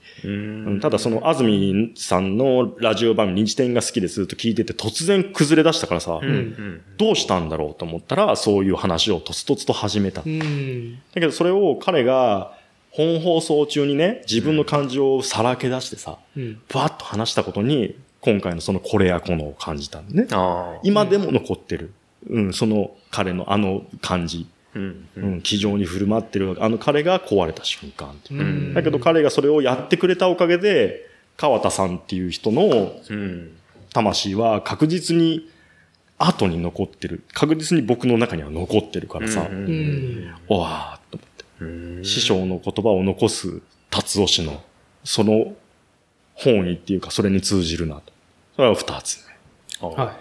[0.80, 6.28] ただその安住さんのラジオ番組、日展が好きでずっと聞いてて突然崩れ出したからさ、うん。
[6.28, 6.80] うん。
[6.96, 10.22] どうしたんだろうと思ったら、そういう話をとつとつと始めた。
[10.22, 10.98] ん。
[11.12, 12.56] けどそれを彼が
[12.90, 16.60] 本放送中にね、自分の感情をさらけ出してさ、うん。
[16.72, 20.28] バーッと話したことに、今回のそのこれやこのを感じたんだね。
[20.82, 21.92] 今でも残ってる。
[22.28, 24.46] うん、その彼のあの感じ。
[24.74, 24.82] うん。
[24.82, 25.20] う。
[25.20, 28.14] うんん、気丈に振る舞ってるあの彼が壊れた瞬間
[28.74, 33.52] だけど彼がそれをやってくれたおかげで、川田さんっていう人のうん。
[33.92, 35.48] 魂は確実に
[36.18, 37.22] 後に残ってる。
[37.32, 39.54] 確実に僕の中には残ってるからさ、う。
[39.54, 40.34] うんん。
[40.48, 41.44] おわーっと思って。
[41.60, 42.04] うん。
[42.04, 44.62] 師匠の言葉を残す達夫氏の、
[45.04, 45.54] その
[46.34, 48.12] 本意っていうかそれに通じるなと。
[48.56, 49.26] それは二つ
[49.80, 49.88] 目。
[49.88, 50.16] は。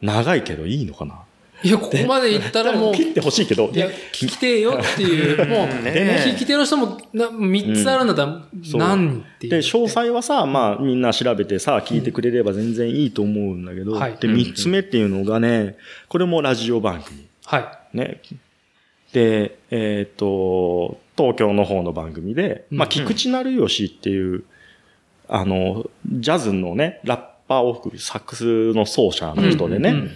[0.00, 1.22] 長いけどいいのかな
[1.62, 8.80] いいや、ここまで行ったらもう、切ってほしいけど、いや、聞きてえよっていう、もう、聞き手の人もな3つあるんだったら、そう。
[8.80, 9.50] 何っていう。
[9.50, 14.16] で、詳細はさ、まあみんな調べてさ、聞いてくれれば全然いいと思うんだけど、はい。
[14.18, 15.76] で、三つ目っていうのがね、
[16.08, 17.26] これもラジオ番組。
[17.44, 18.20] はね。
[19.12, 24.44] で、えっ、と、東京の方の番組で、まあ、うん菊池成吉っていう、
[25.28, 29.40] あの、ジャズのね、ラッパーを含むサックスの奏者い。
[29.40, 30.10] の人でね、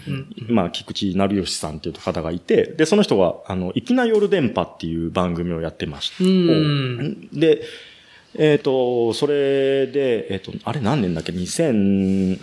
[0.48, 6.22] まあ、菊池成吉さんっていう方がいて、で、その人が、あの、粋な夜電波っていう番組をやってました。
[6.22, 6.30] うん。
[6.30, 6.32] う
[7.04, 7.28] ん。
[7.32, 7.62] で、
[8.34, 12.38] えっ、と、それで、えっ、と、あれ何年だっけ ?2010、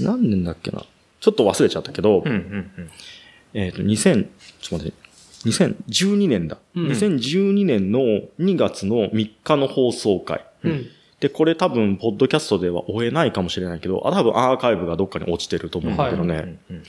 [0.00, 0.84] 何年だっけな？
[1.20, 2.24] ちょっと忘れちゃったけど。
[3.54, 4.28] えっ、と、2000、
[4.60, 5.10] ちょっと待って、
[5.48, 6.58] 2012年だ。
[6.74, 8.00] うん2012年の
[8.38, 10.44] 2月の3日の放送回。
[10.64, 10.86] うん。
[11.20, 16.58] で、これ多分、ポッドキャストでは追えないかもしれないけど、あ多分アーカイブがどっかに落ちてると思うんだけどね。
[16.70, 16.82] うん。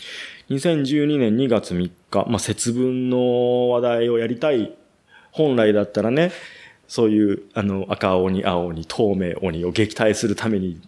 [0.52, 4.74] 2012年2月3日、まあ、節分の話題をやりたい。
[5.32, 6.32] 本来だったらね、
[6.88, 10.80] そういう、あの、赤鬼、青鬼、透明鬼を撃退するために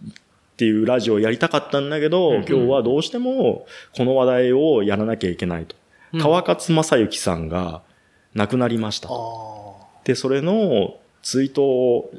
[0.53, 3.65] っていうラジオをやりたかったんだけど、うん今日はどうしても
[3.95, 5.76] この話題をやらなきゃいけないと。
[6.14, 7.82] うん川勝正幸さんが
[8.36, 9.10] 亡くなりました。
[9.11, 9.11] あ
[10.03, 12.11] で、それの追悼を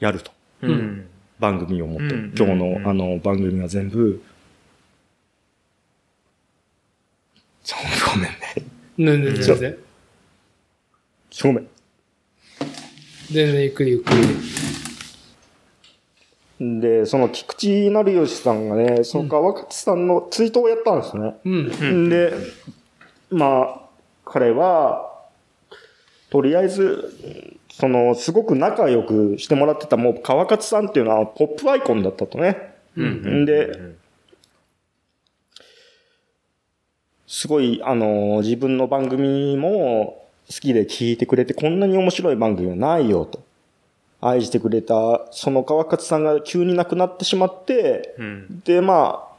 [0.00, 0.30] やると。
[0.62, 0.66] あ。
[0.66, 1.06] うん。
[1.38, 4.22] 番組を持って、うん今日うんのあの番組は全部、
[7.62, 7.78] そう
[8.12, 9.18] ごめんね。
[9.22, 9.78] ねね全然。
[11.42, 11.68] ごめん。
[13.30, 14.12] 全然ゆっくりゆっく
[16.58, 16.80] り。
[16.80, 21.36] で、その菊池成吉さんがね、その川勝さんの追悼をやったんですね。
[21.44, 22.10] うん。
[22.10, 22.34] で、
[23.30, 23.80] まあ、
[24.26, 25.10] 彼は、
[26.28, 32.74] とりあえず、その、すごく仲良くしてもらってた、もう川勝さんっていうのはポップアイコンだったとね。
[32.96, 33.44] うん。
[33.44, 33.94] で、
[37.26, 43.42] すごい、あの、自分の番組も、きで聞いてくれてこんなに面白い番組はないよと。
[44.20, 48.62] 愛してくれた、その川勝さんが急に亡くなってしまって、うん。
[48.64, 49.30] で、まあ、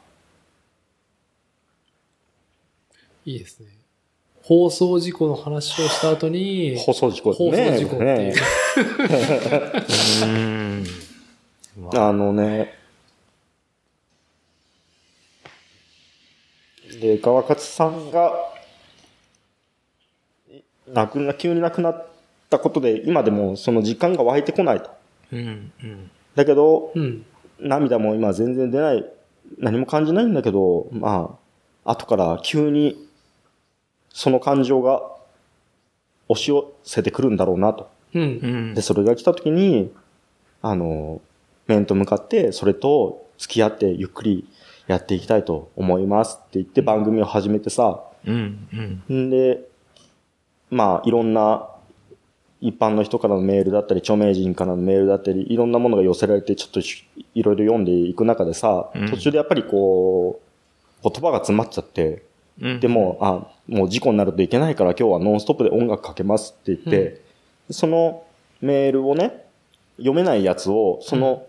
[3.25, 3.80] いいですね。
[4.51, 7.71] 放送事故の話をした後に、放送事故放ね。
[7.71, 8.35] 送事故っていう。
[10.27, 10.85] うん。
[11.93, 12.73] あのね、
[16.99, 18.33] で、川勝さんが、
[20.89, 22.05] 亡くな、急に亡くなっ
[22.49, 24.89] たことで、今でもその時間が湧いてこないと。
[25.31, 25.71] うん。
[25.81, 26.11] うん。
[26.35, 27.25] だけど、うん。
[27.57, 29.05] 涙も今全然出ない、
[29.59, 31.39] 何も感じないんだけど、ま
[31.85, 33.07] あ、後から急に、
[34.13, 35.01] その感情が
[36.27, 37.89] 押し寄せてくるんだろうなと。
[38.13, 38.21] うん。
[38.21, 38.81] うんで、。
[38.81, 39.91] それが来た時に、
[40.61, 41.21] あの、
[41.67, 44.47] 面と向かって、それと付き合ってゆっくり
[44.87, 49.01] やっていきたいと思いますって言って番組を始めてさ、うん。
[49.09, 49.27] うん。
[49.27, 49.67] んで、
[50.69, 51.67] まあ、いろんな
[52.61, 60.39] 一般の人からのメールだったり、著名人からのメールだったり、いろんなものが寄せられて、ちょっとしいろいろ読んでいく中でさ、うん途中でやっぱりこ
[61.03, 62.23] う、言葉が詰まっちゃって、
[62.59, 62.79] うん。
[62.79, 67.21] でも、あ、もう事故になるといけないから今日はノンストップで音楽かけますって言って、
[67.69, 68.23] その
[68.61, 69.45] メールをね、
[69.97, 71.45] 読めないやつを、その、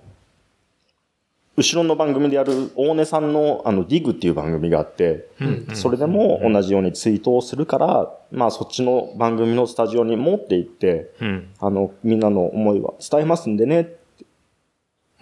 [1.57, 11.51] 後ろの番組でやる大根さんのあのディグっていう番組があって、うん、それでも同じようにツイートをするから、まあそっちの番組のスタジオに持って行って、うん。
[11.61, 13.87] あの、みんなの思いは伝えますんでねっ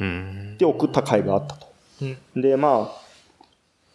[0.01, 0.57] うん。
[0.59, 1.66] て送った回があったと。
[2.02, 2.43] うん。
[2.43, 2.99] で、まあ、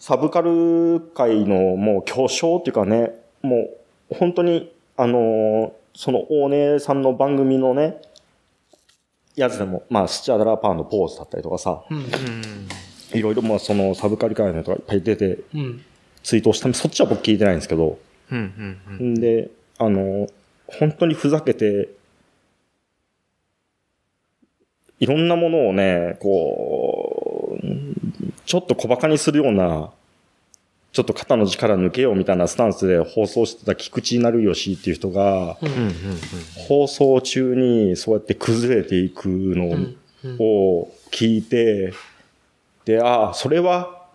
[0.07, 3.09] サブカル界のもう巨匠っていうかね、
[3.41, 3.69] も
[4.11, 7.99] う本当に、あのーその大根さんの番組のね、
[9.35, 12.05] やつでも、まあ、スチャダラパーのポーズだったりとかさ、うん。
[13.17, 15.83] いろいろまあそのサブカル界の人がいっぱい出てうん。
[16.21, 17.97] ツイートをしたそっちは僕聞いてないんですけど、
[18.31, 18.79] うん。
[18.99, 19.11] うん。
[19.13, 19.49] んで、
[19.79, 20.31] あのー
[20.67, 21.89] 本当にふざけて、
[24.99, 27.94] いろんなものをね、こう、
[28.45, 29.91] ちょっと小馬鹿にするような、
[30.91, 35.57] ちょっと肩の力抜けようみたいなスタンスで放送してた菊池成吉っていう人が。
[36.67, 39.89] 放送中にそうやって崩れていくの。
[40.39, 41.93] を聞いて、
[42.85, 44.07] で、ああ、それは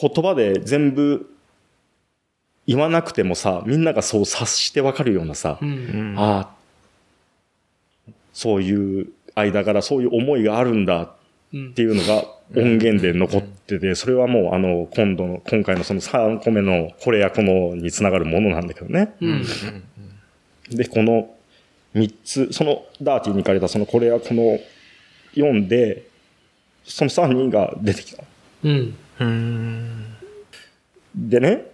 [0.00, 1.28] 言葉で全部
[2.66, 5.68] 言わなくてもさ、みんながそう察してわかるようなさ、うん。
[5.68, 5.72] う
[6.14, 6.18] ん。
[6.18, 11.10] ああ、そういう間柄、そういう思いがあるんだっ
[11.52, 12.24] うんていうのが
[12.56, 19.14] 音源で残ってて、それはもうあの、今度の、今回のその3個目のこれやこのにつながるものなんだけどね。
[19.20, 19.44] うん。
[20.70, 21.34] で、この
[21.94, 24.58] 3つ、そのダーティーに行かれたそのこれやこの
[25.34, 26.06] 読んで、
[26.84, 28.24] その3人が出てきた。
[31.14, 31.64] でね。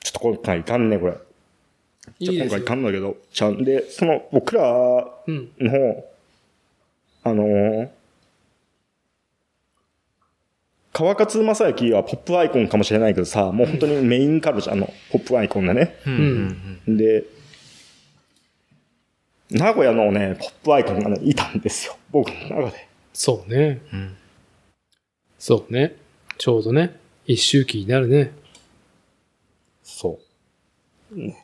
[0.00, 1.14] ちょっと今回いかんね、これ。
[2.20, 4.62] 今回いかんだけど、ちゃんで、その僕ら
[5.26, 5.50] うん。
[5.60, 6.04] の、
[7.24, 7.88] あのー
[10.96, 15.96] 川勝正幸はポップアイコンかもしれないけどさ、もう本当にメインカルチャーのポップアイコンだね。
[16.06, 16.96] うん。
[16.96, 17.24] で、
[19.50, 21.96] 名古屋のね、ポップアイコンがね、いたんですよ。
[22.12, 22.88] 僕の中で。
[23.12, 23.80] そうね。
[23.92, 24.16] うん。
[25.36, 25.96] そうね。
[26.38, 26.96] ちょうどね。
[27.26, 28.32] 一周期になるね。
[29.82, 30.20] そ
[31.12, 31.18] う。
[31.18, 31.43] ね。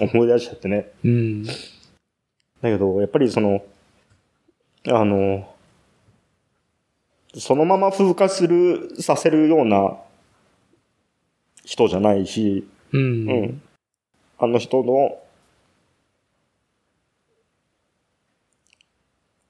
[0.00, 0.90] 思い出しちゃってね。
[1.04, 1.44] うん。
[1.44, 1.52] だ
[2.62, 3.62] けど、やっぱりその、
[4.88, 5.54] あの、
[7.34, 9.96] そのまま風化する、させるような
[11.64, 13.30] 人じゃないし、うん。
[13.30, 13.62] うん。
[14.38, 15.18] あの人の、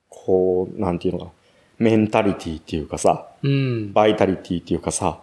[0.09, 1.33] こう、なんていうのか、
[1.79, 3.93] メンタリティっていうかさ、うん。
[3.93, 5.21] バイタリティっていうかさ、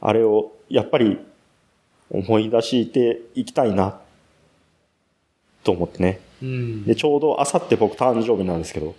[0.00, 1.18] あれをやっぱり
[2.10, 4.00] 思い出していきたいな、
[5.68, 6.20] と思ってね。
[6.42, 6.84] うん。
[6.84, 8.94] で、ちょうどあさって僕誕生日なんですけど、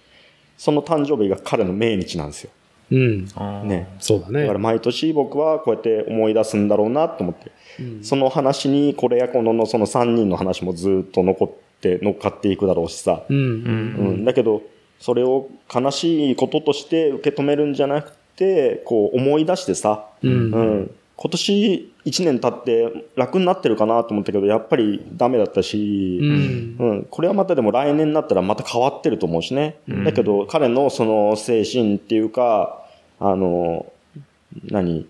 [0.55, 2.51] その誕生日が彼の命日なんですよ。
[2.91, 3.25] うん。
[3.67, 3.95] ね。
[3.99, 4.59] そうだねだから。
[4.59, 13.23] 毎年僕はこうやって思い出すんだろうなと思って、うんその話にこれやこののその3人の話もずっと残って乗っかっていくだろうしさ。
[13.27, 13.37] うん。
[13.37, 13.39] う。
[13.39, 14.61] うんん、だけど、
[14.99, 20.31] それを悲しいこととして受け止めるんじゃなくて、こう思い出してさ、うん。
[20.31, 20.35] う
[20.81, 26.75] ん、今年1年経って楽になってるかなと思ったけど、やっぱりダメだったし、うん。
[26.79, 29.79] うん、これはまたでも来年になったらまた変わってると思うしね。
[29.89, 32.85] うんだけど彼のその精神っていうか、
[33.19, 33.91] あの、
[34.63, 35.07] 何？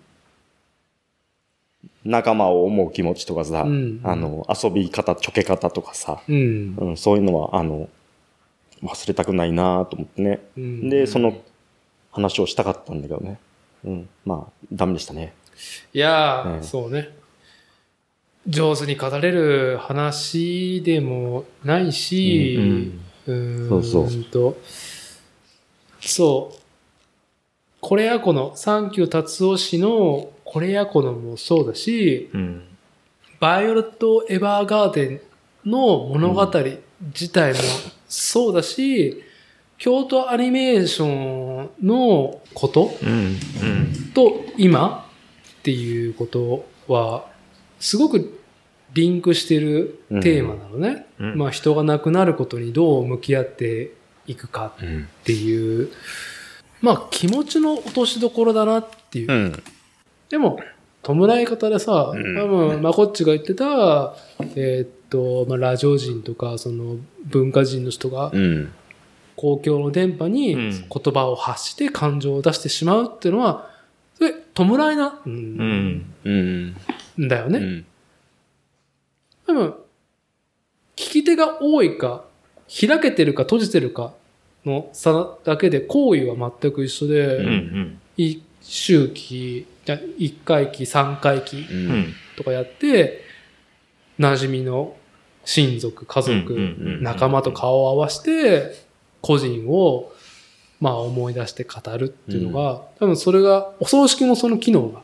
[2.06, 6.76] 仲間を思う気持ちとかさ、うんあの、遊び方、ちょけ方とかさ、うん。
[6.76, 7.88] うん、そういうのは、あの、
[8.82, 10.40] 忘れたくないなと思ってね。
[10.58, 11.40] うんで、その
[12.12, 13.40] 話をしたかったんだけどね。
[13.86, 15.34] うん、まあ、ダメでしたね。
[15.94, 17.18] いやー、うんそうね。
[18.48, 22.58] 上手に語れる話でもないし、
[23.28, 24.58] うーんそうそうと、
[26.00, 26.60] そう。
[27.82, 32.64] これやこの、サンキュー達夫氏のこれやこのもそうだし、うん。
[33.40, 35.22] バイオレット・エヴァーガーデ
[35.66, 36.52] ンの物語
[37.14, 37.60] 自体も
[38.08, 39.24] そうだし、
[39.78, 43.10] 京都アニメーションのことうん。
[43.10, 44.12] うん。
[44.14, 45.09] と今
[45.70, 47.28] っていうことは、
[47.80, 48.40] すごく
[48.94, 51.06] リンクしてるテーマなのね。
[51.20, 53.92] うんまあ人が亡くなることにどう向き合って
[54.26, 55.04] いくかうん。
[55.04, 55.90] っていう、
[56.82, 59.32] まあ気持ちの落としどころだなっていう。
[59.32, 59.64] うん。
[60.30, 60.60] でも、
[61.04, 64.16] 弔い方でさ、うん多分、まこっちが言ってた、
[64.56, 68.72] えーっと、まあ、ラジオ人とか、その、文化人の人が、うん。
[69.36, 73.70] 公共の電波にうん言葉を発して感情を出してしまうっていうのは、
[74.20, 76.14] それ、弔いな、う、うんん。
[76.26, 76.76] うん。
[77.18, 77.60] んだよね。
[77.60, 77.86] うん。
[79.48, 79.74] 多分、
[80.98, 82.26] 聞き手が多いか、
[82.70, 84.14] 開けてるか閉じてるか
[84.66, 87.48] の差だけで、行為は全く一緒で、うん。
[87.48, 88.02] うん。
[88.18, 91.74] 一周期、じゃ一回期、三回期う。
[91.74, 92.14] うんん。
[92.36, 93.22] とかやって、
[94.20, 94.98] 馴染みの
[95.46, 98.76] 親族、家族、うんうんうん仲間と顔を合わせて、
[99.22, 100.12] 個人を、
[100.80, 105.02] まあ思い出して語るっていうのが、多分それが、お葬式もその機能が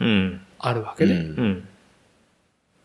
[0.00, 0.40] うん。
[0.58, 1.14] あるわけで。
[1.14, 1.68] っうんうん。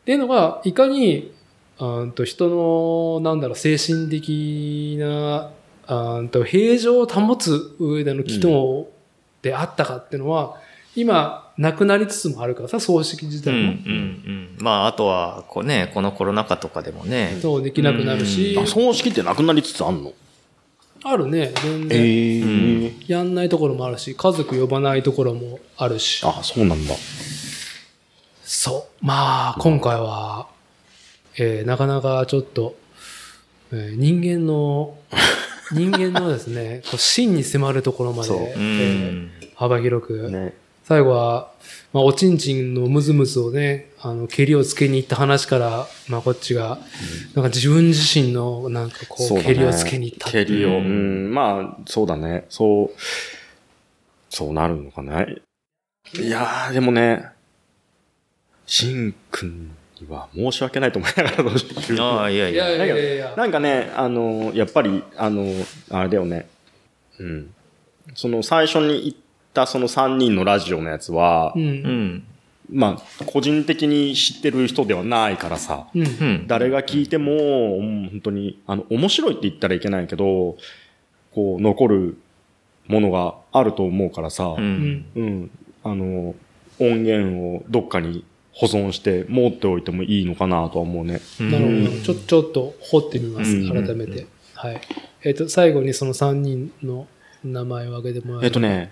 [0.05, 1.33] ていうのが、いかに、
[1.77, 5.51] あーんと人の、なんだろう、精神的な、
[5.87, 8.87] あーんと平常を保つ上での機能
[9.41, 10.55] であったかっていうのは、
[10.95, 13.55] 今、なくなりつつもあるからさ、葬式自うん。
[13.55, 13.71] う体も。
[13.73, 14.55] ん。
[14.59, 17.37] まあ、あとは、こうね、このコロナ禍とかでもね。
[17.41, 20.13] そうできなくなるし、あ、葬式ってなくなりつつあんの？
[21.03, 21.99] あるね、全然。
[21.99, 22.93] ええ。
[23.07, 26.23] やんないところもあるし、家族呼ばないところもあるし。
[26.25, 26.95] あ、そうなんだ。
[28.43, 29.05] そう。
[29.05, 30.47] まあ、今回は、
[31.37, 32.75] えーなかなかちょっと、
[33.71, 34.95] えー人間の、
[35.71, 38.61] 人間のですね、こう真に迫るところまで、えうー
[39.11, 39.31] ん。
[39.55, 40.53] 幅広く、ね。
[40.83, 41.51] 最後は、
[41.93, 46.79] まあ、おちんちんのムズムズをね、あの、蹴りをつけに行った話から、まあ、こっちが、
[47.35, 50.69] なんか自分自身の、なんかこう、蹴りをつけに行ったっていう蹴りを。
[50.69, 51.33] ううんん。
[51.33, 52.45] まあ、そうだね。
[52.49, 52.89] そう、
[54.29, 55.23] そうなるのかな。
[55.23, 55.41] い
[56.29, 57.25] やー、でもね、
[58.65, 62.85] しんくんには申し訳ないと思いながらどうしてるああ、いやいいやいや。
[62.87, 63.33] やいやいや。
[63.37, 65.45] なんかね、あの、やっぱり、あの、
[65.89, 66.47] あれだよね。
[67.19, 67.53] うん。
[68.15, 69.15] その最初に言っ
[69.53, 72.23] たその3人のラジオのやつは、うん。
[72.69, 76.01] まあ、個人的に知ってる人ではないからさ、うん。
[76.01, 76.47] うん。
[76.47, 80.57] 誰が聞いても、うん本当に、あの、面白いって言ったらいけないけど、
[81.33, 82.17] こう、残る
[82.87, 85.05] ものがあると思うからさ、ううんん。
[85.15, 85.51] うん、
[85.83, 86.35] あの、
[86.79, 88.23] 音源をどっかに
[88.53, 91.21] 保存して持っておいてもいいのかなとは思うね。
[91.39, 92.01] なるうんほど。
[92.01, 93.51] ちょ、ちょっと掘ってみます。
[93.55, 94.27] うん改めて。
[94.55, 94.81] はい。
[95.23, 97.07] えっ、と、最後にその3人の
[97.43, 98.59] 名前を挙げてもらえるえっと。
[98.59, 98.91] ね、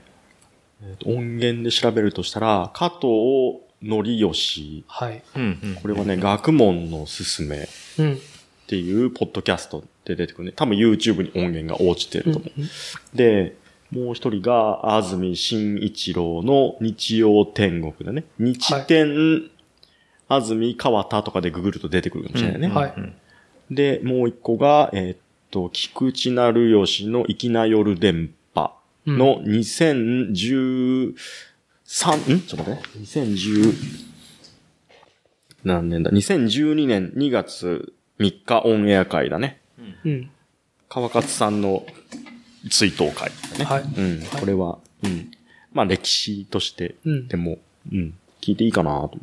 [0.84, 4.84] えっと音源で調べるとしたら、加藤則義。
[4.88, 5.22] はい。
[5.36, 5.78] うん。
[5.82, 7.68] これはね、学問のすすめっ
[8.00, 8.20] うん。
[8.68, 10.54] ていうポッドキャストで出てくるね。
[10.56, 12.50] 多分 YouTube に音源が落ちてうんると思
[13.14, 13.18] う。
[13.18, 13.56] で、
[13.92, 18.26] もう一人が、安住紳一郎の日曜天国だね。
[18.38, 19.50] 日天、
[20.28, 22.68] 安住川田とかでググると出てくるかもしれないね。
[22.68, 22.94] はい
[23.72, 25.18] で、もう一個が、えーっ
[25.52, 26.54] と、菊池成
[26.86, 28.34] 吉の粋な夜電
[29.06, 33.06] の2013、んちょっと待ってね。
[33.06, 33.74] 2010、
[35.64, 39.62] 何年だ ?2012 年2月3日オンエア会だね。
[40.06, 40.32] うん。
[40.88, 41.86] 川勝さんの
[42.70, 43.66] 追悼会だね。
[43.66, 44.22] はいうん。
[44.40, 45.32] これは、うん。
[45.72, 47.58] まあ歴史として、うんでも、
[47.92, 48.14] うん。
[48.42, 49.18] 聞いていいかなと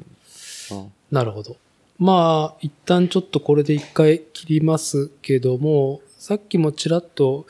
[0.70, 1.14] 思う。
[1.14, 1.56] なるほど。
[1.98, 7.46] まあ、一旦ちょっとこれで一回切りますけども、さっきもちらっと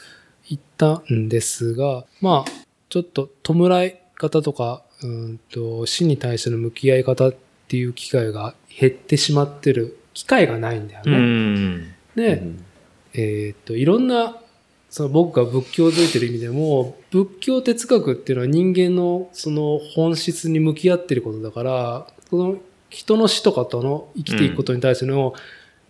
[0.48, 2.50] 言ったんですが、まあ、
[2.88, 7.34] ちょっと弔い方とか、うんと、死に対しての向き合い方っ
[7.68, 11.16] ていう機会が減ってしまってる機会がないんだようね。
[11.18, 11.94] ん。
[12.14, 12.64] で、うん
[13.16, 14.36] えーっと、いろんな、
[14.90, 22.56] その僕が仏教づいてる意味でも、仏教哲学っていうのは人間のその本質に向き合ってることだから、その
[22.90, 25.34] 人の死とかとの生きていくことに対しての、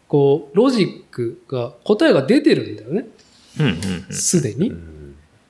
[0.08, 3.06] こう、ロジックが、答えが出てるんだよね。
[3.58, 4.14] うん。
[4.14, 4.72] すでに。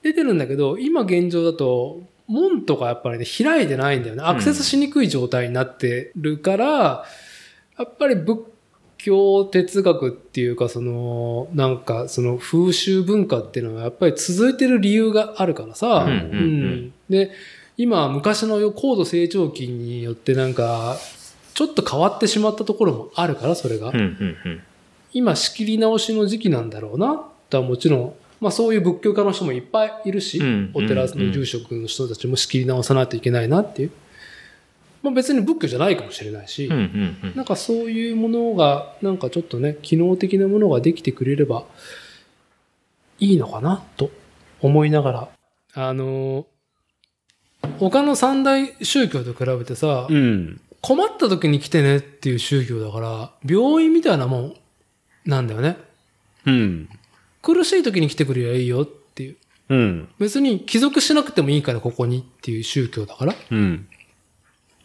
[0.02, 4.22] 出てるんだけど、今現状だと、門とかやっぱりね、開いてないんだよね。
[4.24, 7.04] アクセスしにくい状態になってるから、
[7.78, 8.40] やっぱり仏
[8.98, 16.08] 教哲学っていうか、その、なんか、その風習文化っていうのはやっぱり続いてる理由があるからさ、
[17.08, 17.30] で、
[17.76, 20.96] 今、昔の高度成長期によってなんか、
[21.54, 23.88] ちょっと変わってしまったところもあるから、それが。
[23.88, 24.62] うんうんうん。
[25.12, 33.90] 今仕切り直しの時期なんだろうな、とはもちろん、まあそういう仏教家の人もいっぱいいるし、うんお寺の住職の人たちも仕切り直さないといけないなっていう。
[35.02, 37.36] まあ別に仏教じゃないかもしれないし、うんうんうん。
[37.36, 41.64] なんかそういうものが、なんかちょっとね、機能的なものができてくれれば
[43.18, 44.10] いいのかな、と
[44.60, 45.28] 思いながら。
[45.74, 46.44] あのー
[47.78, 50.60] 他の三大宗教と比べてさ、うん。
[50.80, 54.56] 困った時に来てねっていう宗教だから、病院みたいなもん
[55.24, 55.76] なんだよね。
[56.46, 56.88] うん。
[57.46, 59.36] 苦しい時に来てくれりゃいいよっていう。
[59.68, 60.08] うん。
[60.18, 63.32] 別に帰属しなくてもいいからここにっていう宗教だから。
[63.32, 63.88] だかうん。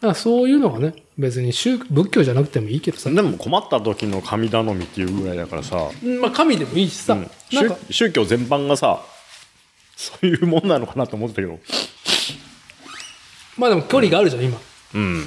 [0.00, 3.10] らそういうのがね、別に宗仏教じゃなくてもいいけどさ。
[3.10, 7.14] でも困った時の神頼みっていうぐらいだからさ、うんまあ神でもいいしさ。
[7.14, 9.02] うんなんか、宗宗教全般がさ、
[9.96, 11.58] そういうもんなのかなと思ってたけど。
[13.58, 14.58] まあでも距離があるじゃん、今。
[14.94, 15.26] うん。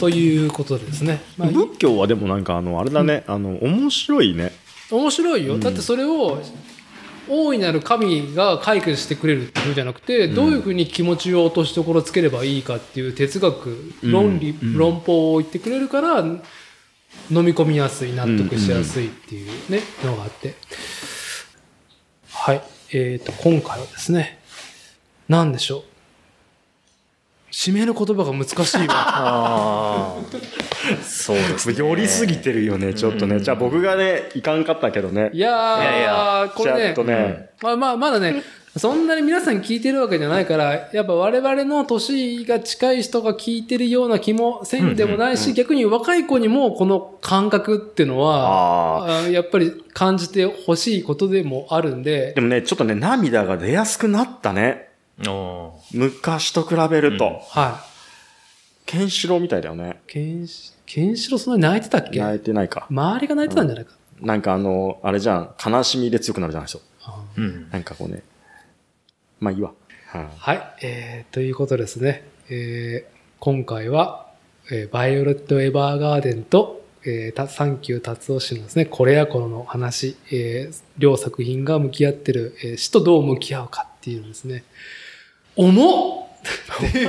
[0.00, 1.20] ということでですね。
[1.36, 4.61] まあ、い仏教はでもなんかあの、あれだね、あの、面白いね。
[4.92, 5.54] 面白いよ。
[5.54, 6.40] うんだってそれを、
[7.28, 16.40] 大いなる神が解決してくれるっていうじゃなくて、どういうふうに気持ちを落としどころつければいいかっていう哲学、論理、うん論法を言ってくれるから、飲
[17.44, 20.54] み込みやすい、納得しやすいっていうね、のがあって。
[22.30, 22.62] はい。
[22.92, 24.40] えっ、と、今回はですね、
[25.28, 25.91] 何でしょう？
[27.52, 28.86] 締める言葉が難しいわ。
[28.96, 31.02] ああ。
[31.02, 31.74] そうですね。
[31.78, 33.40] 寄りすぎてるよね、ちょっとね。
[33.40, 35.30] じゃあ僕がね、いかんかったけどね。
[35.34, 38.42] いやー、いやいやこれねちゃんと、ね、まあまあ、まだね、
[38.76, 54.91] そんなに皆さん聞いてるわけじゃないから、やっぱ我々の年が近い人が聞いてるような気もせんでもないし、逆に若い子にもこの感覚っていうのは、ああやっぱり感じてほしいことでもあるんでで、もね、ちょっとね、涙が出やすくなったね。
[55.26, 57.26] お昔と比べると。
[57.26, 57.84] うんは
[58.84, 60.00] ケンシロウみたいだよね。
[60.08, 60.12] い。
[60.12, 62.18] ケンシ、ケンシロウそんなに泣いてたっけ？
[62.18, 62.86] 泣いてないか。
[62.90, 63.92] 周りが泣いてたんじゃないか。
[64.20, 66.80] なんかあの、あれじゃん、悲しみで強くなるじゃないですよ。
[67.04, 67.70] あうん。
[67.70, 68.22] なんかこうね。
[69.40, 69.72] まあいいわ。
[70.08, 70.74] はいはい。
[70.82, 72.24] えー、ということですね。
[72.50, 74.26] えー、今回は、
[74.70, 84.64] えーバイオレット・エヴァーガーデンと、えー、たサンキュー達夫氏のですね、これやこのの話、えー、両作品が向き合ってる、えー死とどう向き合うかっていうのですね。
[85.56, 86.22] 重っ。
[86.42, 87.08] っていう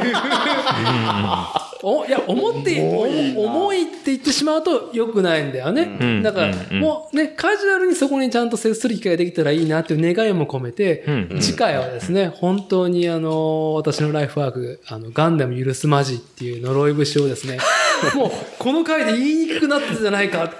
[1.85, 2.79] おいや、重って、
[3.35, 5.97] 重いって言ってしまうと良くないんだよね。
[5.99, 6.23] うん。
[6.23, 6.57] だから、うん。
[6.71, 6.79] うん。
[6.79, 11.27] もうね、カジュアルにそこにちゃんと接する機会ができたらいいなっていう願いも込めて、うん。
[11.31, 11.41] うん。
[11.41, 17.57] 次回はですね、本当にあの、私のライフワーク、あの、ガンダム許すまじっていう呪い節をですね、
[18.15, 20.53] もう、この回で言いにくくなったじゃないか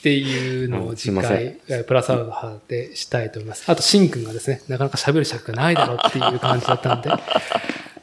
[0.00, 1.22] っていうのを次うん
[1.84, 3.70] プラスアルファでしたいと思います。
[3.70, 7.10] あと、シンくんがですね、なかなか喋る尺がないだろうっていう感じだったんで。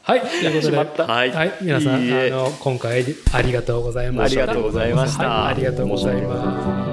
[0.02, 4.42] はい、ということで、しまったはいはい、皆さん、いいえあの、今回ありがとうございました。
[4.42, 6.87] ありがとうございましたはい、ありがとうございます。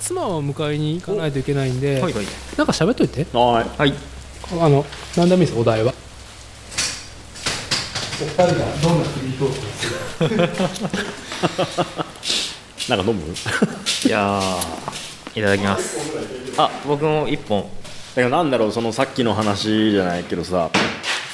[0.00, 2.26] 妻を迎えに行かないといけないんで、はいはい。
[2.56, 3.26] なんか喋っといて。
[3.32, 3.78] はい。
[3.78, 3.94] はい。
[4.60, 4.84] あの、
[5.16, 5.92] 何でもいいです、お題は。
[8.22, 8.52] お二人が
[8.82, 10.38] どんなフリートークをする
[12.96, 13.22] なんか飲む？
[14.04, 15.98] いやー、いただきます。
[16.56, 17.62] あ、僕も一本。
[18.14, 20.70] だからなんだろう、そのさっきの話じゃないけどさ、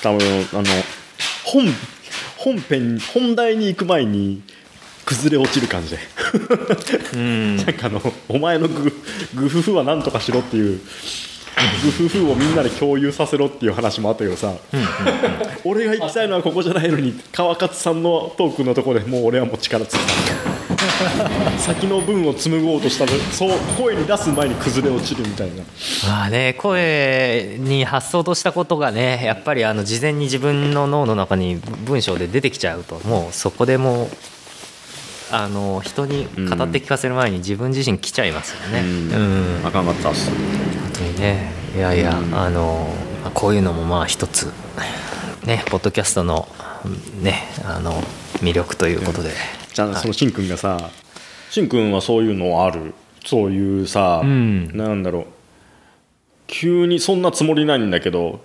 [0.02, 0.64] 多分、あの、
[1.44, 1.66] 本、
[2.38, 4.42] 本編、本題に行く前に、
[5.14, 5.98] 崩れ落ちる感じで。
[7.14, 7.56] うん。
[7.56, 8.92] なんかあの、お前のグ、
[9.34, 10.80] グフフは何とかしろっていう、
[11.84, 14.54] グフフをみんなで共有させろっていう話もあったけどさ、
[15.64, 20.52] 俺が行きたいのはここじゃないのに、川勝さんのトークのところでもう俺はもう力ついた。
[21.58, 25.62] 先の分を紡ごうとしたのそう声に出す前に崩れ落ちるみたいな
[26.08, 34.08] まあね、声に発想としたことがね、やっぱりあの事前に自分の脳の中に文章で出てきちゃうと、もうそこでもう、
[35.32, 38.80] あの人に語って聞かせる前に自分自身来ちゃいますよね。
[38.80, 40.30] うん、あかんかったっす。
[40.30, 40.38] 本
[40.92, 42.88] 当にね、いやいや、あの
[43.32, 44.52] こういうのもまあ一つ、
[45.46, 46.46] ね、ポッドキャストの、
[47.22, 47.92] ね、あの
[48.40, 49.30] 魅力ということで。
[49.72, 50.90] じゃあそのしんくんがさ
[51.50, 52.92] しんくんはそういうのある？
[53.24, 54.76] そういうさ、うん。
[54.76, 55.26] なんだろう。
[56.46, 58.42] 急にそんなつもりないんだけど、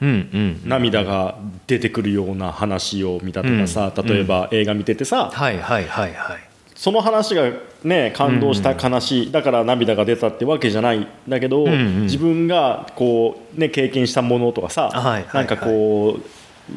[0.64, 6.48] 涙が出てくるような話を見たとかさ、例えば映画見ててさ、はいはいはいはい
[6.78, 7.52] その話が
[7.84, 16.20] ね感動した悲しいだから涙が出たってわけじゃないんだけど、うんうん、自分がこう、ね、経験したものとかさ、はいはいはい、なんかこ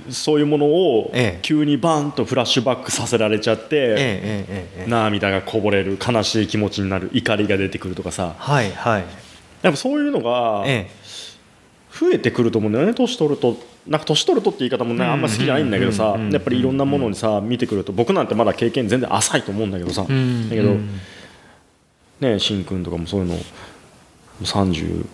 [0.09, 1.13] うそういうものを
[1.43, 9.05] 急にバンとフラッシュバックさせられちゃって、ええ、涙がこぼれる悲しい気持ちになる怒りが出てくるとかさ、はいはい、
[9.63, 11.00] やっぱそういうのが、ええ。
[12.01, 13.57] 増えてくると思うんだよね年取ると。
[13.87, 20.03] なんか年取るとって言い方もねあんま好きじゃないんだけどさやっぱりいろんなものにさ見てくると僕なんてまだ経験全然浅いと思うんだけどさ。
[20.03, 20.15] だけ
[20.63, 21.01] どうん。
[22.21, 23.37] ねしんくんとかもそういうの
[24.43, 25.07] 30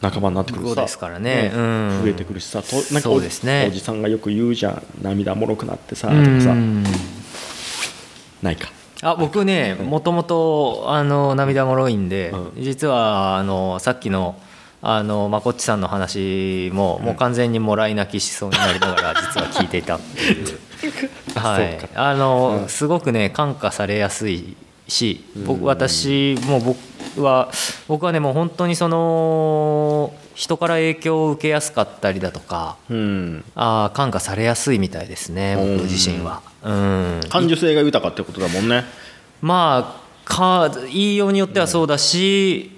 [0.00, 0.74] 半ばになってくるとさ。
[0.76, 1.52] そうですからね。
[1.54, 2.00] うん。
[2.02, 2.62] 増えてくるしさ。
[2.62, 3.30] となんかそおおじ
[3.80, 6.54] さんがよく言うじゃん涙もろくなってさうとかさ。
[6.54, 6.84] ん
[8.42, 8.70] ないか。
[9.02, 14.36] あ僕ねもともとあの涙もろいんで、う実はあのさっきの
[14.86, 19.96] あのまこっちさんの話も、もう完全にもらい泣きしそうになりながら実は聞いていた。
[19.96, 20.58] っていう
[21.38, 22.68] はいあの、うん。
[22.68, 24.56] すごくね感化されやすい
[24.86, 26.64] し僕私もう
[27.14, 27.50] 僕は
[27.88, 33.44] 僕はねもう本当にその人から影響を受けやすかったりだとかうん。
[33.54, 35.76] あー感化されやすいみたいですねうん。
[35.78, 36.42] 僕自身は。
[36.62, 37.20] うん。
[37.30, 38.84] 感受性が豊かってことだもんね。
[39.40, 42.73] まあか言いようによってはそうだし、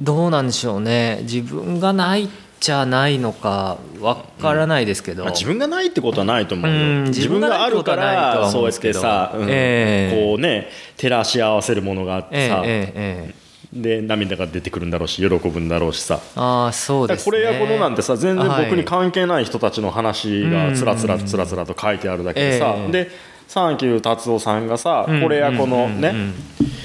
[0.00, 1.20] どうなんでしょうね。
[1.22, 2.28] 自分がないっ
[2.60, 8.94] ちゃないのかわからないですけど、まあ、自分がないってことはないと思うよ、うん自分があるからそうやっ思うんですけど。
[8.94, 10.26] てさ、うんええ。
[10.26, 13.44] こうね照らし合わせるものがあってさ、ええええええ。
[13.74, 16.20] で涙が出てくるんだろうし喜ぶんだろうしさ。
[16.36, 17.24] ああそうですね。
[17.24, 18.84] これやこのなんてさ全然僕にはい。
[18.84, 22.92] 関係ない人たちの話がつらつらつらつらと書いてあるだけでさ、ええ。
[22.92, 23.10] で
[23.48, 25.20] サンキュー達夫さんがさ、うん。
[25.22, 26.14] これやこのね、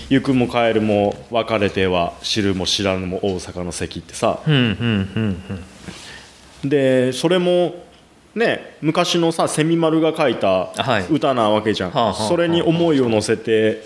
[0.09, 4.39] 行くも帰るも別れては知るも知らぬも大阪の関ってさ。
[6.63, 7.73] でそれも
[8.35, 11.13] ね昔のさセミマルが書いたはい。
[11.13, 13.81] 歌なわけじゃん、はあはあそれに思いを乗せて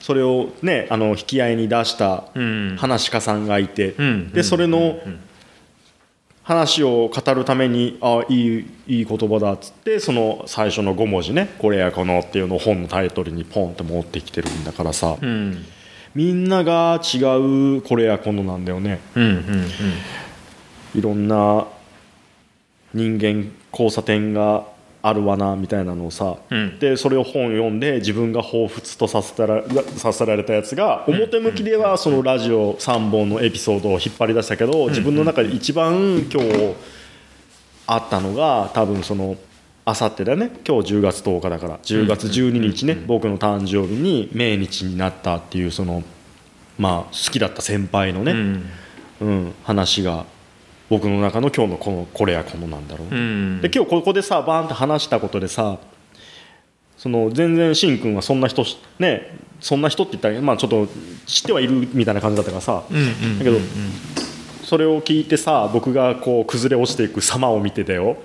[0.00, 2.76] それをねあの引き合いに出したうん。
[2.78, 4.30] 話し家さんがいて、うん。
[4.32, 4.98] でそれの
[6.44, 15.64] 話を語るためにあいいいい言葉だっつってその最初の5文字ね「これやこの」っていうのを本のタイトルにポンって持ってきてるんだからさ、うん。
[16.14, 17.18] みんなが違
[17.78, 19.00] う「これやこの」なんだよね。
[19.16, 19.66] うんうん。
[20.94, 21.66] いろんな
[22.92, 24.64] 人間交差点が
[25.06, 26.78] あるわなみたいなのをさ、うん。
[26.78, 29.62] でそれを本読んで自分が彷彿とさせたら
[29.98, 36.74] させられたやつが表向きではそのラジオ3本のエピソードを引っ張り出したけど自分の中で一番今日
[37.86, 39.36] あったのが多分その
[39.84, 40.50] あさってだよね。
[40.66, 41.78] 今日10月10日だから。
[41.80, 42.94] 10月12日ね。
[43.06, 46.02] 僕の誕生日に命日になったっていうその
[46.78, 48.70] まあ好きだった先輩のね、うん。
[49.20, 50.24] うん、話が
[50.90, 53.60] 僕の中の今日のこのこれやこのなんだろう、うん。
[53.60, 55.78] で今日ここでさバーンって話したことでさ
[56.98, 60.88] その全然しんくんはそんな人しねそんな人って言ったら、まあ、ちょっと
[61.26, 63.58] 知ってはいるみたいな感じだったからさ、うんうんだけど
[64.62, 68.16] それを聞いてさ僕がこう崩れ落ちていく様を見てたよ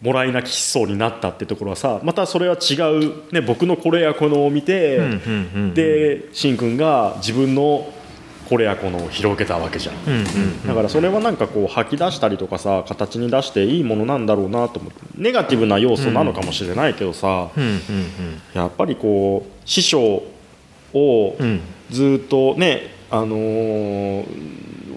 [0.00, 2.74] もらい泣きしそうになったってところはさまたそれは違
[3.06, 7.92] う、ね、僕のこれやこのを見て、うんうんうんでしんくんが自分の
[8.48, 9.94] これやこのを広げたわけじゃん。
[10.06, 15.00] うんうんだからそれはなんかこう吐き出したりとかさ形に出していいものなんだろうなと思って。
[15.16, 17.80] ネガティブな要素なのかもしれないけどさ、うんうん
[18.54, 20.22] やっぱりこう師匠
[20.92, 21.60] をうん
[21.90, 24.24] ずっとね、あのー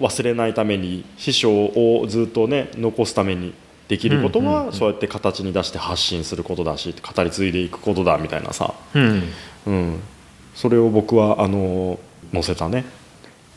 [0.00, 3.52] 忘れないために師匠をずっとね残すために
[3.88, 4.66] できることうんうんうん。
[4.66, 9.22] はそうやって形に出して発信することだし語り継いでいくことだみたいなさ、うん。
[9.66, 10.00] うん、
[10.54, 11.98] それを僕はあのー
[12.30, 12.84] 載せたね、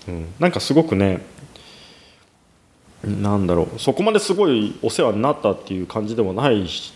[0.08, 1.22] うん、なんかすごくね
[3.04, 6.94] なんだろうそこまですごいお世話になったっていう感じでもないし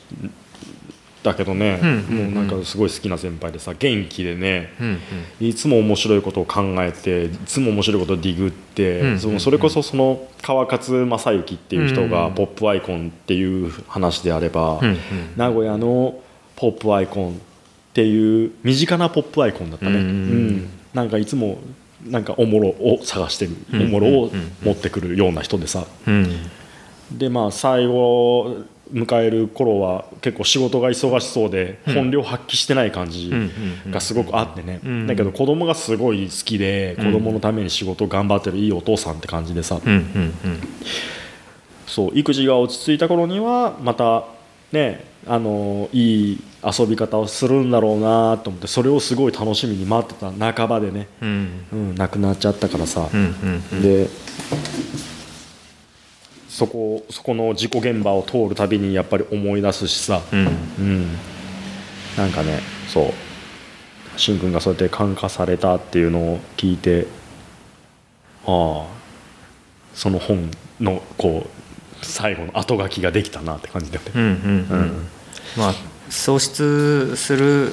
[1.23, 1.99] だけどね、うんうんう
[2.29, 2.33] ん。
[2.35, 4.99] もうなんかすごい好きな先輩でさ元気でねうん
[5.47, 14.97] いつも面白いことを考えていつも面白いことをディグって、うんそのそれこそその川勝正幸っていう人がうんポップアイコンっていう話であれば、うんうん。
[15.35, 16.21] 名古屋の
[16.55, 17.35] ポップアイコンっ
[17.95, 20.05] ていう身近なポップアイコンだったね、うんうん。
[20.05, 20.69] うん。
[20.93, 21.57] なんかいつも
[22.05, 23.81] なんかおもろを探してる、うん。
[23.83, 24.31] おもろを
[24.63, 25.85] 持ってくるような人でさ。
[26.07, 26.29] うん。
[27.11, 28.63] でまあ最後
[28.93, 31.93] 迎える頃は結構仕事が忙しそうでうん。
[31.95, 33.31] 本領発揮してない感じ
[33.89, 35.07] がすごくあってね、うん。
[35.07, 37.05] だけど子供がすごい好きでうん。
[37.05, 39.79] 子供のために仕事を頑張ってるいいお父さんって感じでさ、
[41.87, 44.25] そう育児が落ち着いた頃にはまた
[44.71, 51.65] ねあのいい遊び方をするんだろうなと思ってそれをすごい楽しみに待ってた半ばでね、うん。
[51.71, 53.81] うん、亡くなっちゃったからさ、うんうんうん。
[53.81, 54.09] で
[56.49, 60.47] そこそこの事故現場を通るたびにやっぱり思い出すしさ、うん。
[60.79, 61.07] うん、
[62.17, 64.19] なんかねそう。
[64.19, 67.05] しんくんがそうやって感化されたっていうのを聞いて
[68.45, 68.87] ああ
[69.93, 74.11] その本のこう最後の後書きができたなって感じだよね。
[74.15, 74.79] うんうんうん。
[74.79, 75.07] うん。
[75.57, 75.73] まあ
[76.09, 77.71] 喪失する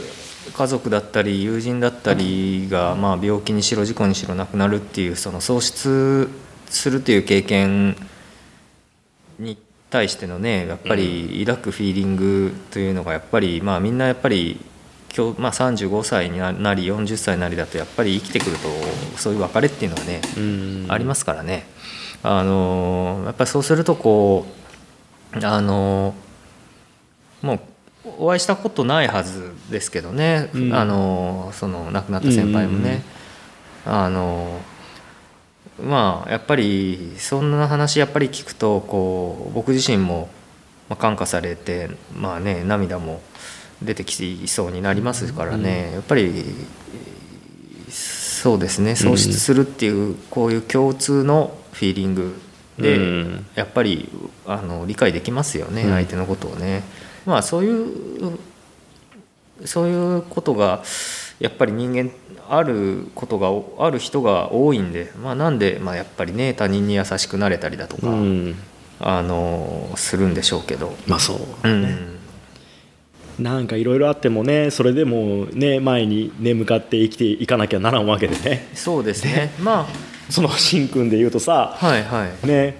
[0.52, 6.28] 家族だったり友人だったりが、まあ、病気にしろ事故にしろ亡くなるっていうその喪失
[6.66, 7.96] するっていう経験
[9.38, 9.56] に
[9.90, 14.58] 対してのねやっぱり抱くフィーリングというのがやっぱり、まあ、みんなやっぱり
[15.14, 18.68] 今日、まあ、35歳になり40歳なりだとやっぱり生きてくると
[19.18, 21.66] そういう別れっていうのはね、うんありますからね。
[22.22, 24.46] あのーやっぱりそうするとこ
[25.34, 27.60] うあのーもう
[28.18, 30.74] お会いしたことないはずですけどね、うん。
[30.74, 33.02] あのーその亡くなった先輩もね、
[33.86, 40.28] あのーまあやっぱりそんな話やっぱり聞くとこう僕自身も
[40.88, 43.20] まあ感化されてまあね涙も
[43.82, 46.44] 出てきそうになりますからね、やっぱり
[47.88, 48.96] そうですね。
[48.96, 52.40] 喪失するっていうこういう共通のフィーリング
[52.78, 53.46] で、うん。
[53.54, 54.08] やっぱり
[54.46, 55.90] あの理解できますよね、うん。
[55.92, 56.82] 相手のことをね。
[57.26, 58.38] まあそういう
[59.64, 60.82] そういうことが
[61.38, 62.10] やっぱり人間
[62.48, 68.54] あることがある人が多いんで、まあ、なんで、まあ、やっぱりね他人に優しくなれたりだとか、うん。
[69.04, 70.94] あのするんでしょうけど。
[71.06, 72.18] まあそううん。
[73.38, 78.68] なんかいろいろあってもねそれでもね前にね向かって生きていかなきゃならんわけでね。
[78.74, 79.52] そうですね。
[79.60, 79.88] ま
[80.28, 82.46] そのしんくんで言うとさあはいはい。
[82.46, 82.76] ね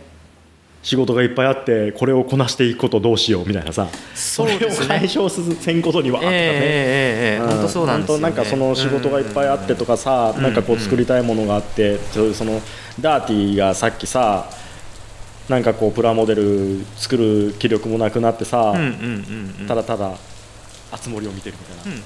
[0.83, 3.89] 仕事がいっぱいあってこれをこなしていくことどうしようみたいなさ。
[4.15, 7.49] そうれを解消せんことにはあったね、ええええええうん。
[7.49, 12.61] 本当そうなんですよ、ね、本当なんかその仕事がいっぱいあってとかさ、なんかこう作りたいものがあって、そういうその
[13.01, 14.51] ダーティーがさっきさ
[15.49, 19.67] なんかこうプラモデル作る気力もなくなってさ、うんうんうんうん。
[19.69, 20.17] ただただ
[20.91, 22.03] 熱盛を見てるみたいな、うんうんうん